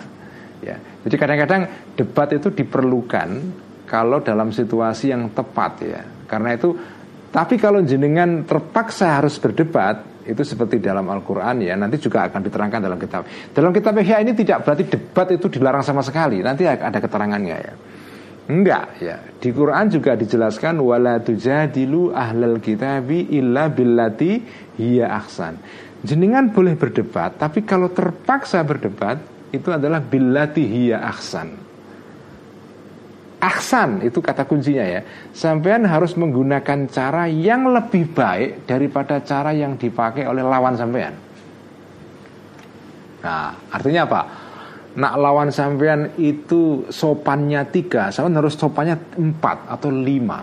Ya. 0.64 0.80
Jadi 1.04 1.14
kadang-kadang 1.14 1.62
debat 1.94 2.28
itu 2.34 2.48
diperlukan 2.50 3.28
kalau 3.86 4.24
dalam 4.24 4.50
situasi 4.50 5.12
yang 5.12 5.30
tepat 5.30 5.72
ya. 5.84 6.02
Karena 6.26 6.56
itu 6.56 6.74
tapi 7.28 7.60
kalau 7.60 7.84
jenengan 7.84 8.48
terpaksa 8.48 9.20
harus 9.20 9.36
berdebat 9.36 10.24
itu 10.28 10.44
seperti 10.44 10.80
dalam 10.80 11.08
Al-Quran 11.08 11.64
ya 11.64 11.72
nanti 11.76 11.96
juga 11.96 12.28
akan 12.28 12.40
diterangkan 12.44 12.80
dalam 12.84 13.00
kitab 13.00 13.24
dalam 13.56 13.72
kitab 13.72 13.96
Ihya 13.96 14.20
ini 14.20 14.36
tidak 14.36 14.64
berarti 14.64 14.84
debat 14.84 15.28
itu 15.32 15.48
dilarang 15.48 15.80
sama 15.80 16.04
sekali 16.04 16.44
nanti 16.44 16.68
ada 16.68 17.00
keterangannya 17.00 17.56
ya 17.56 17.74
enggak 18.48 18.86
ya 18.98 19.16
di 19.38 19.52
Quran 19.52 19.86
juga 19.92 20.16
dijelaskan 20.16 20.80
wala 20.80 21.20
tujadilu 21.20 22.16
ahlal 22.16 22.58
kitabi 22.58 23.28
illa 23.36 23.68
billati 23.68 24.40
hiya 24.80 25.12
ahsan 25.12 25.60
Jenengan 25.98 26.54
boleh 26.54 26.78
berdebat, 26.78 27.42
tapi 27.42 27.66
kalau 27.66 27.90
terpaksa 27.90 28.62
berdebat 28.62 29.18
itu 29.50 29.66
adalah 29.74 29.98
billati 29.98 30.62
hiya 30.62 31.02
ahsan. 31.02 31.58
Ahsan 33.42 34.02
itu 34.06 34.22
kata 34.22 34.46
kuncinya 34.46 34.86
ya. 34.86 35.02
Sampean 35.34 35.86
harus 35.86 36.14
menggunakan 36.14 36.86
cara 36.90 37.26
yang 37.26 37.70
lebih 37.70 38.14
baik 38.14 38.66
daripada 38.66 39.18
cara 39.22 39.50
yang 39.50 39.74
dipakai 39.74 40.26
oleh 40.26 40.42
lawan 40.42 40.78
sampean. 40.78 41.14
Nah, 43.18 43.54
artinya 43.74 44.06
apa? 44.06 44.20
Nak 44.98 45.14
lawan 45.14 45.54
sampean 45.54 46.18
itu 46.18 46.90
sopannya 46.90 47.62
tiga, 47.70 48.10
sampean 48.10 48.42
harus 48.42 48.58
sopannya 48.58 48.98
empat 49.14 49.70
atau 49.70 49.94
lima. 49.94 50.42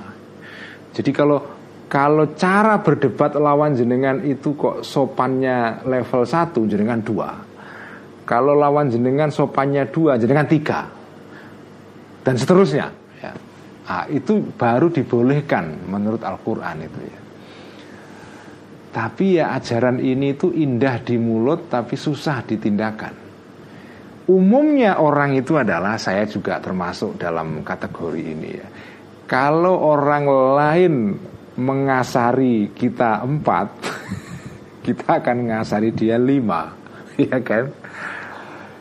Jadi 0.95 1.11
kalau 1.11 1.43
kalau 1.91 2.33
cara 2.39 2.79
berdebat 2.79 3.35
lawan 3.35 3.75
jenengan 3.75 4.23
itu 4.23 4.55
kok 4.55 4.81
sopannya 4.81 5.85
level 5.85 6.25
1 6.25 6.57
jenengan 6.65 6.97
2 6.97 8.25
Kalau 8.25 8.57
lawan 8.57 8.89
jenengan 8.89 9.29
sopannya 9.29 9.85
2 9.93 10.17
jenengan 10.17 10.49
3 10.49 12.25
Dan 12.25 12.35
seterusnya. 12.41 12.89
Ya. 13.21 13.31
nah, 13.85 14.05
Itu 14.09 14.41
baru 14.57 14.89
dibolehkan 14.89 15.85
menurut 15.85 16.25
Al-Quran 16.25 16.89
itu 16.89 16.99
ya. 17.05 17.19
Tapi 18.95 19.25
ya 19.37 19.53
ajaran 19.53 20.01
ini 20.01 20.33
itu 20.33 20.49
indah 20.49 21.03
di 21.05 21.21
mulut 21.21 21.69
tapi 21.69 21.93
susah 21.93 22.41
ditindakan 22.47 23.24
Umumnya 24.25 24.97
orang 24.97 25.37
itu 25.37 25.53
adalah 25.53 26.01
saya 26.01 26.25
juga 26.25 26.57
termasuk 26.57 27.21
dalam 27.21 27.61
kategori 27.61 28.23
ini 28.25 28.49
ya. 28.57 28.67
Kalau 29.29 29.85
orang 29.85 30.25
lain 30.57 30.93
mengasari 31.61 32.73
kita 32.73 33.21
empat 33.21 33.67
kita 34.85 35.21
akan 35.21 35.35
mengasari 35.45 35.93
dia 35.93 36.17
lima 36.17 36.73
ya 37.21 37.37
kan? 37.37 37.69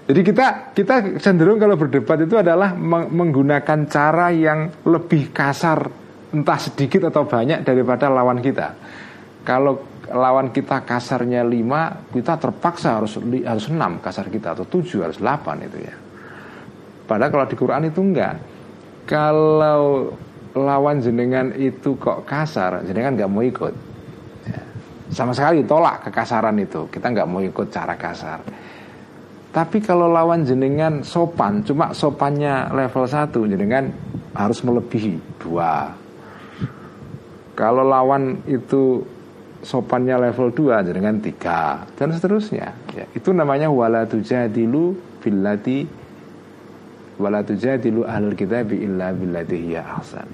Jadi 0.05 0.21
kita 0.21 0.47
kita 0.77 0.95
cenderung 1.21 1.57
kalau 1.57 1.81
berdebat 1.81 2.25
itu 2.25 2.37
adalah 2.37 2.77
menggunakan 3.09 3.89
cara 3.89 4.29
yang 4.33 4.69
lebih 4.85 5.33
kasar 5.33 5.89
entah 6.33 6.61
sedikit 6.61 7.09
atau 7.09 7.25
banyak 7.25 7.65
daripada 7.65 8.09
lawan 8.13 8.41
kita. 8.41 8.77
Kalau 9.45 9.94
lawan 10.13 10.53
kita 10.53 10.85
kasarnya 10.85 11.41
lima 11.47 12.05
kita 12.13 12.37
terpaksa 12.37 13.01
harus 13.01 13.17
harus 13.21 13.67
enam 13.73 14.03
kasar 14.05 14.29
kita 14.29 14.53
atau 14.53 14.69
tujuh 14.69 15.05
harus 15.07 15.17
delapan 15.17 15.65
itu 15.65 15.79
ya 15.81 15.95
padahal 17.09 17.31
kalau 17.33 17.47
di 17.49 17.57
Quran 17.57 17.83
itu 17.89 18.01
enggak 18.05 18.35
kalau 19.05 20.13
lawan 20.57 21.03
jenengan 21.03 21.51
itu 21.59 21.99
kok 21.99 22.25
kasar, 22.25 22.87
jenengan 22.87 23.19
nggak 23.19 23.31
mau 23.31 23.43
ikut. 23.43 23.75
Ya. 24.49 24.61
Sama 25.11 25.35
sekali 25.35 25.67
tolak 25.67 26.09
kekasaran 26.09 26.57
itu. 26.57 26.87
Kita 26.89 27.11
nggak 27.11 27.29
mau 27.29 27.43
ikut 27.43 27.69
cara 27.69 27.99
kasar. 27.99 28.41
Tapi 29.55 29.79
kalau 29.79 30.11
lawan 30.11 30.43
jenengan 30.43 31.07
sopan, 31.07 31.63
cuma 31.63 31.95
sopannya 31.95 32.75
level 32.75 33.07
1, 33.07 33.31
jenengan 33.55 33.87
harus 34.35 34.59
melebihi 34.67 35.39
dua. 35.39 35.95
Kalau 37.55 37.87
lawan 37.87 38.43
itu 38.51 38.99
sopannya 39.65 40.31
level 40.31 40.53
2 40.53 40.87
jenengan 40.87 41.17
tiga 41.19 41.89
dan 41.97 42.13
seterusnya. 42.13 42.77
Ya, 42.93 43.09
itu 43.17 43.33
namanya 43.33 43.73
wala 43.73 44.05
tujadilu 44.05 44.95
billati 45.25 45.89
wala 47.17 47.41
tujadilu 47.41 48.05
ahlul 48.05 48.37
kitab 48.37 48.71
illa 48.77 49.11
billati 49.11 49.57
hiya 49.57 49.83
ahsan. 49.83 50.29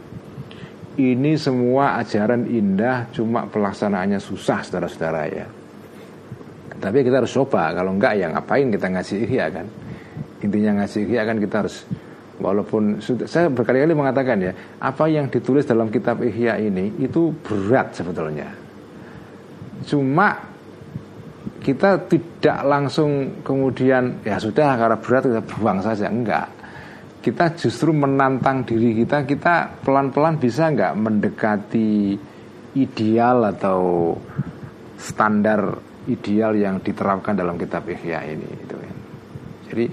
Ini 0.98 1.38
semua 1.38 2.02
ajaran 2.02 2.50
indah 2.50 3.08
Cuma 3.14 3.46
pelaksanaannya 3.46 4.18
susah 4.18 4.60
saudara-saudara 4.66 5.22
ya 5.30 5.46
Tapi 6.76 7.06
kita 7.06 7.22
harus 7.22 7.30
coba 7.30 7.70
Kalau 7.70 7.94
enggak 7.94 8.18
ya 8.18 8.26
ngapain 8.34 8.68
kita 8.68 8.86
ngasih 8.90 9.16
ihya 9.24 9.46
kan 9.54 9.66
Intinya 10.42 10.82
ngasih 10.82 11.06
ihya 11.08 11.22
kan 11.24 11.36
kita 11.38 11.54
harus 11.64 11.86
Walaupun 12.40 12.98
saya 13.28 13.52
berkali-kali 13.52 13.94
mengatakan 13.94 14.42
ya 14.42 14.52
Apa 14.82 15.06
yang 15.06 15.30
ditulis 15.30 15.62
dalam 15.62 15.94
kitab 15.94 16.20
ihya 16.26 16.58
ini 16.58 16.90
Itu 16.98 17.32
berat 17.38 17.94
sebetulnya 17.94 18.59
Cuma 19.90 20.38
kita 21.60 22.06
tidak 22.06 22.58
langsung 22.62 23.42
kemudian 23.42 24.22
ya 24.24 24.38
sudah 24.38 24.78
karena 24.78 24.96
berat 24.96 25.28
kita 25.28 25.42
buang 25.44 25.84
saja 25.84 26.08
enggak 26.08 26.48
kita 27.20 27.52
justru 27.52 27.92
menantang 27.92 28.64
diri 28.64 28.96
kita 28.96 29.28
kita 29.28 29.84
pelan-pelan 29.84 30.40
bisa 30.40 30.72
nggak 30.72 30.96
mendekati 30.96 32.16
ideal 32.80 33.44
atau 33.44 34.16
standar 34.96 35.76
ideal 36.08 36.56
yang 36.56 36.80
diterapkan 36.80 37.36
dalam 37.36 37.60
kitab 37.60 37.84
Ihya 37.88 38.24
ini 38.24 38.48
gitu 38.64 38.76
kan. 38.76 38.96
Jadi 39.70 39.86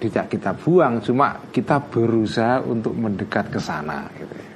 tidak 0.00 0.26
kita 0.32 0.50
buang 0.56 1.04
cuma 1.04 1.36
kita 1.52 1.76
berusaha 1.84 2.64
untuk 2.64 2.96
mendekat 2.96 3.52
ke 3.52 3.60
sana 3.60 4.08
gitu 4.16 4.32
ya. 4.32 4.49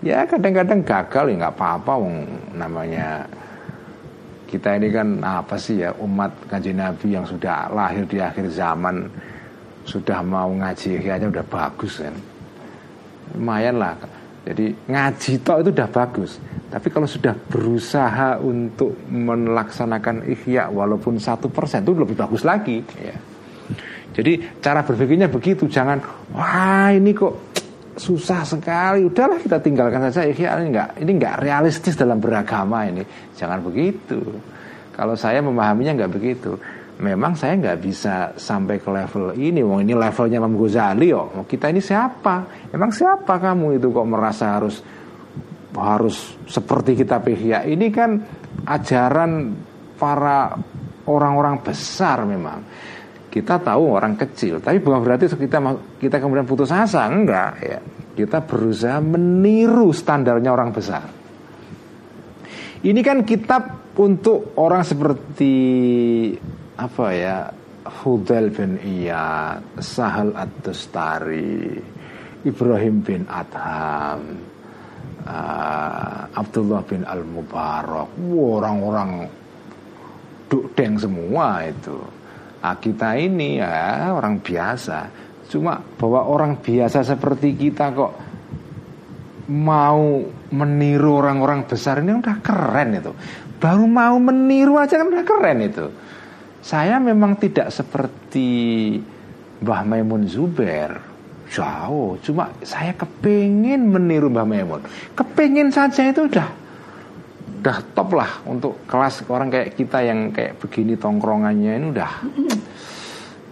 Ya 0.00 0.24
kadang-kadang 0.24 0.80
gagal 0.80 1.24
ya 1.28 1.34
nggak 1.44 1.54
apa-apa 1.60 1.92
namanya 2.56 3.28
kita 4.48 4.80
ini 4.80 4.88
kan 4.88 5.20
apa 5.20 5.60
sih 5.60 5.84
ya 5.84 5.92
umat 6.00 6.32
kanji 6.48 6.72
Nabi 6.72 7.12
yang 7.12 7.28
sudah 7.28 7.68
lahir 7.68 8.08
di 8.08 8.16
akhir 8.16 8.48
zaman 8.48 9.06
sudah 9.84 10.24
mau 10.24 10.48
ngaji 10.56 11.04
kayaknya 11.04 11.28
udah 11.28 11.44
bagus 11.44 12.00
kan. 12.00 12.16
Lumayan 13.36 13.76
lah. 13.76 13.94
Jadi 14.40 14.72
ngaji 14.88 15.32
tok 15.44 15.58
itu 15.62 15.70
udah 15.76 15.88
bagus. 15.92 16.40
Tapi 16.72 16.88
kalau 16.88 17.04
sudah 17.04 17.36
berusaha 17.36 18.40
untuk 18.40 18.96
melaksanakan 19.12 20.24
ikhya 20.32 20.72
walaupun 20.72 21.20
satu 21.20 21.52
persen 21.52 21.84
itu 21.84 21.92
lebih 21.92 22.16
bagus 22.16 22.40
lagi. 22.40 22.80
Ya. 22.98 23.16
jadi 24.10 24.58
cara 24.58 24.82
berpikirnya 24.82 25.30
begitu 25.30 25.70
jangan 25.70 26.02
wah 26.34 26.90
ini 26.90 27.14
kok 27.14 27.59
susah 28.00 28.48
sekali 28.48 29.04
udahlah 29.04 29.36
kita 29.36 29.60
tinggalkan 29.60 30.08
saja 30.08 30.24
ikhya 30.24 30.56
ini 30.56 30.72
enggak 30.72 30.88
ini 30.96 31.10
enggak 31.20 31.36
realistis 31.44 31.92
dalam 31.92 32.16
beragama 32.16 32.88
ini 32.88 33.04
jangan 33.36 33.60
begitu 33.60 34.16
kalau 34.96 35.12
saya 35.12 35.44
memahaminya 35.44 36.00
enggak 36.00 36.12
begitu 36.16 36.56
memang 37.00 37.32
saya 37.32 37.56
nggak 37.56 37.80
bisa 37.80 38.36
sampai 38.36 38.76
ke 38.78 38.92
level 38.92 39.32
ini. 39.34 39.64
Wong 39.64 39.88
ini 39.88 39.96
levelnya 39.96 40.38
Imam 40.38 40.54
Ghazali 40.54 41.08
yo. 41.08 41.32
Kita 41.48 41.72
ini 41.72 41.80
siapa? 41.80 42.68
Emang 42.70 42.92
siapa 42.92 43.40
kamu 43.40 43.80
itu 43.80 43.88
kok 43.88 44.06
merasa 44.06 44.60
harus 44.60 44.84
harus 45.74 46.36
seperti 46.44 47.00
kita 47.00 47.18
Ihya? 47.24 47.64
Ini 47.64 47.86
kan 47.88 48.20
ajaran 48.68 49.56
para 49.96 50.52
orang-orang 51.08 51.64
besar 51.64 52.28
memang. 52.28 52.60
Kita 53.30 53.62
tahu 53.62 53.94
orang 53.94 54.18
kecil, 54.18 54.58
tapi 54.58 54.82
bukan 54.82 55.06
berarti 55.06 55.30
kita 55.30 55.62
kita 56.02 56.16
kemudian 56.18 56.44
putus 56.50 56.74
asa, 56.74 57.06
enggak 57.06 57.52
ya. 57.62 57.78
Kita 58.10 58.42
berusaha 58.42 58.98
meniru 58.98 59.94
standarnya 59.94 60.50
orang 60.50 60.74
besar. 60.74 61.06
Ini 62.82 63.00
kan 63.06 63.22
kitab 63.22 63.94
untuk 64.00 64.58
orang 64.58 64.82
seperti 64.82 65.54
apa 66.74 67.06
ya 67.14 67.36
Hudal 68.02 68.50
bin 68.50 68.80
Iyad, 68.80 69.78
Sahal 69.78 70.32
At-Tustari, 70.36 71.76
Ibrahim 72.44 73.04
bin 73.04 73.28
Adham, 73.28 74.20
uh, 75.28 76.24
Abdullah 76.32 76.80
bin 76.84 77.04
Al-Mubarak, 77.04 78.16
orang-orang 78.32 79.28
dukdeng 80.48 80.96
semua 80.96 81.64
itu. 81.68 82.19
Nah, 82.60 82.76
kita 82.76 83.16
ini 83.16 83.56
ya 83.56 84.12
orang 84.12 84.44
biasa, 84.44 85.08
cuma 85.48 85.80
bahwa 85.80 86.28
orang 86.28 86.60
biasa 86.60 87.00
seperti 87.00 87.56
kita 87.56 87.96
kok 87.96 88.12
mau 89.50 90.20
meniru 90.52 91.24
orang-orang 91.24 91.64
besar 91.64 92.04
ini 92.04 92.20
udah 92.20 92.36
keren 92.44 93.00
itu. 93.00 93.12
Baru 93.60 93.88
mau 93.88 94.16
meniru 94.20 94.76
aja 94.76 95.00
kan 95.00 95.08
udah 95.08 95.24
keren 95.24 95.58
itu. 95.64 95.86
Saya 96.60 97.00
memang 97.00 97.40
tidak 97.40 97.72
seperti 97.72 98.48
Mbah 99.60 99.82
Maimun 99.84 100.24
Zuber 100.28 101.00
Jauh 101.52 102.16
Cuma 102.24 102.52
saya 102.64 102.96
kepingin 102.96 103.92
meniru 103.92 104.32
Mbah 104.32 104.48
Maimun 104.48 104.80
Kepingin 105.12 105.68
saja 105.68 106.08
itu 106.08 106.28
udah 106.28 106.48
Udah 107.60 107.78
top 107.92 108.16
lah 108.16 108.40
Untuk 108.48 108.88
kelas 108.88 109.28
orang 109.28 109.52
kayak 109.52 109.76
kita 109.76 110.00
yang 110.00 110.32
kayak 110.32 110.56
begini 110.56 110.96
tongkrongannya 110.96 111.72
ini 111.76 111.86
udah 111.92 112.12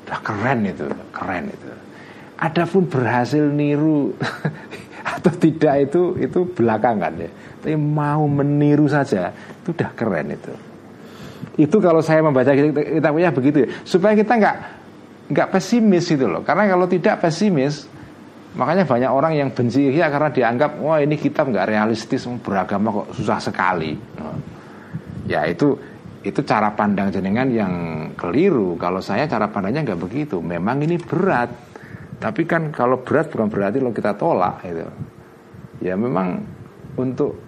Udah 0.08 0.18
keren 0.24 0.64
itu 0.64 0.88
Keren 1.12 1.44
itu 1.52 1.68
Adapun 2.40 2.88
berhasil 2.88 3.44
niru 3.44 4.16
Atau 5.14 5.32
tidak 5.36 5.92
itu 5.92 6.16
Itu 6.16 6.48
belakangan 6.48 7.12
ya 7.20 7.30
Tapi 7.60 7.76
mau 7.76 8.24
meniru 8.24 8.88
saja 8.88 9.30
Itu 9.62 9.76
udah 9.76 9.90
keren 9.92 10.32
itu 10.32 10.54
itu 11.58 11.76
kalau 11.82 11.98
saya 11.98 12.22
membaca 12.22 12.54
kitabnya 12.54 13.34
begitu 13.34 13.66
ya. 13.66 13.68
Supaya 13.82 14.14
kita 14.14 14.38
nggak 14.38 14.56
nggak 15.34 15.48
pesimis 15.50 16.06
itu 16.06 16.26
loh. 16.30 16.46
Karena 16.46 16.70
kalau 16.70 16.86
tidak 16.86 17.18
pesimis, 17.18 17.90
makanya 18.58 18.84
banyak 18.84 19.10
orang 19.14 19.32
yang 19.38 19.48
benci 19.54 19.94
ya 19.94 20.10
karena 20.10 20.34
dianggap 20.34 20.82
wah 20.82 20.98
ini 20.98 21.14
kitab 21.14 21.54
nggak 21.54 21.70
realistis 21.70 22.26
beragama 22.42 22.90
kok 22.90 23.14
susah 23.14 23.38
sekali. 23.38 23.94
Ya 25.30 25.46
itu 25.46 25.78
itu 26.26 26.42
cara 26.42 26.74
pandang 26.74 27.14
jenengan 27.14 27.46
yang 27.46 27.72
keliru. 28.18 28.74
Kalau 28.74 28.98
saya 28.98 29.30
cara 29.30 29.46
pandangnya 29.46 29.94
nggak 29.94 30.02
begitu. 30.02 30.42
Memang 30.42 30.82
ini 30.82 30.98
berat. 30.98 31.54
Tapi 32.18 32.42
kan 32.50 32.74
kalau 32.74 32.98
berat 33.06 33.30
bukan 33.30 33.46
berarti 33.46 33.78
lo 33.78 33.94
kita 33.94 34.18
tolak 34.18 34.66
itu. 34.66 34.82
Ya 35.78 35.94
memang 35.94 36.42
untuk 36.98 37.38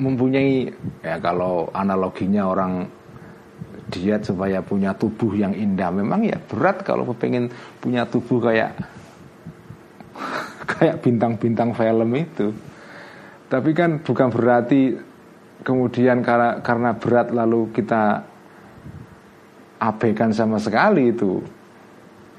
mempunyai 0.00 0.72
ya 1.04 1.20
kalau 1.20 1.68
analoginya 1.76 2.48
orang 2.48 2.88
diet 3.92 4.24
supaya 4.24 4.64
punya 4.64 4.96
tubuh 4.96 5.36
yang 5.36 5.52
indah 5.52 5.92
memang 5.92 6.24
ya 6.24 6.40
berat 6.40 6.82
kalau 6.82 7.06
pengen 7.14 7.52
punya 7.78 8.08
tubuh 8.08 8.40
kayak 8.40 8.74
kayak 10.70 11.02
bintang-bintang 11.04 11.74
film 11.74 12.10
itu. 12.14 12.52
Tapi 13.48 13.70
kan 13.76 14.00
bukan 14.00 14.28
berarti 14.32 14.96
kemudian 15.62 16.24
karena 16.24 16.58
karena 16.60 16.90
berat 16.96 17.30
lalu 17.30 17.70
kita 17.72 18.24
abaikan 19.78 20.32
sama 20.32 20.58
sekali 20.58 21.12
itu 21.12 21.40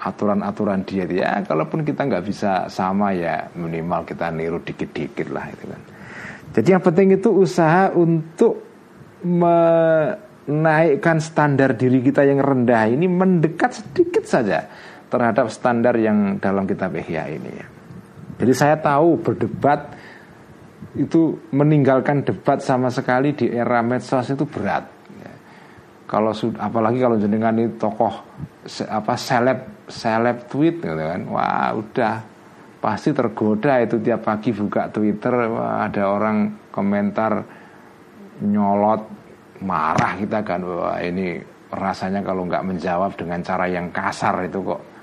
aturan-aturan 0.02 0.85
diet 0.85 1.10
ya 1.10 1.41
kalaupun 1.47 1.81
kita 1.81 2.06
nggak 2.06 2.26
bisa 2.26 2.69
sama 2.69 3.15
ya 3.15 3.49
minimal 3.57 4.06
kita 4.06 4.30
niru 4.30 4.60
dikit-dikit 4.61 5.30
lah 5.31 5.49
itu 5.49 5.65
kan. 5.69 5.81
Jadi 6.56 6.72
yang 6.72 6.84
penting 6.84 7.11
itu 7.19 7.30
usaha 7.35 7.91
untuk 7.91 8.64
menaikkan 9.26 11.18
standar 11.19 11.73
diri 11.76 11.99
kita 12.06 12.23
yang 12.23 12.39
rendah 12.39 12.85
ini 12.88 13.10
mendekat 13.10 13.81
sedikit 13.81 14.23
saja 14.30 14.69
terhadap 15.15 15.47
standar 15.47 15.95
yang 15.95 16.35
dalam 16.43 16.67
kitab 16.67 16.91
Ihya 16.91 17.31
ini 17.31 17.51
ya. 17.55 17.67
Jadi 18.35 18.51
saya 18.51 18.75
tahu 18.75 19.23
berdebat 19.23 19.95
itu 20.99 21.39
meninggalkan 21.55 22.27
debat 22.27 22.59
sama 22.59 22.91
sekali 22.91 23.31
di 23.31 23.47
era 23.47 23.79
medsos 23.79 24.27
itu 24.27 24.43
berat. 24.43 24.83
Ya. 25.23 25.31
Kalau 26.03 26.35
apalagi 26.59 26.99
kalau 26.99 27.15
jenengan 27.15 27.55
ini 27.55 27.71
tokoh 27.79 28.11
apa 28.91 29.13
seleb 29.15 29.87
seleb 29.87 30.51
tweet 30.51 30.83
gitu 30.83 30.99
kan, 30.99 31.21
wah 31.31 31.71
udah 31.71 32.15
pasti 32.83 33.15
tergoda 33.15 33.81
itu 33.81 33.97
tiap 34.03 34.27
pagi 34.27 34.51
buka 34.51 34.91
Twitter 34.91 35.33
wah, 35.49 35.87
ada 35.87 36.11
orang 36.11 36.69
komentar 36.69 37.41
nyolot 38.43 39.01
marah 39.63 40.13
kita 40.19 40.43
kan 40.43 40.61
wah 40.61 40.99
ini 40.99 41.39
rasanya 41.71 42.21
kalau 42.21 42.45
nggak 42.45 42.61
menjawab 42.61 43.15
dengan 43.17 43.41
cara 43.41 43.65
yang 43.65 43.89
kasar 43.89 44.45
itu 44.45 44.61
kok 44.61 44.94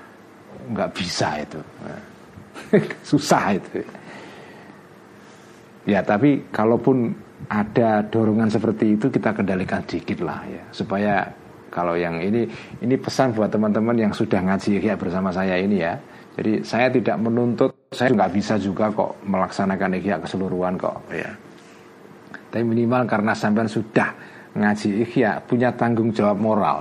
nggak 0.71 0.89
bisa 0.95 1.43
itu. 1.43 1.59
Susah 3.09 3.57
itu. 3.57 3.83
Ya 5.83 5.99
tapi 5.99 6.47
kalaupun 6.53 7.11
ada 7.51 7.99
dorongan 8.07 8.47
seperti 8.47 8.95
itu 8.95 9.11
kita 9.11 9.35
kendalikan 9.35 9.83
dikit 9.83 10.23
lah 10.23 10.39
ya. 10.47 10.63
Supaya 10.71 11.27
kalau 11.73 11.97
yang 11.99 12.21
ini 12.23 12.47
ini 12.79 12.95
pesan 12.95 13.35
buat 13.35 13.51
teman-teman 13.51 13.97
yang 13.97 14.13
sudah 14.15 14.39
ngaji 14.39 14.79
ya 14.79 14.95
bersama 14.95 15.33
saya 15.33 15.59
ini 15.59 15.83
ya. 15.83 15.99
Jadi 16.33 16.65
saya 16.65 16.89
tidak 16.89 17.17
menuntut 17.21 17.73
saya 17.93 18.09
nggak 18.09 18.33
bisa 18.33 18.57
juga 18.57 18.89
kok 18.89 19.21
melaksanakan 19.27 20.01
ihya 20.01 20.17
keseluruhan 20.23 20.79
kok 20.79 20.97
ya. 21.11 21.29
Tapi 22.49 22.63
minimal 22.63 23.05
karena 23.09 23.33
sampean 23.33 23.69
sudah 23.69 24.13
ngaji 24.53 25.03
ihya 25.03 25.41
punya 25.45 25.73
tanggung 25.73 26.13
jawab 26.13 26.37
moral 26.37 26.79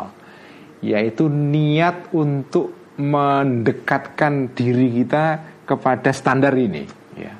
yaitu 0.82 1.30
niat 1.30 2.10
untuk 2.10 2.81
mendekatkan 3.00 4.52
diri 4.52 5.02
kita 5.02 5.40
kepada 5.64 6.12
standar 6.12 6.52
ini. 6.56 6.84
Ya. 7.16 7.32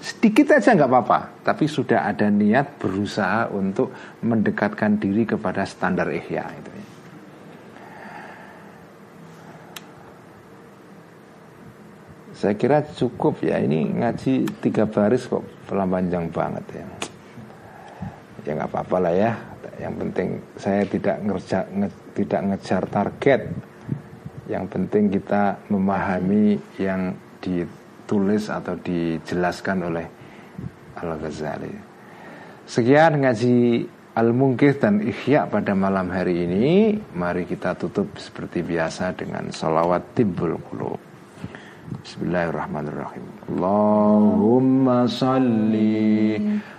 Sedikit 0.00 0.54
aja 0.56 0.72
nggak 0.72 0.90
apa-apa 0.90 1.20
tapi 1.44 1.68
sudah 1.68 2.08
ada 2.08 2.30
niat 2.30 2.80
berusaha 2.80 3.50
untuk 3.52 3.92
mendekatkan 4.24 4.96
diri 4.96 5.28
kepada 5.28 5.66
standar 5.68 6.08
ihya 6.12 6.46
itu. 6.48 6.70
Ya. 6.72 6.86
saya 12.36 12.54
kira 12.54 12.84
cukup 12.84 13.40
ya. 13.40 13.56
Ini 13.56 13.96
ngaji 13.96 14.60
tiga 14.60 14.84
baris 14.84 15.24
kok 15.24 15.42
pelan 15.64 15.88
panjang 15.88 16.28
banget 16.28 16.64
ya. 16.76 16.86
Ya 18.44 18.52
nggak 18.60 18.70
apa-apa 18.70 18.96
lah 19.00 19.14
ya. 19.16 19.32
Yang 19.80 19.94
penting 20.04 20.28
saya 20.56 20.82
tidak 20.88 21.16
ngerja, 21.24 21.58
nge, 21.68 21.88
tidak 22.14 22.40
ngejar 22.52 22.82
target 22.88 23.40
yang 24.46 24.70
penting 24.70 25.10
kita 25.10 25.58
memahami 25.70 26.58
yang 26.78 27.14
ditulis 27.42 28.46
atau 28.46 28.78
dijelaskan 28.78 29.78
oleh 29.90 30.06
Al-Ghazali. 30.96 31.74
Sekian 32.66 33.22
ngaji 33.22 33.86
Al-Mungkih 34.16 34.80
dan 34.80 35.04
Ikhya 35.04 35.44
pada 35.46 35.76
malam 35.76 36.08
hari 36.08 36.48
ini. 36.48 36.96
Mari 37.12 37.44
kita 37.44 37.76
tutup 37.76 38.16
seperti 38.16 38.64
biasa 38.64 39.12
dengan 39.12 39.52
salawat 39.52 40.16
timbul 40.16 40.56
qulub. 40.72 40.96
Bismillahirrahmanirrahim. 42.00 43.22
Allahumma 43.52 45.06
salli 45.06 46.40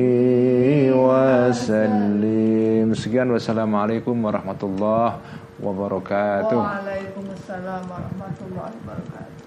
وسلم. 0.96 2.40
Sekian 2.90 3.30
wassalamualaikum 3.30 4.18
warahmatullahi 4.18 5.14
wabarakatuh. 5.60 6.56
Waalaikumsalam 6.60 7.82
warahmatullahi 7.88 8.74
wabarakatuh 8.84 9.39